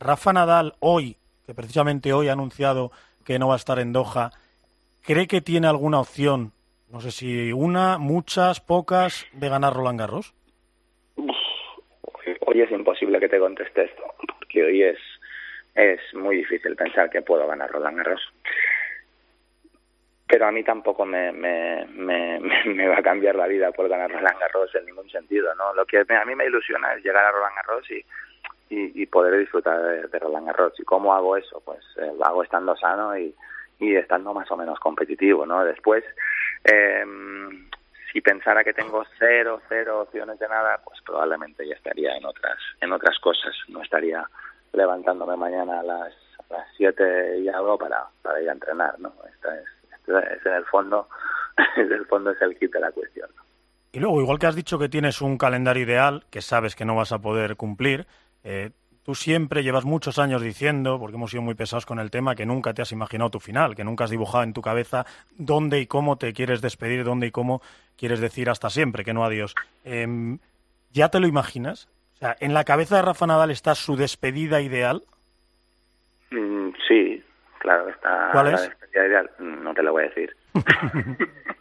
[0.00, 1.16] Rafa Nadal hoy
[1.48, 2.92] que precisamente hoy ha anunciado
[3.24, 4.32] que no va a estar en Doha,
[5.02, 6.52] ¿cree que tiene alguna opción,
[6.92, 10.34] no sé si una, muchas, pocas, de ganar Roland Garros?
[11.16, 14.02] Hoy es imposible que te conteste esto,
[14.38, 14.98] porque hoy es,
[15.74, 18.20] es muy difícil pensar que puedo ganar Roland Garros.
[20.26, 24.10] Pero a mí tampoco me, me, me, me, va a cambiar la vida por ganar
[24.10, 25.72] Roland Garros en ningún sentido, ¿no?
[25.72, 28.04] Lo que a mí me ilusiona es llegar a Roland Garros y
[28.68, 30.78] y, y poder disfrutar de, Roland Garros.
[30.78, 31.60] ¿Y cómo hago eso?
[31.64, 33.34] Pues eh, lo hago estando sano y,
[33.78, 35.64] y estando más o menos competitivo, ¿no?
[35.64, 36.04] Después,
[36.64, 37.04] eh,
[38.12, 42.58] si pensara que tengo cero, cero opciones de nada, pues probablemente ya estaría en otras,
[42.80, 43.54] en otras cosas.
[43.68, 44.28] No estaría
[44.72, 49.12] levantándome mañana a las, a las siete y algo para, para ir a entrenar, ¿no?
[49.32, 51.08] Esta es, esta es en el fondo,
[51.76, 53.28] en el fondo es el kit de la cuestión.
[53.92, 56.94] Y luego, igual que has dicho que tienes un calendario ideal que sabes que no
[56.94, 58.06] vas a poder cumplir,
[58.44, 58.70] eh,
[59.04, 62.46] tú siempre llevas muchos años diciendo, porque hemos sido muy pesados con el tema, que
[62.46, 65.06] nunca te has imaginado tu final, que nunca has dibujado en tu cabeza
[65.36, 67.62] dónde y cómo te quieres despedir, dónde y cómo
[67.96, 69.54] quieres decir hasta siempre, que no adiós.
[69.84, 70.36] Eh,
[70.92, 71.88] ¿Ya te lo imaginas?
[72.14, 75.04] O sea, ¿en la cabeza de Rafa Nadal está su despedida ideal?
[76.30, 77.22] Mm, sí,
[77.60, 78.62] claro, está ¿Cuál la es?
[78.62, 79.30] despedida ideal.
[79.38, 80.36] No te lo voy a decir.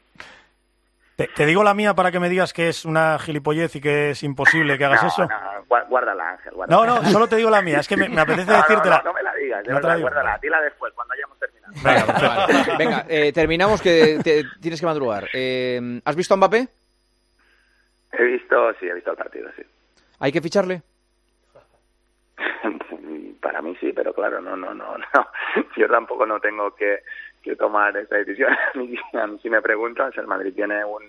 [1.18, 4.12] Te, te, digo la mía para que me digas que es una gilipollez y que
[4.12, 5.26] es imposible que hagas no, eso.
[5.26, 6.54] No, guárdala, Ángel.
[6.54, 6.86] Guárdala.
[6.86, 7.80] No, no, solo te digo la mía.
[7.80, 9.02] Es que me, me apetece no, decírtela.
[9.04, 10.10] No, no, me la digas, de No te verdad, la digo.
[10.10, 10.40] guárdala.
[10.40, 11.74] Dila después, cuando hayamos terminado.
[11.84, 12.06] Venga,
[12.38, 12.78] vale.
[12.78, 15.28] Venga eh, terminamos que te, tienes que madrugar.
[15.34, 16.68] Eh, ¿Has visto a Mbappé?
[18.12, 19.64] He visto, sí, he visto el partido, sí.
[20.20, 20.84] ¿Hay que ficharle?
[23.42, 25.28] Para mí sí, pero claro, no, no, no, no.
[25.78, 27.00] Yo tampoco no tengo que,
[27.48, 28.56] que tomar esa decisión.
[29.42, 31.04] si me preguntas, el Madrid tiene un,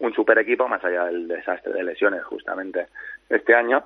[0.00, 2.88] un super equipo, más allá del desastre de lesiones justamente
[3.28, 3.84] este año.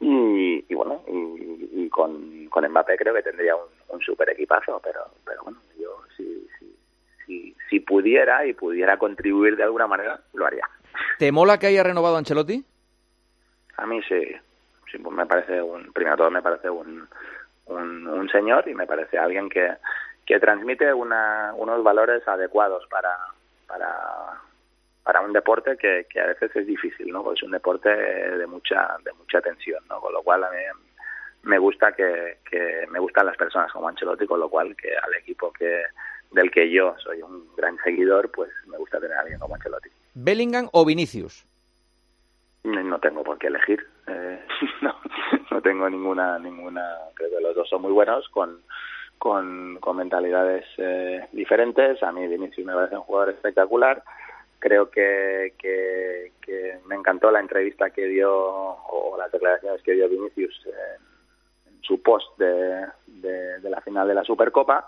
[0.00, 4.80] Y, y bueno, y, y con, con, Mbappé creo que tendría un, un super equipazo,
[4.82, 6.76] pero, pero bueno, yo si, si,
[7.24, 10.68] si, si, pudiera y pudiera contribuir de alguna manera, lo haría.
[11.18, 12.64] ¿Te mola que haya renovado Ancelotti?
[13.76, 14.20] A mí sí,
[14.90, 17.08] sí pues me parece un, primero todo me parece un,
[17.66, 19.70] un, un señor y me parece alguien que,
[20.26, 23.16] que transmite una, unos valores adecuados para,
[23.66, 24.40] para,
[25.02, 27.22] para un deporte que, que a veces es difícil, ¿no?
[27.22, 30.00] Porque es un deporte de mucha de mucha tensión, ¿no?
[30.00, 30.58] Con lo cual a mí
[31.42, 35.14] me gusta que, que me gustan las personas como Ancelotti, con lo cual que al
[35.14, 35.82] equipo que
[36.30, 39.90] del que yo soy un gran seguidor, pues me gusta tener a alguien como Ancelotti.
[40.14, 41.46] ¿Bellingham o Vinicius?
[42.64, 43.86] No tengo por qué elegir.
[44.06, 44.40] Eh,
[44.80, 44.98] no,
[45.50, 46.82] no tengo ninguna ninguna.
[47.14, 48.62] Creo que los dos son muy buenos con
[49.24, 52.02] con, con mentalidades eh, diferentes.
[52.02, 54.02] A mí Vinicius me parece un jugador espectacular
[54.58, 60.54] creo que, que, me encantó la entrevista que dio o las declaraciones que dio Vinicius
[60.66, 62.86] en, en su post de,
[63.62, 64.86] la final de la Supercopa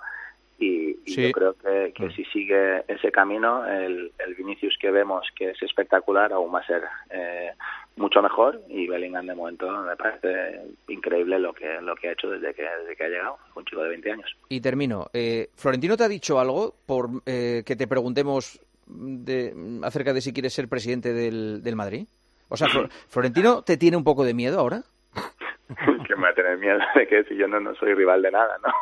[0.58, 2.10] y, yo creo que, que, mm.
[2.12, 6.66] si sigue ese camino, el, el, Vinicius que vemos que es espectacular aún va a
[6.66, 7.50] ser eh,
[7.96, 12.30] mucho mejor y Bellingham de momento me parece increíble lo que lo que ha hecho
[12.30, 14.36] desde que desde que ha llegado, un chico de 20 años.
[14.48, 15.08] Y termino.
[15.12, 20.32] Eh, Florentino te ha dicho algo por eh, que te preguntemos de, acerca de si
[20.32, 22.06] quieres ser presidente del, del Madrid.
[22.48, 22.68] O sea,
[23.08, 24.82] Florentino te tiene un poco de miedo ahora.
[26.06, 28.30] que me va a tener miedo de que si yo no, no soy rival de
[28.30, 28.72] nada, ¿no?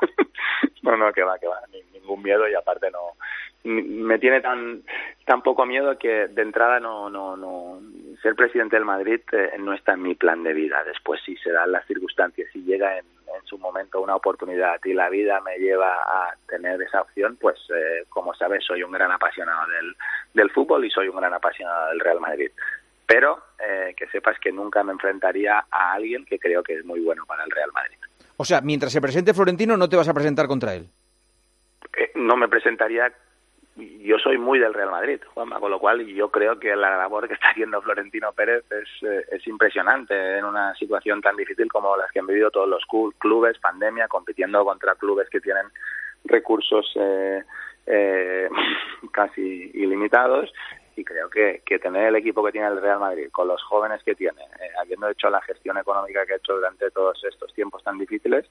[0.83, 1.61] no, no, que va, que va,
[1.93, 3.13] ningún miedo y aparte no,
[3.65, 4.83] me tiene tan
[5.25, 7.81] tan poco miedo que de entrada no no no
[8.21, 11.51] ser presidente del Madrid eh, no está en mi plan de vida después si se
[11.51, 15.57] dan las circunstancias si llega en, en, su momento una oportunidad y la vida me
[15.57, 19.97] lleva a tener esa opción pues eh, como sabes soy un gran apasionado del
[20.35, 22.51] del fútbol y soy un gran apasionado del Real Madrid
[23.07, 27.01] pero eh, que sepas que nunca me enfrentaría a alguien que creo que es muy
[27.01, 27.97] bueno para el Real Madrid.
[28.37, 30.89] O sea, mientras se presente Florentino, no te vas a presentar contra él.
[31.97, 33.13] Eh, no me presentaría.
[33.77, 37.27] Yo soy muy del Real Madrid, Juanma, con lo cual yo creo que la labor
[37.27, 41.97] que está haciendo Florentino Pérez es, eh, es impresionante en una situación tan difícil como
[41.97, 42.85] las que han vivido todos los
[43.19, 45.67] clubes, pandemia, compitiendo contra clubes que tienen
[46.25, 47.43] recursos eh,
[47.87, 48.49] eh,
[49.13, 50.53] casi ilimitados
[50.97, 54.03] y creo que, que tener el equipo que tiene el Real Madrid, con los jóvenes
[54.03, 57.83] que tiene, eh, habiendo hecho la gestión económica que ha hecho durante todos estos tiempos
[57.83, 58.47] tan difíciles,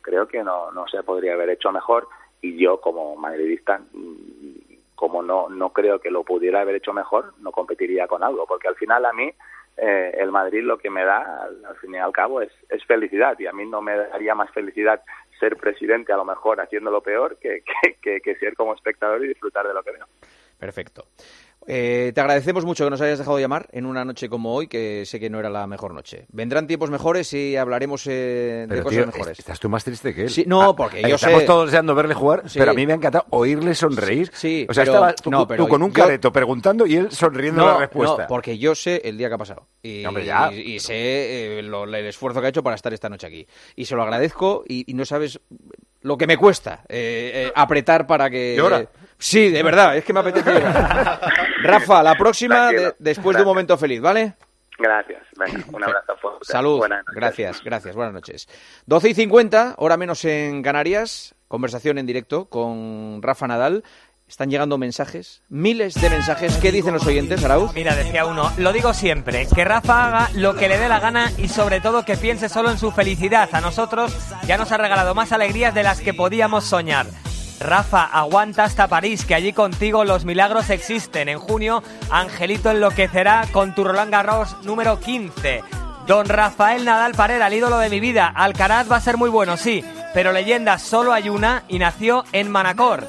[0.00, 2.08] creo que no, no se podría haber hecho mejor
[2.40, 7.34] y yo como madridista mm, como no no creo que lo pudiera haber hecho mejor
[7.40, 9.32] no competiría con algo porque al final a mí
[9.76, 13.38] eh, el Madrid lo que me da al, fin y al cabo es, es felicidad
[13.38, 15.02] y a mí no me daría más felicidad
[15.38, 17.62] ser presidente a lo mejor haciéndolo peor que,
[18.02, 20.06] que, que ser como espectador y disfrutar de lo que veo.
[20.58, 21.04] Perfecto.
[21.70, 25.04] Eh, te agradecemos mucho que nos hayas dejado llamar en una noche como hoy, que
[25.04, 26.26] sé que no era la mejor noche.
[26.32, 29.38] Vendrán tiempos mejores y hablaremos eh, de cosas mejores.
[29.38, 30.30] Estás tú más triste que él.
[30.30, 32.96] Sí, no, ah, porque yo Estamos todos deseando verle jugar, pero a mí me ha
[32.96, 34.30] encantado oírle sonreír.
[34.32, 35.30] Sí, o sea, estaba tú,
[35.68, 38.22] con un careto preguntando y él sonriendo la respuesta.
[38.22, 39.66] No, porque yo sé el día que ha pasado.
[39.82, 40.06] Y,
[40.54, 43.46] y, sé eh, el esfuerzo que ha hecho para estar esta noche aquí.
[43.76, 45.38] Y se lo agradezco y, no sabes
[46.00, 46.82] lo que me cuesta
[47.54, 48.56] apretar para que...
[48.56, 48.88] ¿Llora?
[49.18, 50.50] Sí, de verdad, es que me apetece.
[51.62, 54.34] Rafa, la próxima después de un momento feliz, ¿vale?
[54.78, 55.22] Gracias.
[55.36, 56.44] Venga, un abrazo fuerte.
[56.44, 56.80] Salud.
[57.12, 57.96] Gracias, gracias.
[57.96, 58.48] Buenas noches.
[58.86, 61.34] 12 y 50, hora menos en Canarias.
[61.48, 63.82] Conversación en directo con Rafa Nadal.
[64.28, 66.58] Están llegando mensajes, miles de mensajes.
[66.58, 67.72] ¿Qué dicen los oyentes, Arauz?
[67.72, 71.32] Mira, decía uno, lo digo siempre, que Rafa haga lo que le dé la gana
[71.38, 73.48] y sobre todo que piense solo en su felicidad.
[73.52, 74.14] A nosotros
[74.46, 77.06] ya nos ha regalado más alegrías de las que podíamos soñar.
[77.60, 81.28] Rafa, aguanta hasta París, que allí contigo los milagros existen.
[81.28, 85.62] En junio, Angelito enloquecerá con tu Roland Garros número 15.
[86.06, 88.32] Don Rafael Nadal Parera, el ídolo de mi vida.
[88.34, 92.50] Alcaraz va a ser muy bueno, sí, pero leyenda solo hay una y nació en
[92.50, 93.06] Manacor.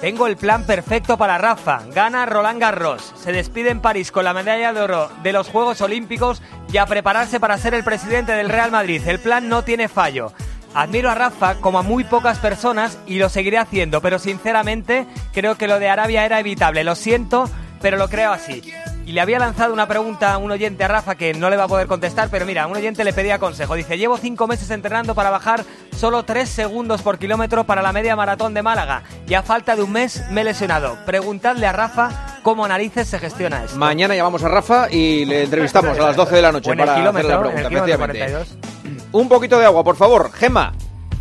[0.00, 1.82] Tengo el plan perfecto para Rafa.
[1.92, 3.12] Gana Roland Garros.
[3.16, 6.40] Se despide en París con la medalla de oro de los Juegos Olímpicos
[6.72, 9.02] y a prepararse para ser el presidente del Real Madrid.
[9.06, 10.32] El plan no tiene fallo.
[10.74, 15.56] Admiro a Rafa como a muy pocas personas y lo seguiré haciendo, pero sinceramente creo
[15.56, 16.84] que lo de Arabia era evitable.
[16.84, 18.62] Lo siento, pero lo creo así.
[19.04, 21.64] Y le había lanzado una pregunta a un oyente a Rafa que no le va
[21.64, 23.74] a poder contestar, pero mira, un oyente le pedía consejo.
[23.74, 25.64] Dice, llevo cinco meses entrenando para bajar
[25.96, 29.82] solo tres segundos por kilómetro para la media maratón de Málaga y a falta de
[29.82, 30.96] un mes me he lesionado.
[31.04, 33.76] Preguntadle a Rafa cómo narices se gestiona esto.
[33.76, 37.24] Mañana llamamos a Rafa y le entrevistamos a las 12 de la noche para hacer
[37.24, 37.68] la pregunta,
[39.12, 40.30] un poquito de agua, por favor.
[40.32, 40.72] Gema.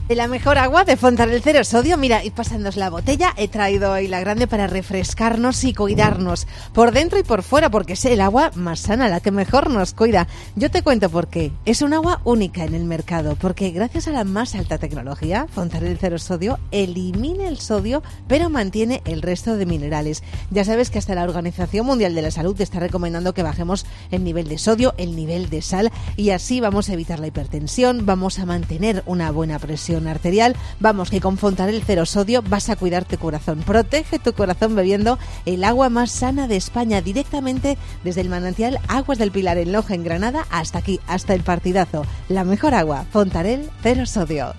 [0.10, 1.96] La mejor agua de Fontanel Cero Sodio.
[1.96, 6.48] Mira, y pasándos la botella, he traído hoy la grande para refrescarnos y cuidarnos.
[6.74, 9.94] Por dentro y por fuera, porque es el agua más sana, la que mejor nos
[9.94, 10.28] cuida.
[10.56, 11.52] Yo te cuento por qué.
[11.66, 16.00] Es un agua única en el mercado, porque gracias a la más alta tecnología, Fontanel
[16.02, 20.24] Cero Sodio elimina el sodio, pero mantiene el resto de minerales.
[20.50, 23.86] Ya sabes que hasta la Organización Mundial de la Salud te está recomendando que bajemos
[24.10, 28.08] el nivel de sodio, el nivel de sal, y así vamos a evitar la hipertensión,
[28.08, 30.56] vamos a mantener una buena presión arterial.
[30.80, 33.60] Vamos, que con Fontanel Cero Sodio vas a cuidar tu corazón.
[33.66, 39.18] Protege tu corazón bebiendo el agua más sana de España directamente desde el manantial Aguas
[39.18, 42.06] del Pilar en Loja, en Granada, hasta aquí, hasta el partidazo.
[42.28, 44.54] La mejor agua, Fontanel Cero Sodio.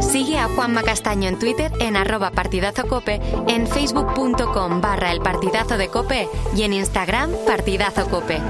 [0.00, 5.88] Sigue a Juanma Castaño en Twitter en arroba partidazocope, en facebook.com barra el partidazo de
[5.88, 8.40] cope y en Instagram partidazo cope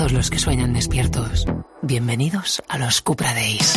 [0.00, 1.44] todos los que sueñan despiertos,
[1.82, 3.74] bienvenidos a los Cupra Days.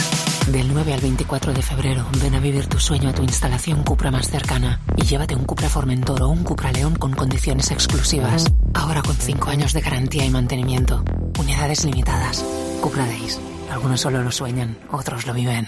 [0.53, 4.09] Del 9 al 24 de febrero, ven a vivir tu sueño a tu instalación Cupra
[4.09, 8.45] más cercana y llévate un Cupra Formentor o un Cupra León con condiciones exclusivas.
[8.73, 11.03] Ahora con 5 años de garantía y mantenimiento.
[11.37, 12.41] Unidades limitadas.
[12.79, 13.37] Cupra Days.
[13.69, 15.67] Algunos solo lo sueñan, otros lo viven.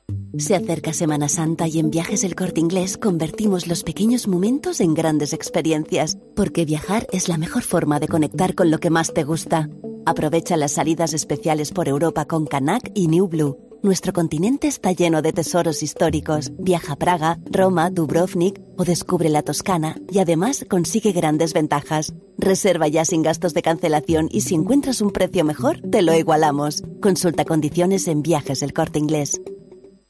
[0.37, 4.93] Se acerca Semana Santa y en Viajes El Corte Inglés convertimos los pequeños momentos en
[4.93, 9.23] grandes experiencias, porque viajar es la mejor forma de conectar con lo que más te
[9.23, 9.69] gusta.
[10.05, 13.57] Aprovecha las salidas especiales por Europa con Canac y New Blue.
[13.83, 16.51] Nuestro continente está lleno de tesoros históricos.
[16.59, 22.13] Viaja a Praga, Roma, Dubrovnik o descubre la Toscana y además consigue grandes ventajas.
[22.37, 26.83] Reserva ya sin gastos de cancelación y si encuentras un precio mejor, te lo igualamos.
[27.01, 29.41] Consulta condiciones en Viajes El Corte Inglés.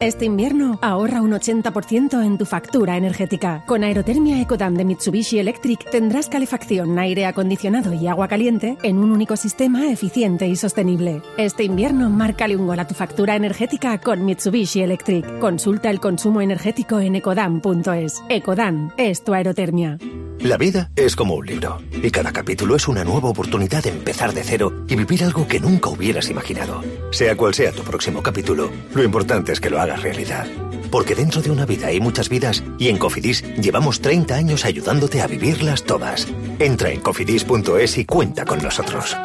[0.00, 3.62] Este invierno ahorra un 80% en tu factura energética.
[3.66, 9.10] Con Aerotermia Ecodan de Mitsubishi Electric tendrás calefacción, aire acondicionado y agua caliente en un
[9.10, 11.20] único sistema eficiente y sostenible.
[11.36, 15.38] Este invierno márcale un gol a tu factura energética con Mitsubishi Electric.
[15.38, 18.22] Consulta el consumo energético en ecodan.es.
[18.30, 19.98] Ecodan es tu aerotermia.
[20.40, 24.32] La vida es como un libro y cada capítulo es una nueva oportunidad de empezar
[24.32, 26.82] de cero y vivir algo que nunca hubieras imaginado.
[27.10, 30.46] Sea cual sea tu próximo capítulo, lo importante es que lo hagas realidad.
[30.90, 35.20] Porque dentro de una vida hay muchas vidas y en Cofidis llevamos 30 años ayudándote
[35.20, 36.26] a vivirlas todas.
[36.58, 39.16] Entra en cofidis.es y cuenta con nosotros.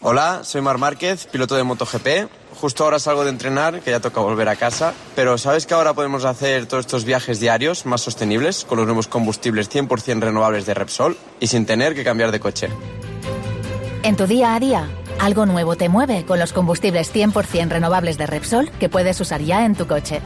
[0.00, 2.30] Hola, soy Mar Márquez, piloto de MotoGP.
[2.60, 4.92] Justo ahora salgo de entrenar, que ya toca volver a casa.
[5.14, 9.06] Pero ¿sabes que ahora podemos hacer todos estos viajes diarios más sostenibles con los nuevos
[9.06, 12.68] combustibles 100% renovables de Repsol y sin tener que cambiar de coche?
[14.02, 14.88] En tu día a día,
[15.18, 19.64] algo nuevo te mueve con los combustibles 100% renovables de Repsol que puedes usar ya
[19.64, 20.20] en tu coche.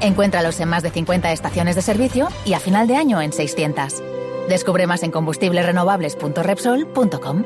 [0.00, 4.02] Encuéntralos en más de 50 estaciones de servicio y a final de año en 600.
[4.48, 7.44] Descubre más en combustiblesrenovables.repsol.com.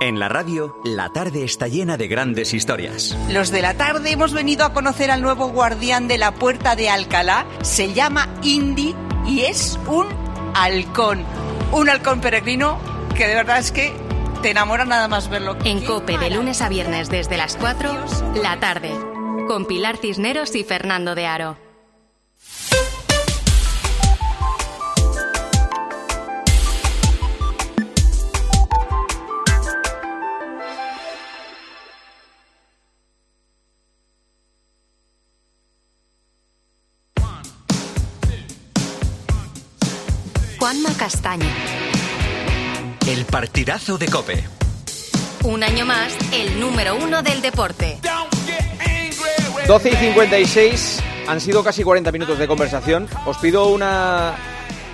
[0.00, 3.14] En la radio, la tarde está llena de grandes historias.
[3.28, 6.88] Los de la tarde hemos venido a conocer al nuevo guardián de la puerta de
[6.88, 7.44] Alcalá.
[7.60, 8.94] Se llama Indy
[9.26, 10.06] y es un
[10.54, 11.22] halcón.
[11.72, 12.78] Un halcón peregrino
[13.14, 13.92] que de verdad es que
[14.42, 15.56] te enamora nada más verlo.
[15.64, 18.06] En Cope de lunes a viernes desde las 4,
[18.42, 18.90] la tarde.
[19.46, 21.58] Con Pilar Cisneros y Fernando de Aro.
[40.58, 41.79] Juanma Castaño.
[43.06, 44.44] El partidazo de Cope.
[45.44, 47.98] Un año más, el número uno del deporte.
[49.66, 53.08] 12 y 56 han sido casi 40 minutos de conversación.
[53.26, 54.36] Os pido una,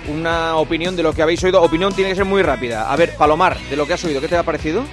[0.07, 1.61] una opinión de lo que habéis oído.
[1.61, 2.91] Opinión tiene que ser muy rápida.
[2.91, 4.83] A ver, Palomar, de lo que has oído, ¿qué te ha parecido?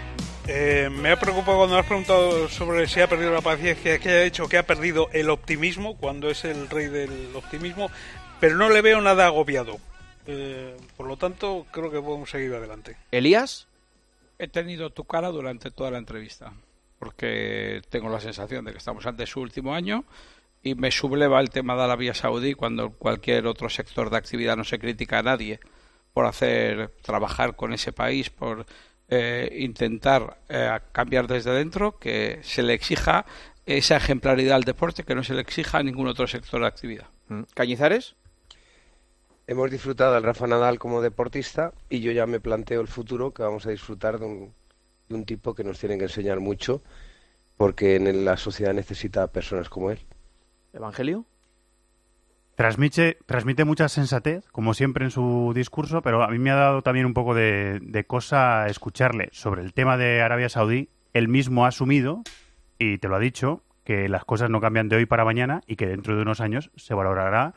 [0.46, 4.10] Eh, me ha preocupado cuando me has preguntado sobre si ha perdido la paciencia, que
[4.10, 7.90] haya dicho que ha perdido el optimismo, cuando es el rey del optimismo,
[8.40, 9.78] pero no le veo nada agobiado.
[10.26, 12.96] Eh, por lo tanto, creo que podemos seguir adelante.
[13.10, 13.66] ¿Elías?
[14.38, 16.52] He tenido tu cara durante toda la entrevista,
[16.98, 20.04] porque tengo la sensación de que estamos ante su último año
[20.62, 24.64] y me subleva el tema de Arabia Saudí cuando cualquier otro sector de actividad no
[24.64, 25.60] se critica a nadie
[26.12, 28.66] por hacer trabajar con ese país, por
[29.08, 33.26] eh, intentar eh, cambiar desde dentro, que se le exija
[33.66, 37.06] esa ejemplaridad al deporte que no se le exija a ningún otro sector de actividad.
[37.54, 38.14] ¿Cañizares?
[39.46, 43.42] Hemos disfrutado al Rafa Nadal como deportista y yo ya me planteo el futuro que
[43.42, 44.54] vamos a disfrutar de un,
[45.08, 46.82] de un tipo que nos tiene que enseñar mucho
[47.56, 50.00] porque en la sociedad necesita personas como él.
[50.72, 51.24] ¿Evangelio?
[52.56, 56.82] Transmite, transmite mucha sensatez, como siempre en su discurso, pero a mí me ha dado
[56.82, 60.88] también un poco de, de cosa escucharle sobre el tema de Arabia Saudí.
[61.14, 62.22] Él mismo ha asumido,
[62.78, 65.76] y te lo ha dicho, que las cosas no cambian de hoy para mañana y
[65.76, 67.54] que dentro de unos años se valorará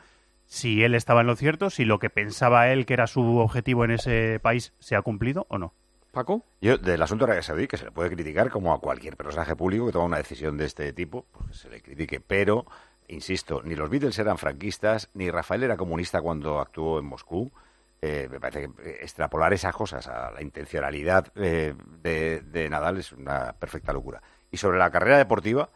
[0.48, 3.84] si él estaba en lo cierto, si lo que pensaba él que era su objetivo
[3.84, 5.74] en ese país se ha cumplido o no.
[6.10, 6.42] Paco.
[6.62, 9.54] Yo, del asunto de Arabia Saudí, que se le puede criticar como a cualquier personaje
[9.54, 12.64] público que toma una decisión de este tipo, pues que se le critique, pero
[13.08, 17.52] insisto, ni los Beatles eran franquistas, ni Rafael era comunista cuando actuó en Moscú.
[18.00, 23.52] Eh, me parece que extrapolar esas cosas a la intencionalidad eh, de, Nadal es una
[23.52, 24.22] perfecta locura.
[24.50, 25.68] Y sobre la carrera deportiva,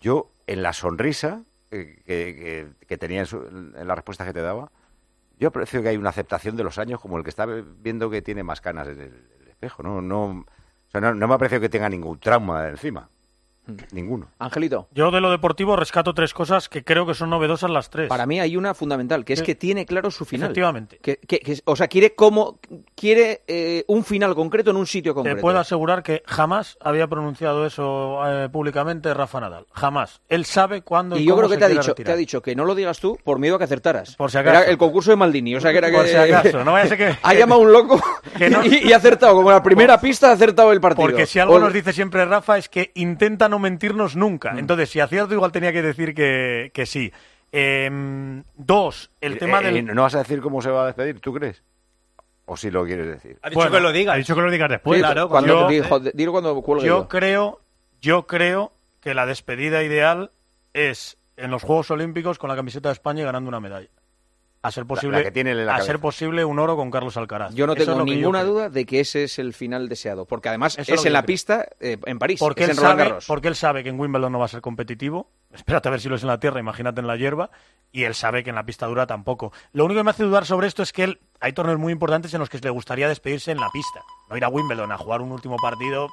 [0.00, 1.42] yo en la sonrisa
[1.72, 4.70] que, tenía en, la respuesta que te daba,
[5.38, 8.22] yo aprecio que hay una aceptación de los años como el que está viendo que
[8.22, 9.82] tiene más canas en el, espejo.
[9.82, 10.44] No, no,
[10.94, 13.08] no, no me aprecio que tenga ningún trauma encima.
[13.66, 13.72] Mm.
[13.92, 14.28] Ninguno.
[14.38, 14.88] Angelito.
[14.92, 18.08] Yo de lo deportivo rescato tres cosas que creo que son novedosas las tres.
[18.08, 20.46] Para mí hay una fundamental, que es que tiene claro su final.
[20.46, 20.98] Efectivamente.
[20.98, 22.58] Que, o sea, quiere como
[22.94, 25.36] quiere eh, un final concreto en un sitio concreto.
[25.36, 29.66] Te puedo asegurar que jamás había pronunciado eso eh, públicamente Rafa Nadal.
[29.72, 30.20] Jamás.
[30.28, 32.56] Él sabe cuándo y, y yo creo que te ha dicho, te ha dicho que
[32.56, 34.16] no lo digas tú por miedo a que acertaras.
[34.16, 34.60] Por si acaso.
[34.60, 36.64] Era el concurso de Maldini, o sea que era por si acaso.
[36.64, 38.00] No vaya a ser que ha llamado un loco
[38.64, 41.06] y, ha acertado como la primera pista ha acertado el partido.
[41.06, 44.52] Porque si algo nos dice siempre Rafa es que intenta no mentirnos nunca.
[44.52, 44.58] Mm.
[44.58, 47.12] Entonces, si acierto, igual tenía que decir que, que sí.
[47.50, 49.94] Em, dos, el tema eh, del...
[49.94, 51.62] ¿No vas a decir cómo se va a despedir, tú crees?
[52.44, 53.38] ¿O si lo quieres decir?
[53.42, 54.14] Ha dicho que lo digas.
[54.14, 55.00] Ha dicho que lo digas después.
[55.00, 57.60] claro, cuando, yo, dilo cuando cuelgue yo, creo,
[58.00, 60.32] yo creo que la despedida ideal
[60.74, 63.88] es en los Juegos Olímpicos con la camiseta de España y ganando una medalla
[64.62, 65.32] a ser posible,
[65.68, 67.52] a ser posible un oro con Carlos Alcaraz.
[67.52, 71.04] Yo no tengo ninguna duda de que ese es el final deseado, porque además es,
[71.04, 73.88] en la pista eh, en París, porque es él en sabe, Porque él sabe que
[73.88, 75.28] en Wimbledon no va a ser competitivo.
[75.52, 77.50] Espérate a ver si lo es en la tierra, imagínate en la hierba.
[77.90, 79.52] Y él sabe que en la pista dura tampoco.
[79.72, 82.32] Lo único que me hace dudar sobre esto es que él, hay torneos muy importantes
[82.32, 84.00] en los que le gustaría despedirse en la pista.
[84.30, 86.08] No ir a Wimbledon a jugar un último partido.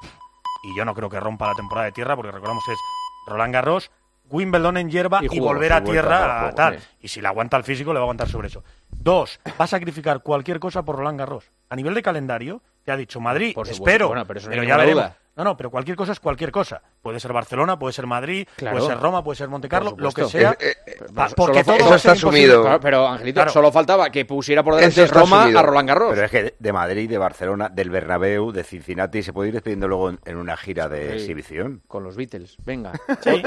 [0.63, 2.79] Y yo no creo que rompa la temporada de tierra, porque recordamos que es
[3.27, 3.91] Roland Garros,
[4.29, 6.79] Wimbledon en hierba y, volver a tierra a tal.
[7.01, 8.63] Y si le aguanta el físico, le va a aguantar sobre eso.
[8.89, 11.51] Dos, va a sacrificar cualquier cosa por Roland Garros.
[11.69, 15.11] A nivel de calendario, te ha dicho Madrid, espero, pero, ya veremos.
[15.39, 16.81] No, no, pero cualquier cosa es cualquier cosa.
[17.01, 20.57] Puede ser Barcelona, puede ser Madrid, puede ser Roma, puede ser Montecarlo, lo que sea.
[20.59, 20.97] Eh, eh,
[21.33, 22.77] porque todo eso está asumido.
[22.81, 26.09] pero, Angelito, solo faltaba que pusiera por delante Roma a Roland Garros.
[26.13, 29.87] Pero es que de Madrid, de Barcelona, del Bernabéu, de Cincinnati, se puede ir despidiendo
[29.87, 31.83] luego en, una gira de exhibición.
[31.87, 32.91] Con los Beatles, venga.
[33.21, 33.41] Sí,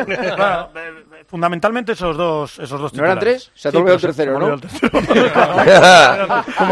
[1.26, 3.50] fundamentalmente esos dos, esos dos ¿No eran tres?
[3.54, 4.54] Se ha sí, el tercero, ¿no?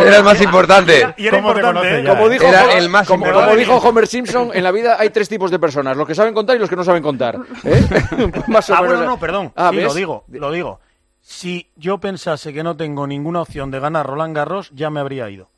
[0.02, 1.14] era el más importante.
[1.16, 4.70] Y era importante, como dijo, era el más como, como dijo Homer Simpson, en la
[4.70, 7.02] vida hay tres tipos de personas, los que saben contar y los que no saben
[7.02, 7.38] contar.
[7.64, 7.86] ¿eh?
[8.70, 9.52] ah, bueno, no, perdón.
[9.56, 10.80] Ah, lo digo, lo digo.
[11.20, 15.28] Si yo pensase que no tengo ninguna opción de ganar Roland Garros, ya me habría
[15.28, 15.48] ido.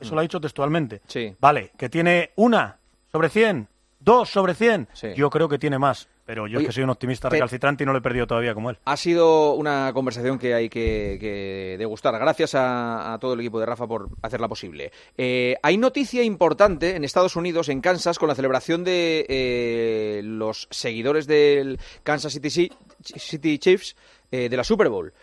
[0.00, 1.00] Eso lo ha dicho textualmente.
[1.06, 1.34] Sí.
[1.40, 2.76] Vale, que tiene una
[3.10, 3.68] sobre 100,
[4.00, 4.88] dos sobre 100.
[5.16, 6.08] Yo creo que tiene más.
[6.28, 8.68] Pero yo es que soy un optimista recalcitrante y no lo he perdido todavía como
[8.68, 8.76] él.
[8.84, 12.18] Ha sido una conversación que hay que, degustar.
[12.18, 14.92] Gracias a, todo el equipo de Rafa por hacerla posible.
[15.16, 20.68] Eh, hay noticia importante en Estados Unidos, en Kansas, con la celebración de eh, los
[20.70, 23.96] seguidores del Kansas City, City Chiefs
[24.30, 25.14] eh, de la Super Bowl.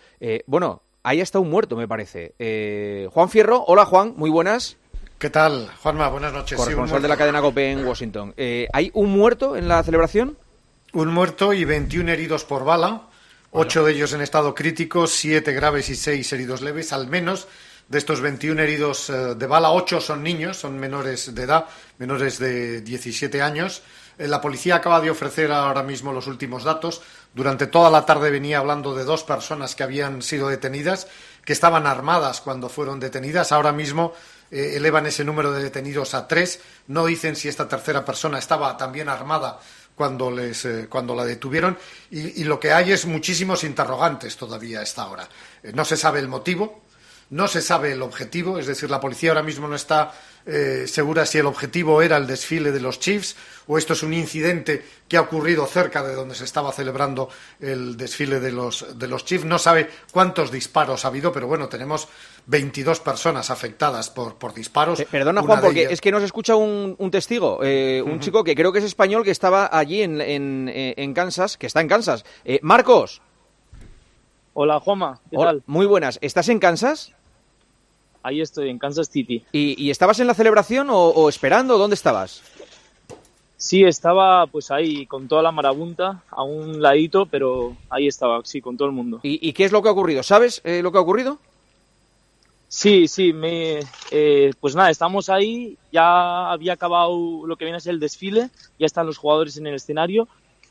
[0.48, 2.34] bueno, ahí está un muerto, me parece.
[3.12, 4.78] Juan Fierro, hola Juan, muy buenas.
[5.20, 6.10] ¿Qué tal, Juanma?
[6.10, 6.58] Buenas noches.
[6.58, 8.34] Corresponsal de la cadena COPE en Washington.
[8.74, 10.36] ¿Hay un muerto en la celebración?
[10.96, 13.10] Un muerto y 21 heridos por bala,
[13.52, 16.94] ocho de ellos en estado crítico, siete graves y seis heridos leves.
[16.94, 17.50] Al menos
[17.90, 21.66] de estos 21 heridos eh, de bala, ocho son niños, son menores de edad,
[21.98, 23.82] menores de 17 años.
[24.18, 27.02] Eh, la policía acaba de ofrecer ahora mismo los últimos datos.
[27.34, 31.10] Durante toda la tarde venía hablando de dos personas que habían sido detenidas,
[31.44, 33.52] que estaban armadas cuando fueron detenidas.
[33.52, 34.14] Ahora mismo
[34.50, 36.62] eh, elevan ese número de detenidos a tres.
[36.88, 39.60] No dicen si esta tercera persona estaba también armada
[39.96, 41.78] cuando, les, eh, cuando la detuvieron
[42.12, 45.28] y, lo que hay es muchísimos interrogantes todavía a esta hora.
[45.64, 46.85] Eh, no se sabe el motivo,
[47.30, 50.14] no se sabe el objetivo, es decir, la policía ahora mismo no está
[50.48, 53.36] eh, segura si el objetivo era el desfile de los Chiefs
[53.66, 57.30] o esto es un incidente que ha ocurrido cerca de donde se estaba celebrando
[57.60, 59.44] el desfile de los, de los Chiefs.
[59.44, 62.08] No sabe cuántos disparos ha habido, pero bueno, tenemos
[62.46, 65.04] 22 personas afectadas por, por disparos.
[65.10, 68.72] perdona, Juan, porque es que nos escucha un, un testigo, eh, un chico que creo
[68.72, 72.24] que es español que estaba allí en, en, en Kansas, que está en Kansas.
[72.62, 73.24] Marcos.
[74.54, 75.64] Hola, Juanma, ¿qué tal?
[75.66, 76.20] Muy buenas.
[76.22, 77.15] ¿Estás en Kansas?
[78.26, 79.44] Ahí estoy, en Kansas City.
[79.52, 81.78] ¿Y, estabas en la celebración o, esperando?
[81.78, 82.42] ¿Dónde estabas?
[83.56, 88.62] Sí, estaba pues ahí con toda la marabunta, a un ladito, pero ahí estaba, sí,
[88.62, 89.20] con todo el mundo.
[89.22, 90.24] ¿Y, qué es lo que ha ocurrido?
[90.24, 91.38] ¿Sabes eh, lo que ha ocurrido?
[92.68, 97.80] Sí, sí, me, eh, pues nada, estamos ahí, ya había acabado lo que viene a
[97.80, 98.50] ser el desfile,
[98.80, 100.28] ya están los jugadores en el escenario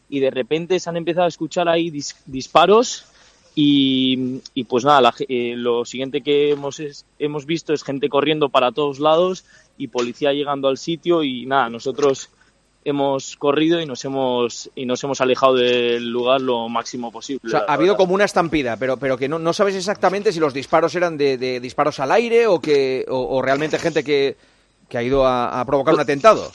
[0.08, 1.92] y de repente se han empezado a escuchar ahí
[2.26, 3.06] disparos
[3.54, 6.82] y, pues nada, eh, lo siguiente que hemos,
[7.18, 9.44] hemos visto es gente corriendo para todos lados
[9.78, 12.30] y policía llegando al sitio y nada, nosotros
[12.84, 17.40] hemos corrido y nos hemos y nos hemos alejado del lugar lo máximo posible.
[17.46, 20.40] O sea, ha habido como una estampida, pero, pero que no, no sabes exactamente si
[20.40, 24.36] los disparos eran de, de disparos al aire o que o, o realmente gente que,
[24.88, 26.50] que ha ido a, a provocar un atentado.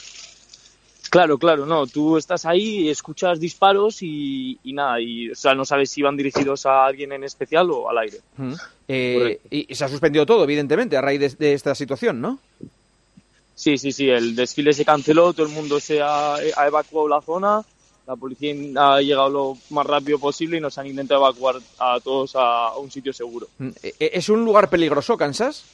[1.10, 1.88] Claro, claro, no.
[1.88, 6.16] Tú estás ahí, escuchas disparos y, y nada, y o sea, no sabes si van
[6.16, 8.20] dirigidos a alguien en especial o al aire.
[8.36, 8.52] Mm.
[8.86, 12.38] Eh, y, se ha suspendido todo, evidentemente, a raíz de, de esta situación, ¿no?
[13.56, 17.20] Sí, sí, sí, el desfile se canceló, todo el mundo se ha, ha evacuado la
[17.20, 17.62] zona,
[18.06, 22.36] la policía ha llegado lo más rápido posible y nos han intentado evacuar a todos
[22.36, 23.48] a, a un sitio seguro.
[23.58, 25.64] Mm, eh, ¿Es un lugar peligroso, Kansas?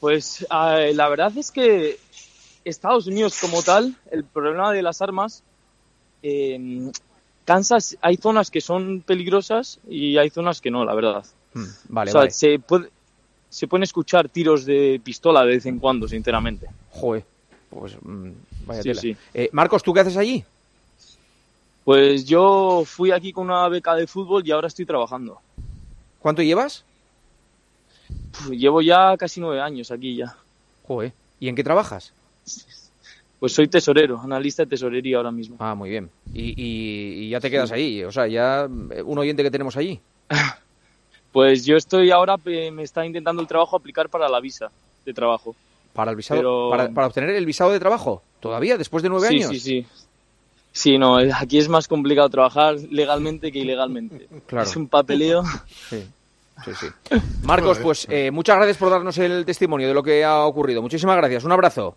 [0.00, 1.98] Pues eh, la verdad es que
[2.68, 5.42] Estados Unidos como tal, el problema de las armas,
[6.22, 6.90] eh,
[7.44, 11.24] Kansas hay zonas que son peligrosas y hay zonas que no, la verdad.
[11.54, 12.30] Mm, vale, o sea, vale.
[12.32, 12.90] se, puede,
[13.48, 16.66] se pueden escuchar tiros de pistola de vez en cuando, sinceramente.
[16.90, 17.24] Joder,
[17.70, 18.30] pues mm,
[18.66, 19.00] vaya Sí, tela.
[19.00, 19.16] sí.
[19.32, 20.44] Eh, Marcos, ¿tú qué haces allí?
[21.84, 25.38] Pues yo fui aquí con una beca de fútbol y ahora estoy trabajando.
[26.18, 26.84] ¿Cuánto llevas?
[28.32, 30.36] Puf, llevo ya casi nueve años aquí ya.
[30.88, 31.12] Joder.
[31.38, 32.12] ¿Y en qué trabajas?
[33.38, 35.56] Pues soy tesorero, analista de tesorería ahora mismo.
[35.58, 36.08] Ah, muy bien.
[36.32, 39.76] Y, y- y ya te quedas ahí, o sea, ya eh, un oyente que tenemos
[39.76, 40.00] allí.
[41.32, 44.70] Pues yo estoy ahora, eh, me está intentando el trabajo aplicar para la visa
[45.04, 45.54] de trabajo.
[45.92, 49.28] Para el visado, Pero- para, para obtener el visado de trabajo, todavía después de nueve
[49.28, 49.50] sí, años.
[49.50, 49.86] Sí, sí,
[50.72, 54.28] Sí, no, eh, aquí es más complicado trabajar legalmente que ilegalmente.
[54.46, 54.66] Claro.
[54.68, 55.42] Es un papeleo.
[55.90, 56.04] Sí,
[56.64, 56.86] sí, sí.
[57.42, 60.80] Marcos, pues eh, muchas gracias por darnos el testimonio de lo que ha ocurrido.
[60.80, 61.44] Muchísimas gracias.
[61.44, 61.96] Un abrazo.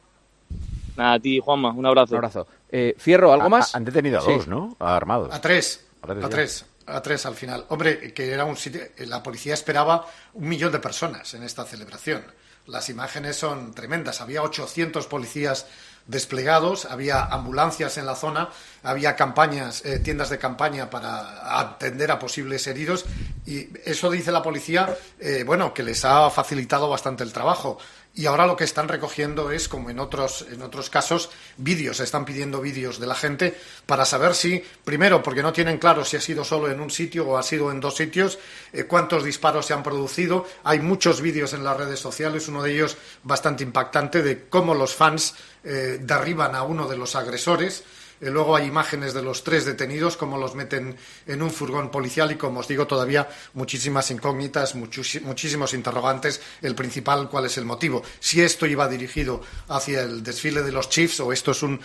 [0.99, 2.11] Nada, a ti, Juanma, un abrazo.
[2.13, 2.47] Un abrazo.
[2.69, 3.73] Eh, Fierro, ¿algo Ha- más?
[3.73, 4.31] ha- Han detenido a Sí.
[4.33, 4.75] dos, ¿no?
[4.79, 5.33] Armados.
[5.33, 5.85] A tres.
[6.01, 6.65] A tres A tres.
[6.87, 7.65] A tres al final.
[7.69, 8.81] Hombre, que era un sitio.
[8.99, 12.23] La policía esperaba un millón de personas en esta celebración.
[12.67, 14.19] Las imágenes son tremendas.
[14.21, 15.67] Había 800 policías
[16.07, 18.49] desplegados, había ambulancias en la zona,
[18.81, 23.05] había campañas, eh, tiendas de campaña para atender a posibles heridos
[23.45, 27.77] y eso dice la policía, eh, bueno, que les ha facilitado bastante el trabajo.
[28.15, 31.99] Y ahora lo que están recogiendo es, como en otros, en otros casos, vídeos.
[31.99, 36.17] Están pidiendo vídeos de la gente para saber si, primero, porque no tienen claro si
[36.17, 38.39] ha sido solo en un sitio o ha sido en dos sitios,
[38.73, 40.45] eh, cuántos disparos se han producido.
[40.63, 44.95] Hay muchos vídeos en las redes sociales, uno de ellos bastante impactante, de cómo los
[44.95, 47.83] fans eh, derriban a uno de los agresores.
[48.21, 50.95] Eh, luego hay imágenes de los tres detenidos, cómo los meten
[51.27, 56.41] en un furgón policial y, como os digo, todavía muchísimas incógnitas, muchísimos interrogantes.
[56.61, 58.03] El principal, ¿cuál es el motivo?
[58.19, 61.79] Si esto iba dirigido hacia el desfile de los Chiefs o esto es un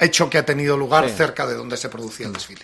[0.00, 1.16] hecho que ha tenido lugar Sí.
[1.16, 2.62] cerca de donde se producía el desfile.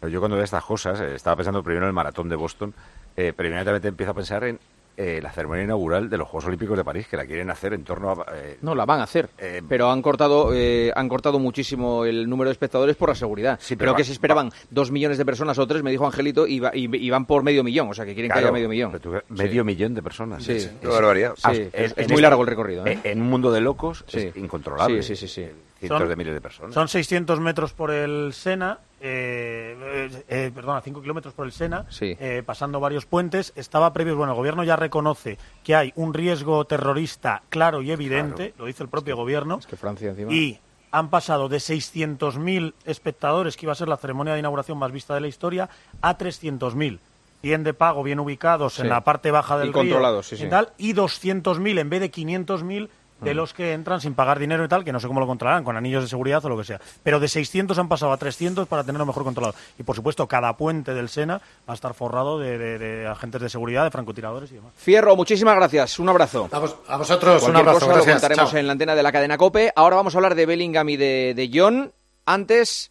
[0.00, 2.72] Pero yo cuando veo estas cosas, eh, estaba pensando primero en el maratón de Boston,
[3.16, 4.58] eh, pero inmediatamente empiezo a pensar en
[4.96, 7.84] eh, la ceremonia inaugural de los Juegos Olímpicos de París, que la quieren hacer en
[7.84, 8.26] torno a...
[8.34, 9.30] eh, No, la van a hacer.
[9.68, 13.58] pero han cortado eh, han cortado muchísimo el número de espectadores por la seguridad.
[13.68, 16.46] pero Creo va- que se esperaban dos millones de personas o tres, me dijo Angelito,
[16.46, 17.88] y, va- y- y van por medio millón.
[17.88, 18.98] O sea, que quieren que Claro, haya medio millón.
[19.00, 20.42] tú medio millón de personas.
[20.44, 20.86] Sí, Es- sí.
[20.86, 21.34] barbaridad.
[21.42, 22.98] Ah, Sí, es- muy este- largo el recorrido, ¿eh?
[23.04, 24.18] En un mundo de locos Sí.
[24.18, 25.02] es incontrolable.
[25.02, 25.50] Sí, sí, sí, sí.
[25.78, 26.74] Cientos Son- de miles de personas.
[26.74, 31.86] Son 600 metros por el Sena, eh, eh, eh, perdona, 5 kilómetros por el Sena,
[31.88, 32.16] Sí.
[32.20, 33.52] eh, pasando varios puentes.
[33.56, 38.54] Estaba previos, bueno, el gobierno ya reconoce que hay un riesgo terrorista claro y evidente,
[38.58, 40.32] lo dice el propio gobierno, que Francia encima.
[40.32, 40.58] y
[40.92, 45.14] han pasado de 600.000 espectadores, que iba a ser la ceremonia de inauguración más vista
[45.14, 45.68] de la historia,
[46.02, 46.98] a 300.000.
[47.42, 48.82] 100 de pago bien ubicados Sí.
[48.82, 50.48] en la parte baja Y del río controlados, sí, y sí.
[50.50, 52.90] tal, y 200.000 en vez de 500.000
[53.20, 55.64] de los que entran sin pagar dinero y tal, que no sé cómo lo controlarán,
[55.64, 56.80] con anillos de seguridad o lo que sea.
[57.02, 59.54] Pero de 600 han pasado a 300 para tenerlo mejor controlado.
[59.78, 61.38] Y por supuesto, cada puente del Sena
[61.68, 64.72] va a estar forrado de, de- de agentes de seguridad, de francotiradores y demás.
[64.76, 65.98] Fierro, muchísimas gracias.
[65.98, 66.48] Un abrazo.
[66.52, 67.74] A, vos- a vosotros, un abrazo.
[67.80, 68.14] cosa lo Gracias.
[68.20, 68.58] contaremos Chao.
[68.60, 69.72] en la antena de la cadena COPE.
[69.76, 71.92] Ahora vamos a hablar de Bellingham y de, de John.
[72.26, 72.90] Antes,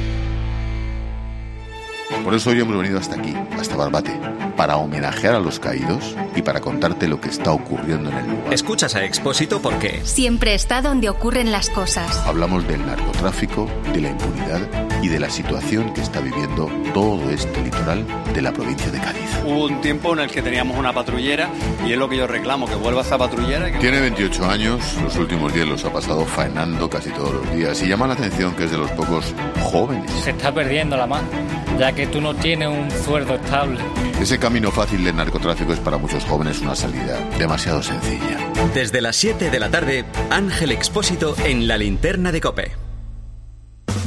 [2.23, 4.11] Por eso hoy hemos venido hasta aquí, hasta Barbate,
[4.55, 8.53] para homenajear a los caídos y para contarte lo que está ocurriendo en el lugar.
[8.53, 12.15] Escuchas a Expósito porque Siempre está donde ocurren las cosas.
[12.27, 14.61] Hablamos del narcotráfico, de la impunidad
[15.01, 18.05] y de la situación que está viviendo todo este litoral
[18.35, 19.29] de la provincia de Cádiz.
[19.43, 21.49] Hubo un tiempo en el que teníamos una patrullera
[21.87, 23.67] y es lo que yo reclamo, que vuelva esa patrullera.
[23.69, 27.51] y que- Tiene 28 años, los últimos días los ha pasado faenando casi todos los
[27.55, 29.33] días y llama la atención que es de los pocos
[29.63, 30.09] jóvenes.
[30.23, 31.27] Se está perdiendo la mano,
[31.79, 33.79] ya que tú no tienes un sueldo estable.
[34.19, 38.37] Ese camino fácil del narcotráfico es para muchos jóvenes una salida demasiado sencilla.
[38.73, 42.90] desde las 7 de la tarde, Ángel Expósito en la linterna de Cope.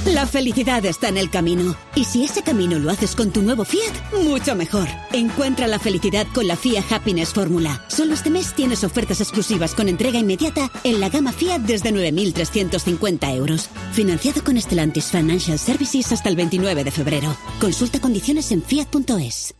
[0.06, 1.74] La felicidad está en el camino.
[1.94, 4.86] Y si ese camino lo haces con tu nuevo Fiat, mucho mejor.
[5.12, 7.84] Encuentra la felicidad con la Fiat Happiness Fórmula.
[7.88, 13.34] Solo este mes tienes ofertas exclusivas con entrega inmediata en la gama Fiat desde 9.350
[13.34, 13.68] euros.
[13.92, 17.36] Financiado con Stellantis Financial Services hasta el 29 de febrero.
[17.60, 19.54] Consulta condiciones en fiat.es.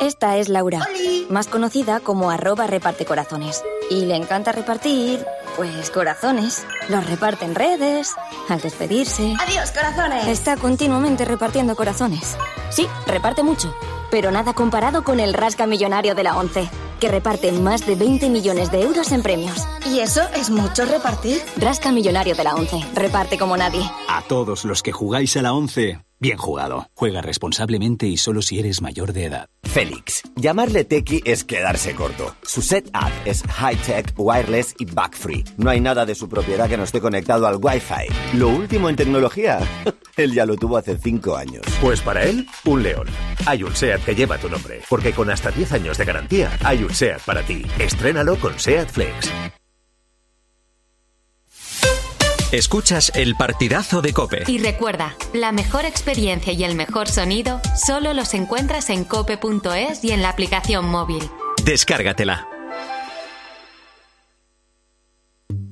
[0.00, 0.88] Esta es Laura,
[1.28, 3.62] más conocida como arroba reparte corazones.
[3.90, 5.22] Y le encanta repartir,
[5.60, 6.66] pues corazones.
[6.88, 8.14] Los reparte en redes,
[8.48, 9.34] al despedirse.
[9.38, 10.26] ¡Adiós, corazones!
[10.26, 12.38] Está continuamente repartiendo corazones.
[12.70, 13.74] Sí, reparte mucho,
[14.10, 18.30] pero nada comparado con el rasca millonario de la ONCE, que reparte más de 20
[18.30, 19.66] millones de euros en premios.
[19.84, 21.42] ¿Y eso es mucho repartir?
[21.58, 23.82] Rasca millonario de la ONCE, reparte como nadie.
[24.08, 26.88] A todos los que jugáis a la 11, bien jugado.
[26.94, 29.48] Juega responsablemente y solo si eres mayor de edad.
[29.62, 30.22] Félix.
[30.36, 32.34] Llamarle Tequi es quedarse corto.
[32.42, 35.44] Su setup es high-tech, wireless y bug-free.
[35.56, 38.36] No hay nada de su propiedad que no esté conectado al Wi-Fi.
[38.36, 39.60] Lo último en tecnología,
[40.16, 41.64] él ya lo tuvo hace cinco años.
[41.80, 43.06] Pues para él, un león.
[43.46, 46.82] Hay un SEAT que lleva tu nombre, porque con hasta 10 años de garantía, hay
[46.82, 47.62] un SEAT para ti.
[47.78, 49.30] Estrénalo con SEAT Flex.
[52.52, 54.42] Escuchas el partidazo de Cope.
[54.48, 60.10] Y recuerda, la mejor experiencia y el mejor sonido solo los encuentras en cope.es y
[60.10, 61.22] en la aplicación móvil.
[61.64, 62.48] Descárgatela.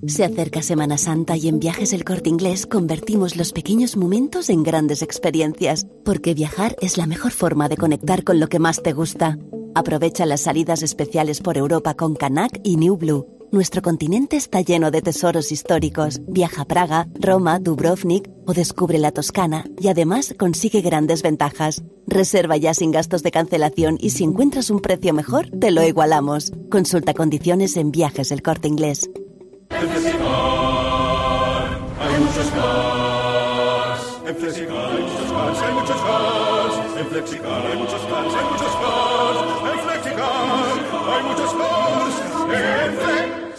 [0.07, 4.63] Se acerca Semana Santa y en Viajes El Corte Inglés convertimos los pequeños momentos en
[4.63, 8.93] grandes experiencias, porque viajar es la mejor forma de conectar con lo que más te
[8.93, 9.37] gusta.
[9.75, 13.38] Aprovecha las salidas especiales por Europa con Canac y New Blue.
[13.51, 16.21] Nuestro continente está lleno de tesoros históricos.
[16.29, 21.83] Viaja a Praga, Roma, Dubrovnik o descubre la Toscana y además consigue grandes ventajas.
[22.07, 26.53] Reserva ya sin gastos de cancelación y si encuentras un precio mejor, te lo igualamos.
[26.71, 29.09] Consulta condiciones en Viajes El Corte Inglés.
[29.71, 29.89] En hay
[32.21, 32.53] muchos
[35.63, 36.75] hay muchos cars.
[36.99, 39.39] En Flexicar hay muchos cars, hay muchos cars.
[39.73, 40.37] En Flexicar
[41.09, 43.13] hay muchos cars.
[43.13, 43.18] En.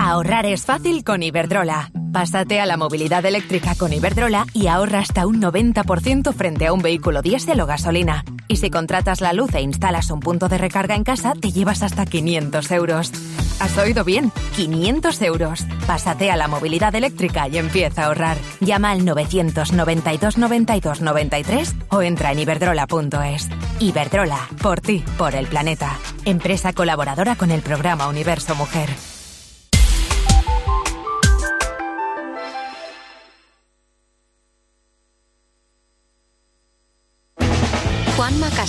[0.00, 1.90] Ahorrar es fácil con Iberdrola.
[2.12, 6.80] Pásate a la movilidad eléctrica con Iberdrola y ahorra hasta un 90% frente a un
[6.80, 8.24] vehículo diésel o gasolina.
[8.46, 11.82] Y si contratas la luz e instalas un punto de recarga en casa, te llevas
[11.82, 13.12] hasta 500 euros.
[13.58, 14.30] ¿Has oído bien?
[14.54, 15.66] 500 euros.
[15.84, 18.36] Pásate a la movilidad eléctrica y empieza a ahorrar.
[18.60, 23.48] Llama al 992 92 93 o entra en iberdrola.es.
[23.80, 25.98] Iberdrola, por ti, por el planeta.
[26.24, 28.88] Empresa colaboradora con el programa Universo Mujer.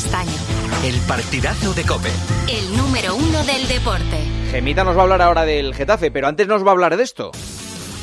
[0.01, 0.31] Castaño,
[0.85, 2.07] El partidazo de Cope.
[2.47, 4.23] el número uno del deporte.
[4.49, 7.03] Gemita nos va a hablar ahora del Getafe, pero antes nos va a hablar de
[7.03, 7.31] esto.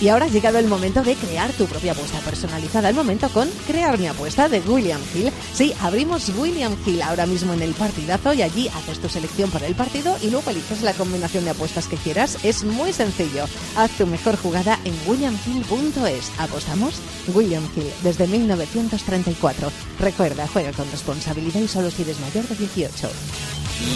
[0.01, 2.91] Y ahora ha llegado el momento de crear tu propia apuesta personalizada.
[2.91, 5.33] El momento con Crear mi apuesta de William Hill.
[5.55, 9.67] Sí, abrimos William Hill ahora mismo en el partidazo y allí haces tu selección para
[9.67, 12.45] el partido y luego eliges la combinación de apuestas que quieras.
[12.45, 13.47] Es muy sencillo.
[13.75, 16.31] Haz tu mejor jugada en williamhill.es.
[16.39, 17.01] ¿Apostamos?
[17.35, 19.73] William Hill, desde 1934.
[19.99, 23.09] Recuerda, juega con responsabilidad y solo si eres mayor de 18.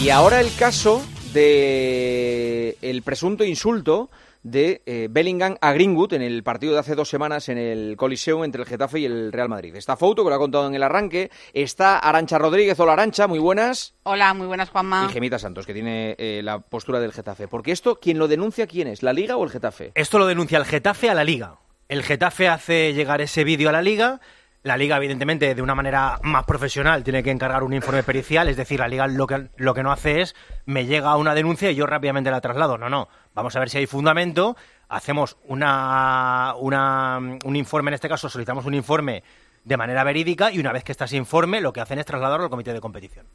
[0.01, 1.03] Y ahora el caso
[1.33, 4.09] de el presunto insulto
[4.43, 8.43] de eh, Bellingham a Greenwood en el partido de hace dos semanas en el Coliseum
[8.43, 9.75] entre el Getafe y el Real Madrid.
[9.75, 11.31] Está Fouto, que lo ha contado en el arranque.
[11.53, 12.79] Está Arancha Rodríguez.
[12.79, 13.95] Hola, Arancha, muy buenas.
[14.03, 15.07] Hola, muy buenas, Juanma.
[15.09, 17.47] Y Gemita Santos, que tiene eh, la postura del Getafe.
[17.47, 19.03] Porque esto, ¿quién lo denuncia quién es?
[19.03, 19.91] ¿La Liga o el Getafe?
[19.95, 21.57] Esto lo denuncia el Getafe a la Liga.
[21.87, 24.21] El Getafe hace llegar ese vídeo a la Liga.
[24.63, 28.57] La liga, evidentemente, de una manera más profesional, tiene que encargar un informe pericial, es
[28.57, 30.35] decir, la liga lo que, lo que no hace es
[30.65, 32.77] me llega una denuncia y yo rápidamente la traslado.
[32.77, 33.07] No, no.
[33.33, 34.55] Vamos a ver si hay fundamento,
[34.87, 39.23] hacemos una, una, un informe, en este caso solicitamos un informe
[39.63, 42.43] de manera verídica y una vez que está ese informe, lo que hacen es trasladarlo
[42.43, 43.25] al comité de competición.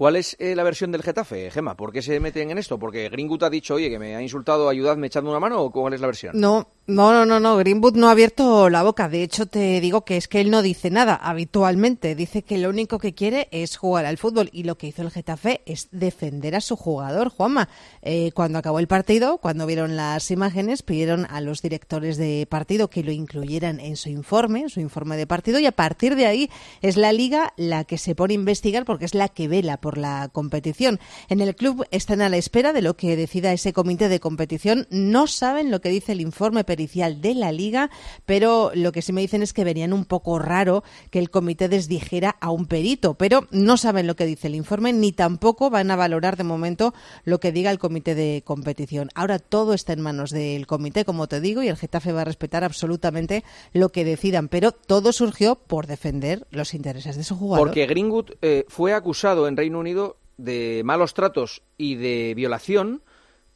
[0.00, 1.76] ¿Cuál es eh, la versión del Getafe, Gema?
[1.76, 2.78] ¿Por qué se meten en esto?
[2.78, 5.60] ¿Porque Greenwood ha dicho, oye, que me ha insultado, ayudadme echando una mano?
[5.60, 6.40] ¿O cuál es la versión?
[6.40, 7.56] No, no, no, no, no.
[7.56, 9.08] Greenwood no ha abierto la boca.
[9.08, 12.14] De hecho, te digo que es que él no dice nada habitualmente.
[12.14, 14.50] Dice que lo único que quiere es jugar al fútbol.
[14.52, 17.68] Y lo que hizo el Getafe es defender a su jugador, Juanma.
[18.02, 22.90] Eh, cuando acabó el partido, cuando vieron las imágenes, pidieron a los directores de partido
[22.90, 25.58] que lo incluyeran en su informe, en su informe de partido.
[25.60, 26.50] Y a partir de ahí
[26.82, 29.96] es la liga la que se pone a investigar porque es la que vela por
[29.96, 30.98] la competición.
[31.28, 34.86] En el club están a la espera de lo que decida ese comité de competición.
[34.90, 37.90] No saben lo que dice el informe de la liga,
[38.26, 41.68] pero lo que sí me dicen es que verían un poco raro que el comité
[41.68, 45.90] desdijera a un perito, pero no saben lo que dice el informe ni tampoco van
[45.90, 46.94] a valorar de momento
[47.24, 49.10] lo que diga el comité de competición.
[49.14, 52.24] Ahora todo está en manos del comité, como te digo, y el Getafe va a
[52.24, 57.68] respetar absolutamente lo que decidan, pero todo surgió por defender los intereses de su jugador.
[57.68, 63.02] Porque Greenwood eh, fue acusado en Reino Unido de malos tratos y de violación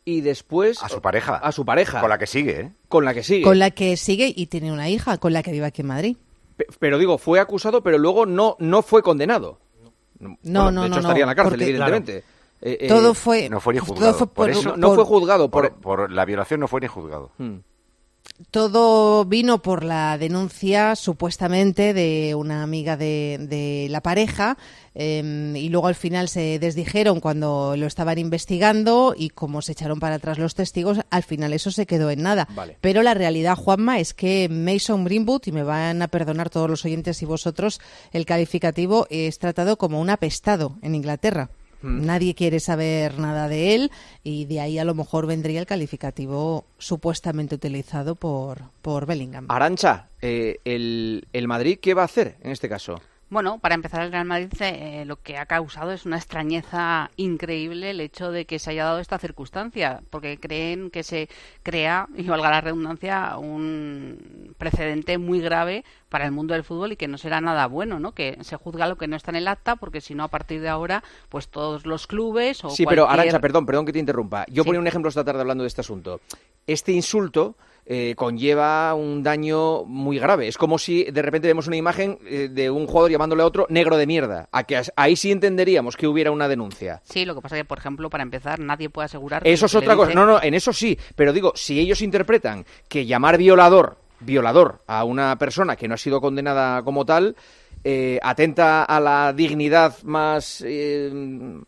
[0.05, 1.37] y después a su pareja.
[1.37, 2.01] A su pareja.
[2.01, 2.73] Con la que sigue ¿eh?
[2.89, 3.43] con la que sigue.
[3.43, 6.17] Con la que sigue y tiene una hija con la que vive aquí en Madrid.
[6.79, 9.59] Pero digo fue acusado pero luego no no fue condenado.
[10.19, 12.25] No no no de hecho estaría en la cárcel evidentemente.
[12.61, 14.27] eh, todo fue no fue ni juzgado.
[14.27, 17.31] por, eso, no fue juzgado por, por, la violación no fue ni juzgado.
[17.39, 17.59] Hmm.
[18.51, 24.59] Todo vino por la denuncia supuestamente de una amiga de, de la pareja
[24.95, 29.99] eh, y luego al final se desdijeron cuando lo estaban investigando y como se echaron
[30.01, 32.49] para atrás los testigos, al final eso se quedó en nada.
[32.55, 32.77] Vale.
[32.81, 36.85] Pero la realidad, Juanma, es que Mason Greenwood, y me van a perdonar todos los
[36.85, 37.81] oyentes y vosotros,
[38.13, 41.51] el calificativo es tratado como un apestado en Inglaterra.
[41.85, 43.91] Nadie quiere saber nada de él
[44.23, 49.47] y de ahí a lo mejor vendría el calificativo supuestamente utilizado por, por Bellingham.
[49.51, 53.01] Arancha, eh, el, el Madrid, ¿qué va a hacer en este caso?
[53.35, 57.91] Bueno, para empezar, el Real Madrid eh, lo que ha causado es una extrañeza increíble
[57.91, 61.29] el hecho de que se haya dado esta circunstancia, porque creen que se
[61.65, 66.97] crea, y valga la redundancia, un precedente muy grave para el mundo del fútbol y
[66.97, 68.13] que no será nada bueno, ¿no?
[68.13, 70.61] Que se juzga lo que no está en el acta, porque si no, a partir
[70.61, 74.47] de ahora, pues todos los clubes o Sí, pero Arancha, perdón, perdón que te interrumpa.
[74.47, 76.21] Yo ponía un ejemplo esta tarde hablando de este asunto.
[76.69, 77.57] Este insulto
[77.87, 80.49] eh, conlleva un daño muy grave.
[80.49, 83.67] Es como si de repente vemos una imagen eh, de un jugador llamándole a otro
[83.69, 84.49] negro de mierda.
[84.53, 87.03] A que ahí sí entenderíamos que hubiera una denuncia.
[87.05, 89.47] Sí, lo que pasa es que, por ejemplo, para empezar, nadie puede asegurar.
[89.47, 90.15] Eso es otra cosa.
[90.15, 90.99] No, no, en eso sí.
[91.15, 95.99] Pero digo, si ellos interpretan que llamar violador, violador a una persona que no ha
[95.99, 97.37] sido condenada como tal,
[97.87, 101.11] eh, atenta a la dignidad más, eh,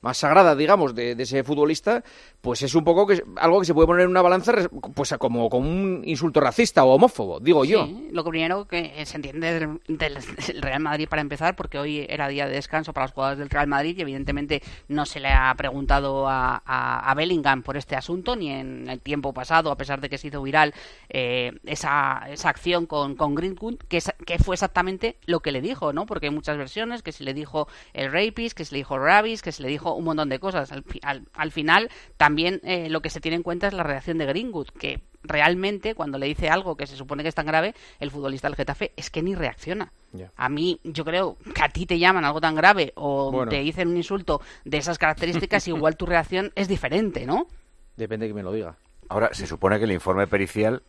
[0.01, 2.03] más sagrada, digamos, de, de, ese futbolista,
[2.47, 4.53] pues es un poco que algo que se puede poner en una balanza
[4.95, 7.89] pues como, como un insulto racista o homófobo, digo sí, yo.
[8.13, 9.53] Lo primero que se entiende
[9.89, 10.17] del,
[10.61, 13.67] Real Madrid para empezar, porque hoy era día de descanso para los jugadores del Real
[13.67, 18.53] Madrid y evidentemente no se le ha preguntado a, a, Bellingham por este asunto, ni
[18.53, 20.73] en el tiempo pasado, a pesar de que se hizo viral
[21.09, 25.93] eh, esa, esa acción con, con Greenwood, que, que fue exactamente lo que le dijo,
[25.93, 26.07] ¿no?
[26.07, 29.43] Porque hay muchas versiones, que se le dijo el rapist, que se le dijo ravis,
[29.43, 30.71] que se le dijo un montón de cosas.
[30.71, 34.19] Al, al, al final, también eh, lo que se tiene en cuenta es la reacción
[34.19, 37.75] de Greenwood, que realmente cuando le dice algo que se supone que es tan grave,
[37.99, 39.93] el futbolista del Getafe es que ni reacciona.
[40.13, 40.31] Yeah.
[40.37, 43.51] A mí, yo creo que a ti te llaman algo tan grave o Bueno.
[43.51, 47.47] te dicen un insulto de esas características, igual tu reacción es diferente, ¿no?
[47.97, 48.77] Depende de que me lo diga.
[49.09, 50.83] Ahora, se supone que el informe pericial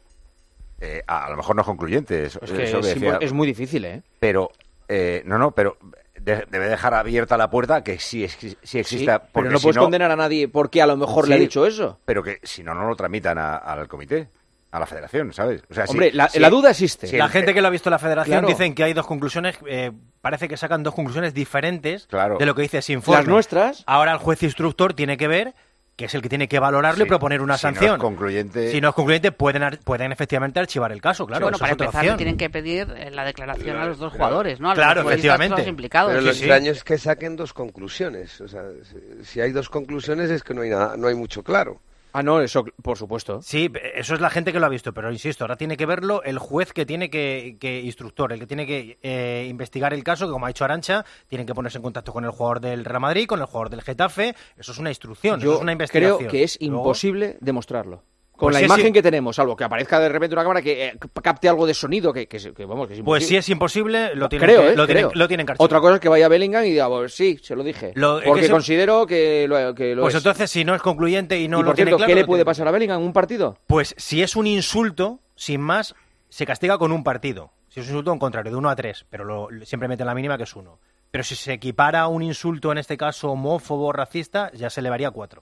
[0.80, 2.26] eh, a, a lo mejor no es concluyente.
[2.26, 4.04] Eso, Es que eso es, decía- es muy difícil, ¿eh?
[4.20, 4.52] Pero,
[4.88, 5.78] eh, no, no, pero
[6.28, 9.16] de- debe dejar abierta la puerta que sí, ex- sí exista.
[9.18, 11.38] Sí, pero porque no si puedes condenar a nadie porque a lo mejor le ha
[11.40, 12.00] dicho eso.
[12.06, 14.28] Pero que si no, no lo tramitan a- al comité,
[14.70, 15.64] a la federación, ¿sabes?
[15.70, 17.08] O sea, si- Hombre, la, si- la duda existe.
[17.08, 18.48] si la el- gente que lo ha visto en la federación Claro.
[18.50, 19.92] dicen que hay dos conclusiones, eh,
[20.22, 22.38] parece que sacan dos conclusiones diferentes Claro.
[22.38, 23.22] de lo que dice ese informe.
[23.22, 23.84] Las nuestras.
[23.88, 25.56] Ahora el juez instructor tiene que ver
[25.98, 28.00] que es el que tiene que valorarlo y proponer una Si no es sanción.
[28.00, 31.46] concluyente- Si no es concluyente, pueden, ar- pueden efectivamente archivar el caso, claro.
[31.46, 34.26] bueno, para empezar, le tienen que pedir eh, la declaración a los dos claro.
[34.28, 34.68] jugadores, ¿no?
[34.70, 35.56] A los Claro, futbolistas efectivamente.
[35.56, 36.12] todos implicados.
[36.12, 36.44] Pero lo Sí, sí.
[36.46, 38.40] extraño es que saquen dos conclusiones.
[38.42, 41.42] O sea, si- si hay dos conclusiones es que no hay nada, no hay mucho
[41.44, 41.82] claro.
[42.18, 43.44] Ah, no, eso, por supuesto.
[43.44, 46.24] Sí, eso es la gente que lo ha visto, pero insisto, ahora tiene que verlo
[46.24, 50.26] el juez que tiene que, que instructor, el que tiene que eh, investigar el caso,
[50.26, 53.02] que como ha dicho Arancha, tienen que ponerse en contacto con el jugador del Real
[53.02, 56.18] Madrid, con el jugador del Getafe, eso es una instrucción, eso Yo es una investigación.
[56.18, 58.02] creo que es Luego- imposible demostrarlo.
[58.38, 60.94] Con Pues la imagen que tenemos, salvo que aparezca de repente una cámara que eh,
[61.24, 63.28] capte algo de sonido, que, que, que, vamos, que es Pues imposible.
[63.28, 64.76] si es imposible, lo tienen, creo, que- ¿eh?
[64.76, 65.28] lo creo.
[65.28, 65.56] tienen, lo.
[65.58, 67.94] Otra cosa es que vaya Bellingham y diga, pues sí, se lo dije.
[67.96, 70.20] Lo- porque considero que lo, que lo Pues es.
[70.20, 72.46] entonces, si no es concluyente y no y lo tiene claro, ¿qué le puede tiene-
[72.46, 73.58] pasar a Bellingham en un partido?
[73.66, 75.96] Pues si es un insulto, sin más,
[76.30, 77.52] se castiga con un partido.
[77.70, 80.14] Si es un insulto, en contrario, de 1 a 3, pero lo, siempre mete la
[80.14, 80.78] mínima que es 1.
[81.10, 84.82] Pero si se equipara a un insulto, en este caso homófobo o racista, ya se
[84.82, 85.42] elevaría a 4.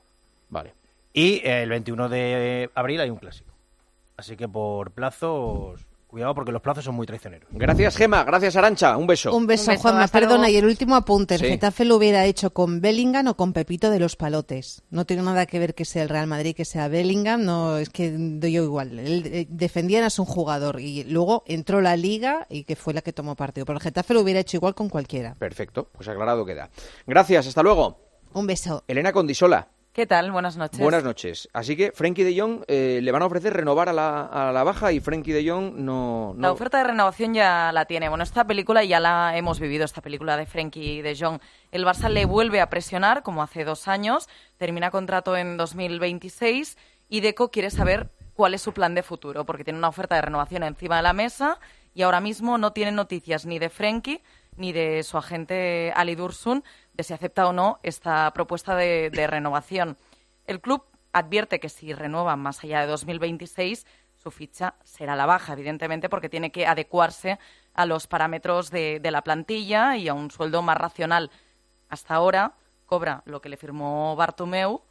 [0.49, 0.73] Vale.
[1.17, 3.53] Y eh, el 21 de abril hay un clásico.
[4.17, 7.47] Así que por plazos, cuidado porque los plazos son muy traicioneros.
[7.53, 8.25] Gracias, Gema.
[8.25, 8.97] Gracias, Arancha.
[8.97, 9.33] Un beso.
[9.33, 10.07] Un beso, Un beso, Juanma.
[10.09, 10.53] Perdona, luego.
[10.53, 11.35] y el último apunte.
[11.35, 11.47] El Sí.
[11.47, 14.83] Getafe lo hubiera hecho con Bellingham o con Pepito de los Palotes.
[14.89, 17.45] No tiene nada que ver que sea el Real Madrid, que sea Bellingham.
[17.45, 18.99] No, es que doy yo igual.
[18.99, 23.01] Él, eh, defendían a su jugador y luego entró la Liga y que fue la
[23.01, 23.65] que tomó partido.
[23.65, 25.35] Pero el Getafe lo hubiera hecho igual con cualquiera.
[25.39, 26.69] Perfecto, pues aclarado queda.
[27.07, 27.99] Gracias, hasta luego.
[28.33, 28.83] Un beso.
[28.87, 29.69] Elena Condisola.
[29.95, 30.29] ¿Qué tal?
[30.33, 30.77] Buenas noches.
[30.81, 31.47] Buenas noches.
[31.53, 34.61] Así que Frenkie de Jong eh, le van a ofrecer renovar a la, a la
[34.65, 38.09] baja y Frenkie de Jong no, no- La oferta de renovación ya la tiene.
[38.09, 41.39] Bueno, esta película ya la hemos vivido, esta película de Frenkie de Jong.
[41.71, 44.27] El Barça le vuelve a presionar, como hace dos años,
[44.57, 46.77] termina contrato en 2026
[47.07, 50.23] y Deco quiere saber cuál es su plan de futuro, porque tiene una oferta de
[50.23, 51.57] renovación encima de la mesa
[51.93, 54.21] y ahora mismo no tiene noticias ni de Frenkie
[54.57, 56.63] ni de su agente Ali Dursun
[56.95, 59.97] de si acepta o no esta propuesta de, de renovación.
[60.47, 63.85] El club advierte que si renueva más allá de 2026,
[64.15, 67.37] su ficha será la baja, evidentemente, porque tiene que adecuarse
[67.73, 71.31] a los parámetros de, de la plantilla y a un sueldo más racional.
[71.89, 72.53] Hasta ahora
[72.85, 74.81] cobra lo que le firmó Bartomeu,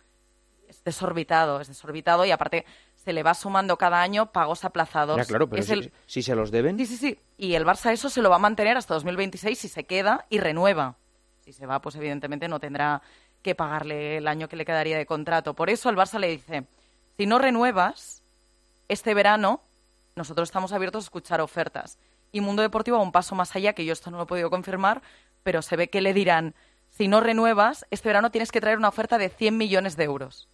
[0.69, 2.65] es desorbitado, es desorbitado y aparte
[2.95, 5.17] se le va sumando cada año pagos aplazados.
[5.17, 6.77] Ya, claro, pero Es si, el- si se los deben...
[6.79, 7.19] Sí, sí, sí.
[7.37, 10.39] Y el Barça eso se lo va a mantener hasta 2026 si se queda y
[10.39, 10.97] renueva.
[11.45, 13.03] Si se va, pues evidentemente no tendrá
[13.43, 15.53] que pagarle el año que le quedaría de contrato.
[15.53, 16.65] Por eso el Barça le dice,
[17.19, 18.23] si no renuevas,
[18.89, 19.61] este verano
[20.17, 21.99] nosotros estamos abiertos a escuchar ofertas.
[22.33, 24.49] Y Mundo Deportivo va un paso más allá, que yo esto no lo he podido
[24.49, 25.03] confirmar,
[25.43, 26.55] pero se ve que le dirán,
[26.89, 30.49] si no renuevas, este verano tienes que traer una oferta de 100 millones de euros.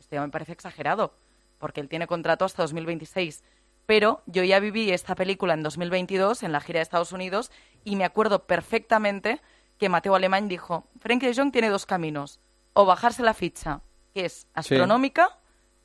[0.00, 1.12] Esto ya me parece exagerado,
[1.58, 3.44] porque él tiene contrato hasta 2026.
[3.84, 7.50] Pero yo ya viví esta película en 2022 en la gira de Estados Unidos
[7.84, 9.42] y me acuerdo perfectamente
[9.78, 12.40] que Mateo Alemán dijo, Frenkie de Jong tiene dos caminos,
[12.72, 13.80] o bajarse la ficha,
[14.14, 15.38] que es astronómica,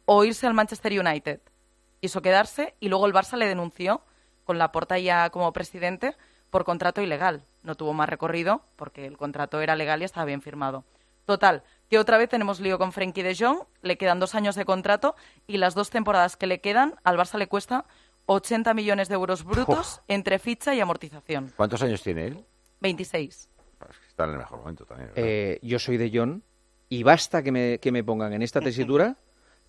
[0.05, 1.41] o irse al Manchester United.
[1.99, 4.01] Quiso quedarse y luego el Barça le denunció
[4.45, 6.15] con la porta ya como presidente
[6.49, 7.43] por contrato ilegal.
[7.63, 10.83] No tuvo más recorrido porque el contrato era legal y estaba bien firmado.
[11.25, 14.65] Total, que otra vez tenemos lío con Frenkie de Jong, le quedan dos años de
[14.65, 15.15] contrato
[15.47, 17.85] y las dos temporadas que le quedan al Barça le cuesta
[18.25, 21.53] 80 millones de euros brutos entre ficha y amortización.
[21.55, 22.45] ¿Cuántos años tiene él?
[22.81, 23.49] 26.
[24.21, 25.09] Está en el mejor momento también.
[25.15, 26.43] Eh, yo soy de John
[26.89, 29.15] y basta que me, que me pongan en esta tesitura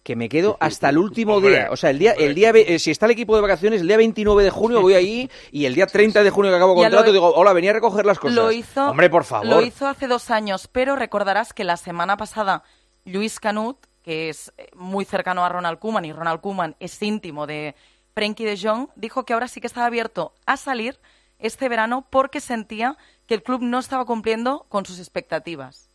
[0.03, 1.69] que me quedo hasta el último Hombre, día.
[1.71, 3.97] O sea, el día, el día, eh, si está el equipo de vacaciones, el día
[3.97, 7.13] 29 de junio voy ahí y el día 30 de junio que acabo contrato lo-
[7.13, 8.35] digo, hola, venía a recoger las cosas.
[8.37, 9.47] Lo hizo, Hombre, por favor.
[9.47, 12.65] Lo hizo hace dos años, pero recordarás que la semana pasada
[13.05, 17.47] Luis Canut, que es eh, muy cercano a Ronald Koeman y Ronald Koeman es íntimo
[17.47, 17.77] de
[18.15, 20.99] Frenkie de Jong, dijo que ahora sí que estaba abierto a salir
[21.39, 22.97] este verano porque sentía
[23.33, 25.89] que el club no estaba cumpliendo con sus expectativas.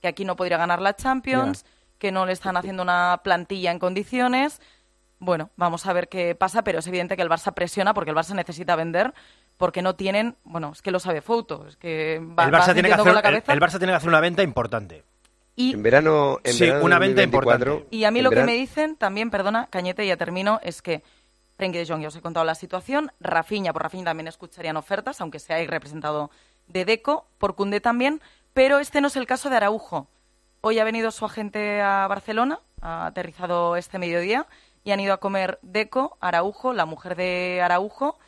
[0.00, 1.64] Que aquí no podría ganar la Champions,
[1.98, 4.60] que no le están haciendo una plantilla en condiciones.
[5.18, 8.16] Bueno, vamos a ver qué pasa, pero es evidente que el Barça presiona porque el
[8.16, 9.12] Barça necesita vender
[9.56, 12.90] porque no tienen, bueno, es que lo sabe Fouto, es que va, el, Barça tiene
[12.90, 13.52] que hacer, con la el, cabeza.
[13.52, 15.02] el Barça tiene que hacer una venta importante.
[15.56, 17.96] Y, En verano, en Sí, verano una venta 2024, importante.
[17.96, 21.02] y a mí lo que me dicen también, perdona, Cañete, ya termino, es que
[21.56, 25.20] Frenkie de Jong, ya os he contado la situación, Rafinha, por Rafinha también escucharían ofertas,
[25.20, 26.30] aunque sea representado
[26.66, 28.20] de Deco, por Cundé también,
[28.52, 30.08] pero este no es el caso de Araujo.
[30.60, 34.46] Hoy ha venido su agente a Barcelona, ha aterrizado este mediodía,
[34.84, 38.18] y han ido a comer Deco, Araujo, la mujer de Araujo,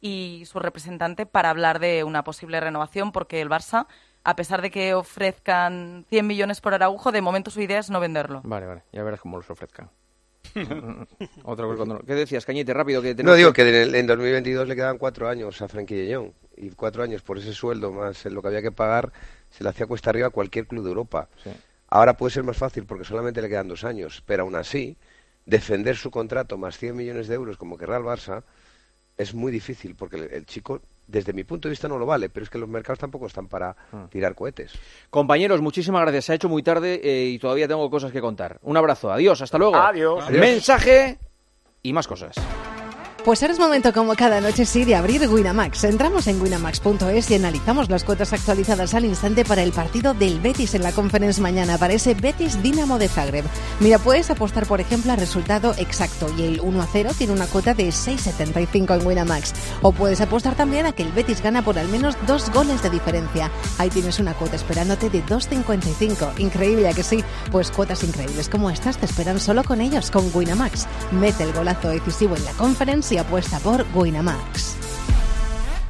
[0.00, 3.86] y su representante para hablar de una posible renovación, porque el Barça,
[4.22, 8.00] a pesar de que ofrezcan 100 millones por Araujo, de momento su idea es no
[8.00, 8.42] venderlo.
[8.44, 9.90] Vale, vale, ya verás cómo los ofrezcan.
[11.42, 11.98] Otra cosa cuando...
[12.00, 12.72] ¿Qué decías, Cañete?
[12.72, 13.02] Rápido.
[13.02, 16.14] Que No, digo que en, el- en 2022 le quedan cuatro años a Frenkie de
[16.14, 16.30] Jong.
[16.56, 19.12] Y cuatro años por ese sueldo más lo que había que pagar
[19.50, 21.28] se le hacía cuesta arriba a cualquier club de Europa.
[21.88, 24.22] Ahora puede ser más fácil porque solamente le quedan dos años.
[24.26, 24.96] Pero aún así,
[25.46, 28.42] defender su contrato más 100 millones de euros como querrá el Barça
[29.16, 32.28] es muy difícil porque el, el chico, desde mi punto de vista, no lo vale.
[32.30, 34.06] Pero es que los mercados tampoco están para Ah.
[34.10, 34.72] tirar cohetes.
[35.10, 36.24] Compañeros, muchísimas gracias.
[36.24, 38.58] Se ha hecho muy tarde eh, y todavía tengo cosas que contar.
[38.62, 39.12] Un abrazo.
[39.12, 39.40] Adiós.
[39.40, 39.76] Hasta luego.
[39.76, 40.24] Adiós.
[40.26, 40.40] Adiós.
[40.40, 41.18] Mensaje
[41.82, 42.34] y más cosas.
[43.24, 45.84] Pues ahora es momento, como cada noche, sí, de abrir Winamax.
[45.84, 50.74] Entramos en winamax.es y analizamos las cuotas actualizadas al instante para el partido del Betis
[50.74, 53.46] en la conferencia mañana, para ese Betis Dinamo de Zagreb.
[53.80, 57.46] Mira, puedes apostar, por ejemplo, al resultado exacto y el 1 a 0 tiene una
[57.46, 59.54] cuota de 6,75 en Winamax.
[59.80, 62.90] O puedes apostar también a que el Betis gana por al menos dos goles de
[62.90, 63.50] diferencia.
[63.78, 66.38] Ahí tienes una cuota esperándote de 2,55.
[66.40, 67.24] Increíble, ¿a que sí?
[67.50, 70.86] Pues cuotas increíbles como estas te esperan solo con ellos, con Winamax.
[71.10, 74.76] Mete el golazo decisivo en la conferencia y apuesta por Winamax.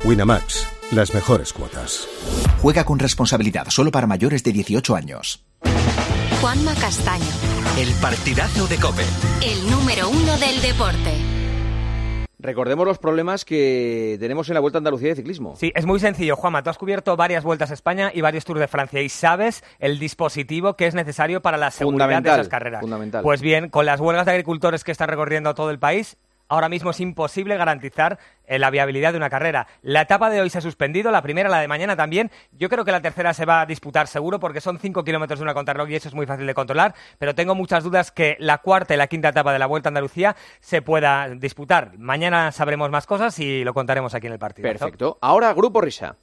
[0.04, 2.06] Winamax, las mejores cuotas.
[2.60, 5.42] Juega con responsabilidad solo para mayores de 18 años.
[6.42, 7.24] Juanma Castaño,
[7.78, 9.04] El partidazo de Cope.
[9.42, 11.12] el número uno del deporte.
[12.38, 15.56] Recordemos los problemas que tenemos en la Vuelta a Andalucía de ciclismo.
[15.56, 16.62] Sí, es muy sencillo, Juanma.
[16.62, 19.98] Tú has cubierto varias vueltas a España y varios Tours de Francia y sabes el
[19.98, 22.82] dispositivo que es necesario para la seguridad de esas carreras.
[22.82, 23.22] fundamental.
[23.22, 26.18] Pues bien, con las huelgas de agricultores que están recorriendo todo el país,
[26.48, 29.66] ahora mismo es imposible garantizar eh, la viabilidad de una carrera.
[29.82, 32.30] La etapa de hoy se ha suspendido, la primera, la de mañana también.
[32.52, 35.44] Yo creo que la tercera se va a disputar seguro porque son 5 kilómetros de
[35.44, 38.58] una contrarreloj y eso es muy fácil de controlar, pero tengo muchas dudas que la
[38.58, 41.98] cuarta y la quinta etapa de la Vuelta a Andalucía se pueda disputar.
[41.98, 44.68] Mañana sabremos más cosas y lo contaremos aquí en el partido.
[44.68, 45.18] Perfecto.
[45.20, 46.16] Ahora, Grupo Risa.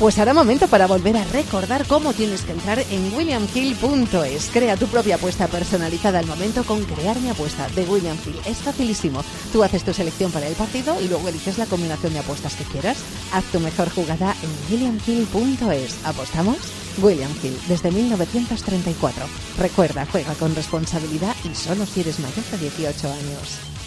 [0.00, 4.48] Pues hará momento para volver a recordar cómo tienes que entrar en williamhill.es.
[4.50, 8.40] Crea tu propia apuesta personalizada al momento con Crear mi apuesta de William Hill.
[8.46, 9.22] Es facilísimo.
[9.52, 12.64] Tú haces tu selección para el partido y luego eliges la combinación de apuestas que
[12.64, 12.96] quieras.
[13.34, 15.98] Haz tu mejor jugada en williamhill.es.
[16.06, 16.56] ¿Apostamos?
[17.02, 19.22] William Hill, desde 1934.
[19.58, 23.79] Recuerda, juega con responsabilidad y solo si eres mayor de 18 años.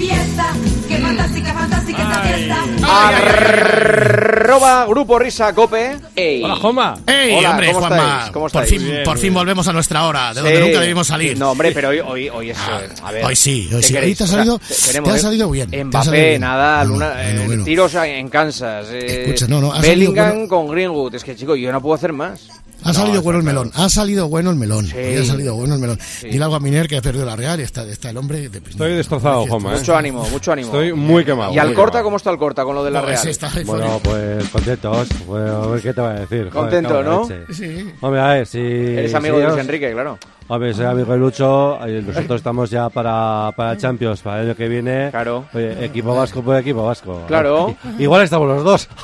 [0.00, 0.54] Fiesta,
[0.88, 2.64] qué fantástica, fantástica esta fiesta.
[2.88, 5.98] Arroba Grupo Risa Cope.
[6.42, 6.98] Hola, Juanma.
[7.06, 7.96] ¡Ey, Hola, hombre, ¿cómo Juanma!
[8.14, 8.30] estáis?
[8.32, 10.46] ¿Cómo por fin, Bien, por fin volvemos a nuestra hora, de Sí.
[10.46, 11.36] donde nunca debimos salir.
[11.38, 12.56] No, hombre, pero hoy, hoy, hoy es.
[12.56, 13.96] eh, a ver, Hoy sí, hoy ¿qué sí.
[13.98, 15.70] Hoy te ha O sea, salido, tenemos, te ha salido bien.
[15.88, 17.64] Mbappé, nada, Bueno, Luna, bueno, eh, bueno.
[17.64, 18.86] tiros en Kansas.
[18.92, 20.48] eh, Escucha, no, no, ha salido Bellingham bueno.
[20.48, 21.14] con Greenwood.
[21.14, 22.48] Es que, chico, yo no puedo hacer más.
[22.84, 24.86] Ha salido bueno el melón, ha salido bueno el melón.
[24.86, 24.96] Sí.
[24.98, 25.98] Ha salido bueno el melón.
[26.00, 26.28] Sí.
[26.28, 28.48] Dile algo a Miner que ha perdido la Real y está, está el hombre.
[28.48, 29.74] De, Estoy destrozado, Juanma.
[29.74, 29.78] ¿eh?
[29.78, 30.68] Mucho ánimo, mucho ánimo.
[30.68, 31.52] Estoy muy quemado.
[31.52, 32.04] ¿Y al Corta quemado.
[32.04, 33.28] cómo está el Corta con lo de la No, Real?
[33.28, 35.08] está Bueno, pues contentos.
[35.26, 36.38] Pues, a ver qué te voy a decir.
[36.50, 37.28] Joder, Contento, la ¿no?
[37.52, 37.92] Sí.
[38.00, 38.58] Hombre, a ver, si.
[38.58, 40.18] Eres amigo si de Luis os- Enrique, claro.
[40.48, 41.78] Hombre, soy amigo de Lucho.
[41.86, 45.08] Nosotros estamos ya para, para Champions, para el año que viene.
[45.10, 45.44] Claro.
[45.54, 47.22] Oye, equipo vasco por equipo vasco.
[47.28, 47.76] Claro.
[48.00, 48.88] Igual estamos los dos.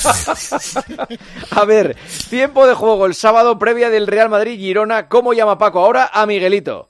[1.50, 1.96] A ver,
[2.28, 5.08] tiempo de juego el sábado previa del Real Madrid-Girona.
[5.08, 6.89] ¿Cómo llama Paco ahora a Miguelito?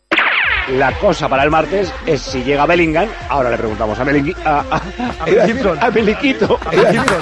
[0.72, 3.08] La cosa para el martes es si llega Bellingham.
[3.28, 4.34] Ahora le preguntamos a Bellingham.
[4.44, 6.58] A, a, a, a Meliquito.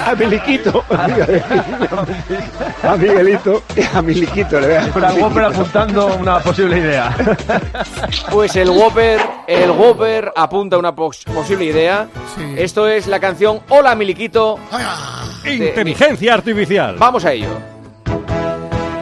[0.05, 0.83] A Meliquito.
[2.83, 3.63] A Miguelito.
[3.93, 4.59] A Miguelito.
[4.59, 7.15] Le voy a Está el Whopper apuntando una posible idea.
[8.31, 12.07] Pues el Whopper, el Whopper apunta una pos- posible idea.
[12.55, 14.59] Esto es la canción Hola Miliquito.
[15.45, 16.95] Inteligencia artificial.
[16.99, 17.78] Vamos a ello.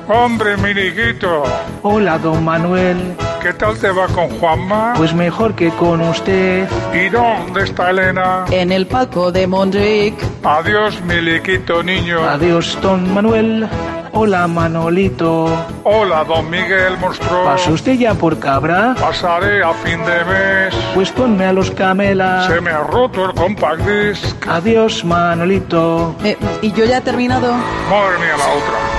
[0.08, 1.44] Hombre, Miniquito,
[1.84, 3.16] Hola, don Manuel.
[3.42, 4.94] ¿qué tal te va con Juanma?
[4.96, 6.68] Pues mejor que con usted.
[6.94, 8.46] ¿Y dónde está Elena?
[8.50, 10.16] En el palco de Mondrick.
[10.44, 12.24] Adiós, Miliquito, niño.
[12.24, 13.68] Adiós, don Manuel.
[14.14, 15.46] Hola, Manolito.
[15.84, 17.44] Hola, don Miguel, monstruo.
[17.44, 18.96] ¿Pasa usted ya por cabra?
[19.00, 20.74] Pasaré a fin de mes.
[20.96, 22.48] Pues ponme a los camelas.
[22.48, 24.48] Se me ha roto el compact disc.
[24.48, 26.16] Adiós, Manolito.
[26.24, 27.52] Eh, ¿Y yo ya he terminado?
[27.54, 28.97] Madre mía, la otra.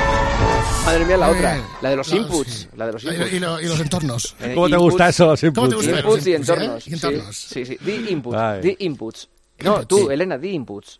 [0.88, 1.62] Madre mía, la Eh, otra.
[1.82, 2.68] La de los inputs.
[2.74, 3.32] La de los Y, inputs.
[3.34, 4.36] y lo- y los entornos.
[4.40, 5.74] Eh, ¿Cómo te inputs- gusta eso, los ¿Cómo te inputs?
[5.74, 6.54] gusta Inputs y inputs, eh?
[6.54, 6.88] entornos.
[6.88, 7.36] Y entornos.
[7.36, 7.84] Sí, sí, sí.
[7.84, 8.36] Di inputs.
[8.38, 8.60] Ay.
[8.62, 9.28] Di inputs.
[9.58, 10.98] No, tú, Elena, di inputs.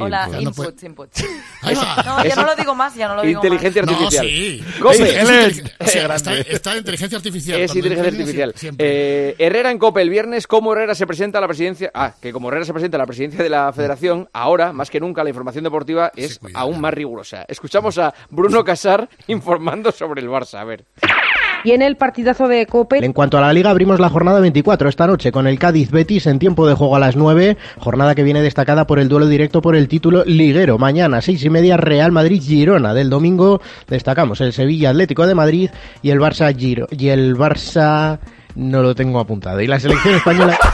[0.00, 0.42] Hola, Input.
[0.66, 1.24] inputs, inputs.
[1.62, 2.02] Ahí va.
[2.04, 4.26] No, ya no lo digo más, ya no lo digo Inteligencia No, artificial.
[4.26, 4.64] sí.
[4.80, 4.96] Cope.
[4.96, 7.60] Sí, es Es está, está inteligencia artificial.
[7.60, 8.54] Es inteligencia artificial.
[8.78, 11.90] Eh, Herrera en Cope el viernes, ¿cómo Herrera se presenta a la presidencia?
[11.94, 15.00] Ah, que como Herrera se presenta a la presidencia de la federación, ahora, más que
[15.00, 17.44] nunca, la información deportiva es aún más rigurosa.
[17.48, 20.58] Escuchamos a Bruno Casar informando sobre el Barça.
[20.58, 20.84] A ver.
[21.64, 23.04] Y en el partidazo de Cope.
[23.04, 26.26] En cuanto a la liga, abrimos la jornada 24 esta noche con el Cádiz Betis
[26.26, 29.60] en tiempo de juego a las 9, jornada que viene destacada por el duelo directo
[29.60, 30.78] por el título liguero.
[30.78, 32.94] Mañana, seis y media, Real Madrid Girona.
[32.94, 35.70] Del domingo destacamos el Sevilla Atlético de Madrid
[36.02, 36.86] y el Barça Giro.
[36.90, 38.18] Y el Barça
[38.54, 39.60] no lo tengo apuntado.
[39.60, 40.58] Y la selección española.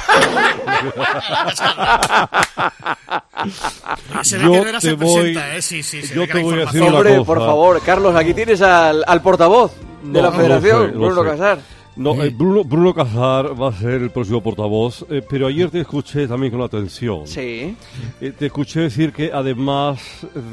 [4.22, 4.96] Se Yo te se voy-
[5.34, 5.62] presenta, ¿eh?
[5.62, 7.26] Sí, sí, se yo te voy a decir una Hombre, cosa.
[7.26, 9.72] por favor, Carlos, aquí tienes al, al portavoz
[10.12, 11.28] de la federación, sé, Bruno sé.
[11.30, 11.58] Casar.
[11.96, 15.80] No, eh, Bruno, Bruno Casar va a ser el próximo portavoz, eh, pero ayer te
[15.80, 17.24] escuché también con atención.
[17.26, 17.76] Sí.
[18.20, 20.00] Eh, te escuché decir que además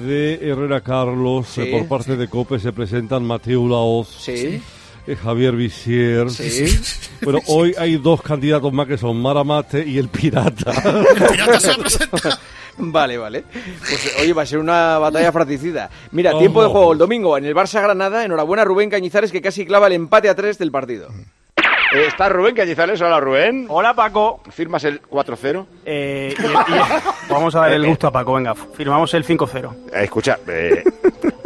[0.05, 1.71] de Herrera Carlos, eh, Sí.
[1.71, 4.61] por parte de COPE se presentan Mateo Laoz, Sí.
[5.07, 6.27] Eh, Javier Visier.
[7.21, 10.71] Bueno, hoy hay dos candidatos más que son Maramate y el Pirata.
[12.77, 13.43] Vale, vale.
[13.79, 15.89] Pues oye, va a ser una batalla fratricida.
[16.11, 16.39] Mira, Ojo.
[16.39, 18.23] tiempo de juego el domingo en el Barça Granada.
[18.25, 21.09] Enhorabuena Rubén Cañizares que casi clava el empate a tres del partido.
[21.93, 23.01] Eh, Está Rubén Cañizares.
[23.01, 23.65] Hola, Rubén.
[23.69, 24.39] Hola, Paco.
[24.49, 25.65] ¿Firmas el 4-0?
[25.85, 29.73] Eh, y- y- vamos a dar el gusto a Paco, venga, firmamos el 5-0.
[29.93, 30.83] Eh, escucha, eh,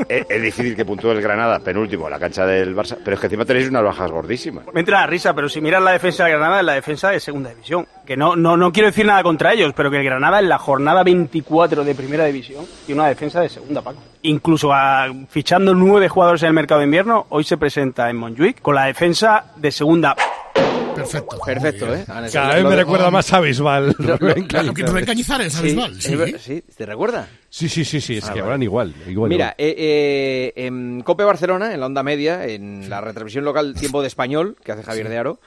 [0.07, 3.19] es, es difícil que puntúe el Granada, penúltimo, en la cancha del Barça, pero es
[3.19, 4.65] que encima tenéis unas bajas gordísimas.
[4.71, 7.19] Me entra la risa, pero si miras la defensa de Granada, es la defensa de
[7.19, 7.87] segunda división.
[8.05, 10.59] Que no, no, no quiero decir nada contra ellos, pero que el Granada en la
[10.59, 13.97] jornada 24 de primera división tiene una defensa de segunda, Paco.
[14.21, 18.61] Incluso a- fichando nueve jugadores en el mercado de invierno, hoy se presenta en Montjuic
[18.61, 20.15] con la defensa de segunda.
[21.11, 21.37] Perfecto.
[21.45, 22.03] Perfecto, ¿eh?
[22.31, 23.93] Cada vez me de- recuerda más a Bisbal.
[23.97, 24.89] Rubén Claro, Cañizares.
[24.89, 25.97] Rubén Cañizares, Sí, ¿sabes mal?
[25.97, 27.27] es ver- sí, ¿te recuerda?
[27.49, 28.43] Sí, sí, sí, sí, es Ah, que vale.
[28.43, 28.93] hablan igual.
[29.07, 33.73] igual Mira, eh, eh, en Cope Barcelona, en la onda media, en la retransmisión local
[33.75, 35.39] Tiempo de Español, que hace Javier de Aro,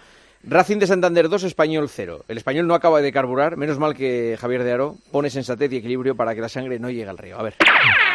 [0.45, 2.25] Racing de Santander 2, Español 0.
[2.29, 5.77] El español no acaba de carburar, menos mal que Javier de Aro pone sensatez y
[5.79, 7.39] equilibrio para que la sangre no llegue al río.
[7.39, 7.57] A ver.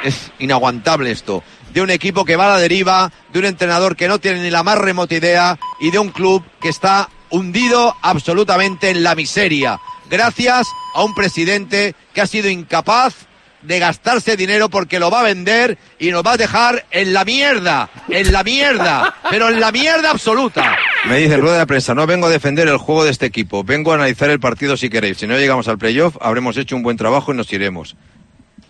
[0.06, 1.44] Es inaguantable esto.
[1.74, 4.49] De un equipo que va a la deriva, de un entrenador que no tiene ni
[4.49, 9.80] la más remota idea y de un club que está hundido absolutamente en la miseria.
[10.10, 13.15] Gracias a un presidente que ha sido incapaz
[13.64, 17.26] de gastarse dinero porque lo va a vender y nos va a dejar en la
[17.26, 20.77] mierda, en la mierda, pero en la mierda absoluta.
[21.05, 23.64] Me dice en rueda de prensa, no vengo a defender el juego de este equipo,
[23.64, 25.18] vengo a analizar el partido si queréis.
[25.18, 27.95] Si no llegamos al playoff, habremos hecho un buen trabajo y nos iremos.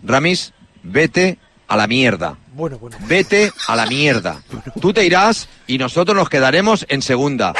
[0.02, 1.38] Ramis, vete
[1.68, 2.38] a la mierda.
[2.54, 2.96] Bueno, bueno.
[3.00, 4.40] Vete a la mierda.
[4.80, 7.52] Tú te irás y nosotros nos quedaremos en segunda.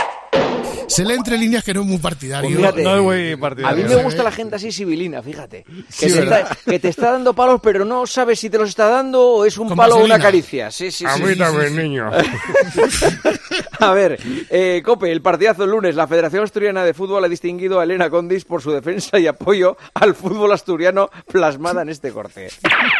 [0.89, 2.49] Se lee entre líneas que no es muy partidario.
[2.49, 3.89] Pues fíjate, no es muy A partidario.
[3.89, 5.65] mí me gusta la gente así civilina, fíjate.
[5.65, 8.69] Que, Sí, te está, que te está dando palos, pero no sabes si te los
[8.69, 10.71] está dando o es un Con palo o una caricia.
[10.71, 11.23] Sí, sí, A sí.
[11.23, 11.77] mí sí, también, sí.
[11.77, 12.11] niño.
[13.81, 14.19] A ver,
[14.51, 15.95] eh, Cope, el partidazo el lunes.
[15.95, 19.77] La Federación Asturiana de Fútbol ha distinguido a Elena Condis por su defensa y apoyo
[19.95, 22.49] al fútbol asturiano plasmada en este corte.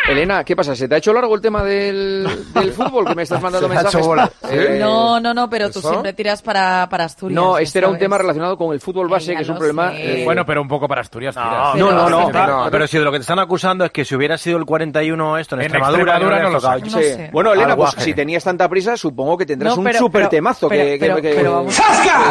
[0.09, 0.75] Elena, ¿qué pasa?
[0.77, 3.07] ¿Se te ha hecho largo el tema del, del fútbol?
[3.07, 4.07] Que me estás mandando mensajes.
[4.07, 4.31] bola.
[4.51, 5.89] Eh, No, no, no, pero tú ¿eso?
[5.91, 7.35] siempre tiras para, para Asturias.
[7.41, 9.93] No, este era un tema relacionado con el fútbol base, que es un problema.
[9.95, 11.35] eh, Bueno, pero un poco para Asturias.
[11.35, 11.75] No, tiras.
[11.75, 14.05] no, no, no, Pero, no, pero si de lo que te están acusando es que
[14.05, 17.03] si hubiera sido el 41 esto en, En Extremadura, Extremadura no lo Sí.
[17.03, 17.31] sé.
[17.33, 20.29] Bueno, Elena, pues si tenías tanta prisa, supongo que tendrás No, un pero- super pero-
[20.31, 21.77] temazo pero- que, que- pero- que- pero vamos,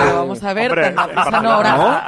[0.05, 0.95] pero vamos a ver, Hombre.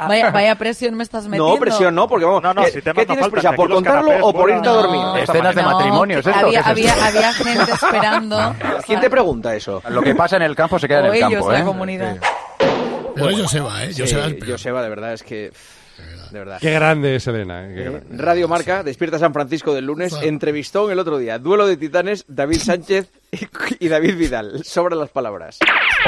[0.08, 1.52] Vaya, vaya presión me estás metiendo.
[1.54, 2.42] No, presión no, porque vamos.
[2.42, 3.52] No, no, ¿qué, si qué tienes prisa?
[3.52, 5.22] ¿Por contarlo o por irte a dormir?
[5.22, 6.46] Escenas de matrimonio, ¿es que esto?
[6.46, 8.54] Había, gente esperando.
[8.86, 9.82] ¿Quién te pregunta eso?
[9.90, 11.64] Lo que pasa en el campo se queda en el ellos, campo, la ¿eh?
[11.64, 12.16] comunidad.
[13.16, 13.92] Pero Joseba, ¿eh?
[13.92, 14.28] Sí, Joseba.
[14.46, 15.50] Joseba, de verdad, es que.
[16.30, 16.58] De verdad.
[16.60, 17.64] Qué grande es Elena.
[17.68, 18.22] eh, qué Eh, grande.
[18.22, 21.38] Radio Marca, Despierta San Francisco del lunes, entrevistó el otro día.
[21.38, 24.62] Duelo de titanes, David Sánchez y, y David Vidal.
[24.64, 25.58] Sobran las palabras.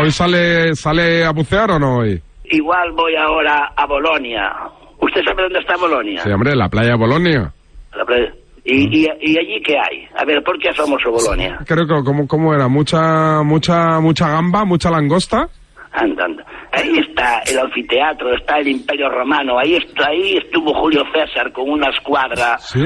[0.01, 2.21] ¿Hoy sale, sale a bucear o no hoy?
[2.45, 4.53] Igual voy ahora a Bolonia.
[5.01, 6.23] ¿Usted sabe dónde está Bolonia?
[6.23, 7.53] Sí, hombre, la playa de Bolonia.
[7.97, 8.33] La playa.
[8.65, 10.07] ¿Y, y, y allí qué hay?
[10.17, 11.59] A ver, ¿por qué somos Bolonia?
[11.67, 12.69] Creo que, ¿cómo, cómo era?
[12.69, 15.49] Mucha, mucha, mucha gamba, mucha langosta.
[15.93, 16.45] Anda, anda.
[16.73, 19.59] Ahí está el anfiteatro, está el Imperio Romano.
[19.59, 22.85] Ahí, est- ahí estuvo Julio César con una escuadra ¿Sí?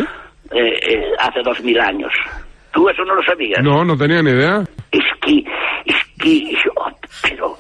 [0.53, 2.12] eh, eh, hace dos mil años.
[2.73, 3.62] ¿Tú eso no lo sabías?
[3.62, 4.62] No, no tenía ni idea.
[4.93, 5.45] Es que,
[5.85, 6.73] es que, yo-
[7.23, 7.57] pero,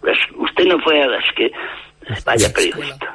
[0.00, 1.50] pues, usted no fue, es que,
[2.24, 3.06] vaya periodista.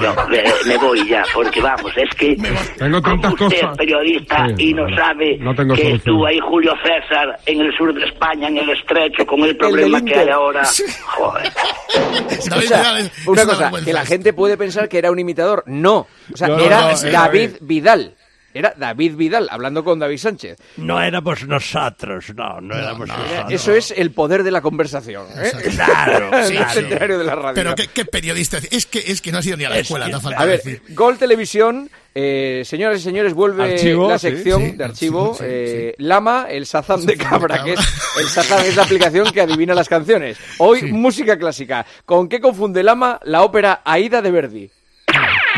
[0.00, 2.36] No, me, me voy ya, porque vamos, es que,
[2.78, 3.70] Tengo tantas usted cosas.
[3.72, 4.96] es periodista Sí, y no vale.
[4.96, 5.96] sabe No tengo que solución.
[5.98, 10.02] estuvo ahí Julio César en el sur de España, en el estrecho, con el problema
[10.02, 10.64] que hay ahora.
[11.04, 11.52] Joder.
[11.92, 15.18] David O sea, Vidal es- una cosa, que la gente puede pensar que era un
[15.18, 15.64] imitador.
[15.66, 16.06] No.
[16.32, 17.50] O sea, No, era no, es David David.
[17.60, 18.14] Vidal.
[18.58, 20.58] Era David Vidal, hablando con David Sánchez.
[20.78, 23.46] No éramos nosotros, no, no éramos nosotros.
[23.50, 25.26] Eso es el poder de la conversación.
[25.36, 25.52] ¿eh?
[25.76, 26.70] Claro, el claro.
[26.74, 27.54] centenario de la radio.
[27.54, 28.58] Pero qué, qué periodista.
[28.70, 30.42] Es que, es que no ha sido ni a la Es escuela, que- no falta
[30.42, 30.82] A ver, decir.
[30.88, 35.34] Gol Televisión, eh, señoras y señores, vuelve Archivo, la sí, sección sí, de archivo.
[35.34, 37.80] sí, sí, eh, Lama, el Sazam de Cabra, que es
[38.20, 40.36] el Shazam es la aplicación que adivina las canciones.
[40.58, 41.86] Hoy, música clásica.
[42.04, 44.70] ¿Con qué confunde Lama la ópera Aida de Verdi?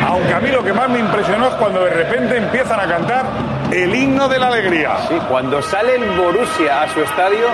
[0.07, 3.27] Aunque a mí lo que más me impresionó es cuando de repente empiezan a cantar
[3.71, 4.97] el himno de la alegría.
[5.09, 7.47] Sí, cuando sale el Borussia a su estadio,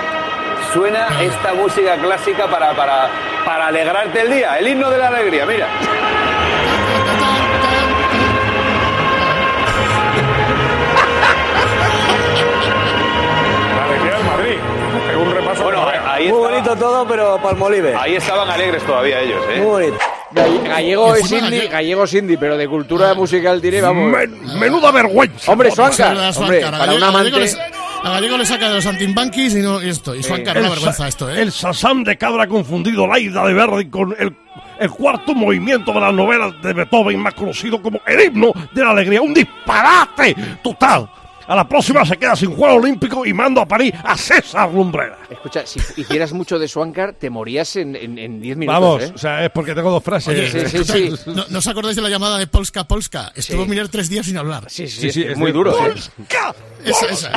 [0.73, 3.09] suena esta música clásica para, para,
[3.45, 4.57] para alegrarte el día.
[4.57, 5.67] El himno de la alegría, mira.
[13.75, 14.57] La alegría del Madrid.
[15.19, 15.63] Un repaso.
[15.63, 17.95] Bueno, ahí Muy bonito todo, pero Palmolive.
[17.95, 19.57] Ahí estaban alegres todavía ellos, ¿eh?
[19.57, 20.16] Muy bonito.
[20.31, 21.71] Galle- Gallego De es indie, gallego.
[21.71, 24.11] gallego es indie, pero de cultura musical tiene, vamos.
[24.11, 25.51] Men- menuda vergüenza.
[25.51, 27.31] Hombre, Suanca, las hombre, para un gallego- amante.
[27.31, 27.57] gallego les-
[28.03, 30.15] A Gallego le saca de los antimbanquis y, no, y esto.
[30.15, 31.41] Y una vergüenza esto, ¿eh?
[31.41, 34.35] El Sasam de Cabra ha confundido la ida de Verdi con el,
[34.79, 38.91] el cuarto movimiento de la novela de Beethoven, más conocido como el himno de la
[38.91, 39.21] alegría.
[39.21, 41.09] ¡Un disparate total!
[41.47, 45.17] A la próxima se queda sin juego olímpico y mando a París a César Lumbrera.
[45.29, 48.81] Escucha, si hicieras mucho de Swankar, te morías en 10 en, en diez minutos.
[48.81, 49.11] Vamos, ¿eh?
[49.15, 50.27] o sea, es porque tengo dos frases.
[50.29, 51.13] Oye, sí, sí, escucha, sí.
[51.35, 53.31] ¿No, no os acordáis de la llamada de Polska Polska?
[53.35, 53.69] Estuvo Sí.
[53.69, 54.65] Miller tres días sin hablar.
[54.69, 55.75] Sí, sí, Sí, es sí, que es muy duro.
[55.77, 56.53] ¡Polska!
[56.83, 57.31] Esa, esa.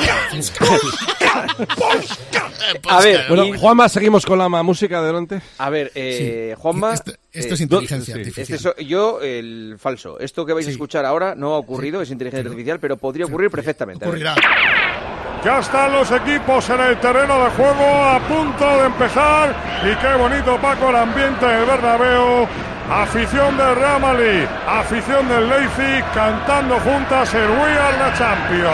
[2.72, 5.40] Eh, A ver, Bueno, y- Juanma, seguimos con la música adelante.
[5.58, 6.94] A ver, eh, Juanma.
[6.94, 8.42] Esto, esto eh, es inteligencia artificial.
[8.42, 10.18] Este so- yo, el falso.
[10.20, 13.50] Esto que vais a escuchar ahora no ha ocurrido, es inteligencia artificial, pero podría ocurrir
[13.50, 13.99] perfectamente.
[14.00, 14.34] Ocurrirá.
[15.44, 20.14] Ya están los equipos en el terreno de juego a punto de empezar y qué
[20.14, 22.48] bonito Paco el ambiente del Bernabéu.
[22.90, 28.72] Afición del Real Madrid, afición del Leipzig cantando juntas el We Are the Champions.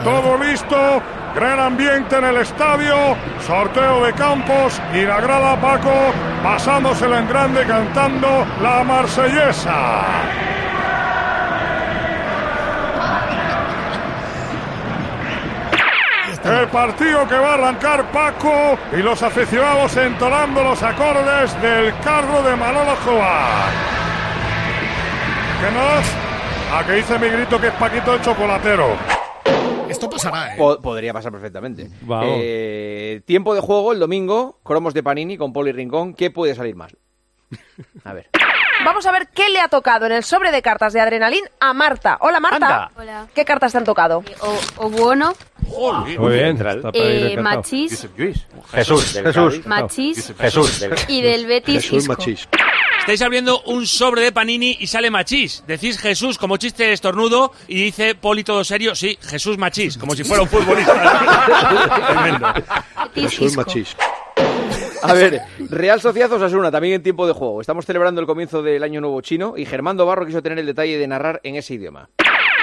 [0.04, 1.02] Todo listo,
[1.34, 3.16] gran ambiente en el estadio,
[3.46, 6.12] sorteo de campos y la grada Paco
[6.42, 10.04] pasándosela en grande cantando la marsellesa.
[16.44, 22.42] El partido que va a arrancar Paco y los aficionados entonando los acordes del cargo
[22.42, 23.68] de Manolo Escobar.
[25.60, 26.78] ¿Qué no?
[26.78, 29.19] A que dice mi grito que es Paquito el chocolatero.
[29.88, 30.58] Esto pasará, ¿eh?
[30.58, 31.88] Po- podría pasar perfectamente.
[32.24, 36.14] Eh, tiempo de juego el domingo, cromos de Panini con Poli Rincón.
[36.14, 36.96] ¿Qué puede salir mal?
[38.04, 38.28] A ver.
[38.84, 41.74] Vamos a ver qué le ha tocado en el sobre de cartas de Adrenalin a
[41.74, 42.16] Marta.
[42.20, 42.56] Hola, Marta.
[42.66, 42.90] Anda.
[42.96, 43.26] Hola.
[43.34, 44.22] ¿Qué cartas te han tocado?
[44.40, 45.34] O, Obuono,
[46.18, 46.56] Muy bien.
[46.94, 47.36] eh.
[47.40, 48.08] Machís,
[48.72, 49.66] Jesús, Jesús.
[49.66, 50.82] Machís Jesús.
[51.08, 52.16] y del Betis Isco.
[53.10, 55.64] Estáis abriendo un sobre de Panini y sale Machís.
[55.66, 60.14] Decís Jesús como chiste de estornudo y dice Poli todo serio, sí, Jesús Machís, como
[60.14, 62.06] si fuera un futbolista.
[62.06, 62.54] Tremendo.
[63.12, 64.02] Betis Isco.
[65.02, 67.60] A ver, Real Sociedad Osasuna, también en tiempo de juego.
[67.60, 70.96] Estamos celebrando el comienzo del año nuevo chino y Germán Barro quiso tener el detalle
[70.96, 72.10] de narrar en ese idioma.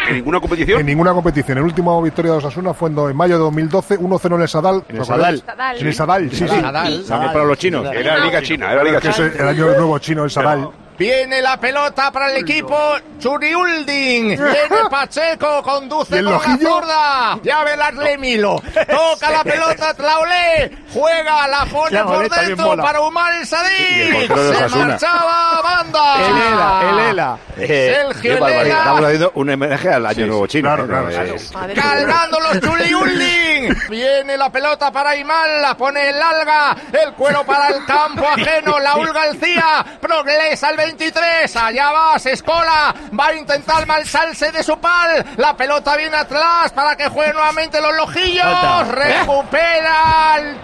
[0.10, 0.80] ¿En ninguna competición?
[0.80, 1.58] En ninguna competición.
[1.58, 4.84] El último victoria de Osasuna fue en, mayo de 2012, 1-0 en el Sadal.
[4.88, 5.06] ¿En el.
[5.06, 5.44] Sadal.
[5.78, 6.62] En el Sadal, sí, sí.
[6.62, 7.86] También para los chinos.
[7.94, 9.32] Era Liga China, era Liga China.
[9.40, 10.70] el año nuevo chino, el Sadal.
[10.98, 12.76] Viene la pelota para el equipo
[13.20, 14.30] Churiulding.
[14.30, 17.40] Viene Pacheco, conduce ¿Y el con la zurda.
[17.44, 18.62] Ya velasle Milo.
[18.88, 20.72] Toca la pelota Traolé.
[20.94, 26.16] Juega, la pone por dentro para Umar el de Se marchaba banda.
[26.28, 27.38] El Ela, el Ela.
[27.56, 28.48] Sergio.
[28.48, 28.78] Elena.
[28.80, 30.76] Estamos haciendo un homenaje al año nuevo chino.
[30.76, 31.36] Claro, ¿eh?
[31.76, 33.76] Cargando los Chuliulding.
[33.90, 36.76] Viene la pelota para Imal, la pone el alga.
[36.92, 38.80] El cuero para el campo ajeno.
[38.80, 39.86] Laúl García.
[40.00, 41.56] Progresa el 23.
[41.58, 42.96] Allá va, se escola.
[43.18, 45.26] Va a intentar malsalse de su pal.
[45.38, 48.44] La pelota viene atrás para que juegue nuevamente los lojillos.
[48.44, 48.84] Falta.
[48.84, 50.56] Recupera el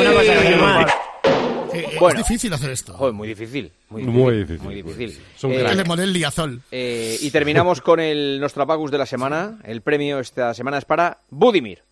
[0.00, 0.86] una cosa, Germán.
[0.86, 2.20] Eh, eh, Bueno.
[2.20, 2.94] Es difícil hacer esto.
[2.94, 3.72] Joder, muy difícil.
[3.90, 4.22] Muy difícil.
[4.22, 4.62] Muy difícil.
[4.62, 5.24] Muy difícil.
[5.36, 5.66] Es un Eh.
[5.70, 6.22] El
[6.70, 9.58] eh, y terminamos con el Nostrapacus de la semana.
[9.64, 11.82] El premio esta semana es para Budimir.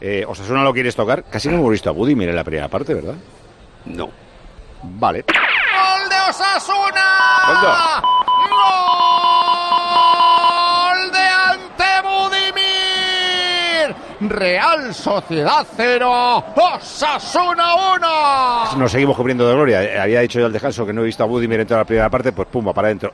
[0.00, 1.24] Eh, Osasuna lo quieres tocar.
[1.24, 3.16] Casi no hemos visto a Budimir en la primera parte, ¿verdad?
[3.84, 4.10] No.
[4.82, 5.24] Vale.
[6.28, 7.08] ¡Gol de Osasuna!
[7.46, 7.68] ¿Cuándo?
[9.94, 13.96] ¡Gol de Ante Budimir!
[14.20, 18.76] Real Sociedad 0, Osasuna 1.
[18.76, 19.82] Nos seguimos cubriendo de gloria.
[19.84, 21.84] Eh, Había dicho yo al descanso que no he visto a Budimir en toda la
[21.86, 23.12] primera parte, pues pumba, para adentro.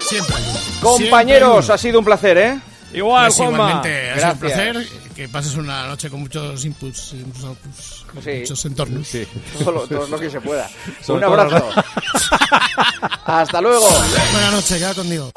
[0.00, 0.36] Siempre.
[0.80, 1.74] Compañeros, Siempre.
[1.74, 2.58] ha sido un placer, ¿eh?
[2.94, 3.56] Igual, Pues Juanma.
[3.56, 4.38] igualmente, ha sido un Gracias.
[4.38, 5.05] placer.
[5.16, 8.30] Que pases una noche con muchos inputs, y muchos outputs, con Sí.
[8.40, 9.08] muchos entornos.
[9.58, 10.68] Todo lo, todo lo que se pueda.
[11.02, 11.70] Sobre un todo abrazo.
[13.24, 13.88] Hasta luego.
[14.32, 15.30] Buenas noches, queda conmigo.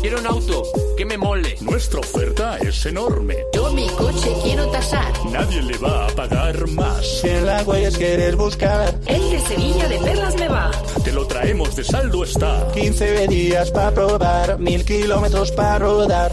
[0.00, 0.62] Quiero un auto
[0.96, 1.56] que me mole.
[1.60, 3.36] Nuestra oferta es enorme.
[3.54, 5.12] Yo mi coche quiero tasar.
[5.30, 7.06] Nadie le va a pagar más.
[7.20, 8.98] Si en las huellas quieres buscar.
[9.06, 10.70] El de Sevilla de Perlas me va.
[11.04, 12.66] Te lo traemos de saldo está.
[12.74, 16.32] 15 días para probar, mil kilómetros para rodar.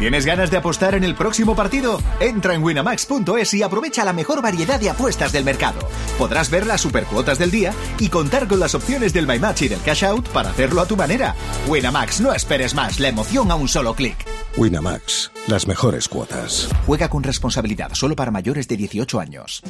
[0.00, 2.00] ¿Tienes ganas de apostar en el próximo partido?
[2.20, 5.78] Entra en winamax.es y aprovecha la mejor variedad de apuestas del mercado.
[6.18, 9.68] Podrás ver las supercuotas del día y contar con las opciones del My Match y
[9.68, 11.34] del Cash Out para hacerlo a tu manera.
[11.68, 14.16] Winamax, no esperes más, la emoción a un solo clic.
[14.56, 16.70] Winamax, las mejores cuotas.
[16.86, 19.62] Juega con responsabilidad solo para mayores de 18 años.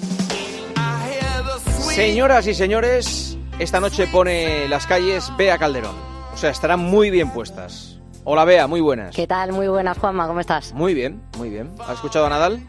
[1.93, 5.97] Señoras y señores, esta noche pone las calles Bea Calderón.
[6.33, 8.00] O sea, estarán muy bien puestas.
[8.33, 9.17] Hola Bea, muy buenas.
[9.17, 9.51] ¿Qué tal?
[9.51, 10.73] Muy buenas, Juanma, ¿cómo estás?
[10.73, 11.69] Muy bien, muy bien.
[11.81, 12.61] ¿Has escuchado a Nadal?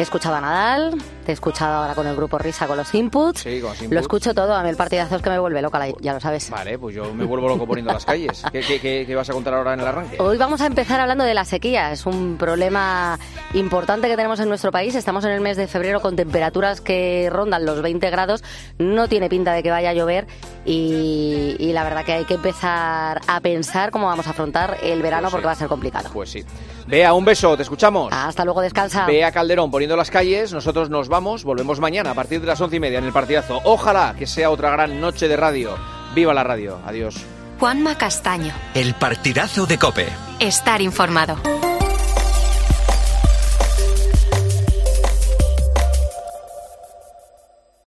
[0.00, 0.94] He escuchado a Nadal,
[1.26, 3.40] te he escuchado ahora con el grupo Risa con los inputs.
[3.40, 4.00] Sí, con los Lo inputs.
[4.00, 6.48] escucho todo, a mí el partidazo es que me vuelve loca, ya lo sabes.
[6.48, 8.42] Vale, pues yo me vuelvo loco poniendo las calles.
[8.50, 10.16] ¿Qué, qué, qué- qué vas a contar ahora en el arranque?
[10.18, 11.92] Hoy vamos a empezar hablando de la sequía.
[11.92, 13.18] Es un problema
[13.52, 14.94] importante que tenemos en nuestro país.
[14.94, 18.42] Estamos en el mes de febrero con temperaturas que rondan los 20 grados.
[18.78, 20.26] No tiene pinta de que vaya a llover
[20.64, 25.02] y, y la verdad que hay que empezar a pensar cómo vamos a afrontar el
[25.02, 25.32] verano Pues sí.
[25.34, 26.08] porque va a ser complicado.
[26.12, 26.42] Pues sí.
[26.86, 28.12] Bea, un beso, te escuchamos.
[28.12, 29.06] Hasta luego, descansa.
[29.06, 32.76] Bea Calderón poniendo las calles, nosotros nos vamos, volvemos mañana a partir de las once
[32.76, 33.60] y media en el partidazo.
[33.64, 35.76] Ojalá que sea otra gran noche de radio.
[36.14, 37.16] Viva la radio, adiós.
[37.58, 38.54] Juanma Castaño.
[38.74, 40.06] El partidazo de Cope.
[40.40, 41.36] Estar informado.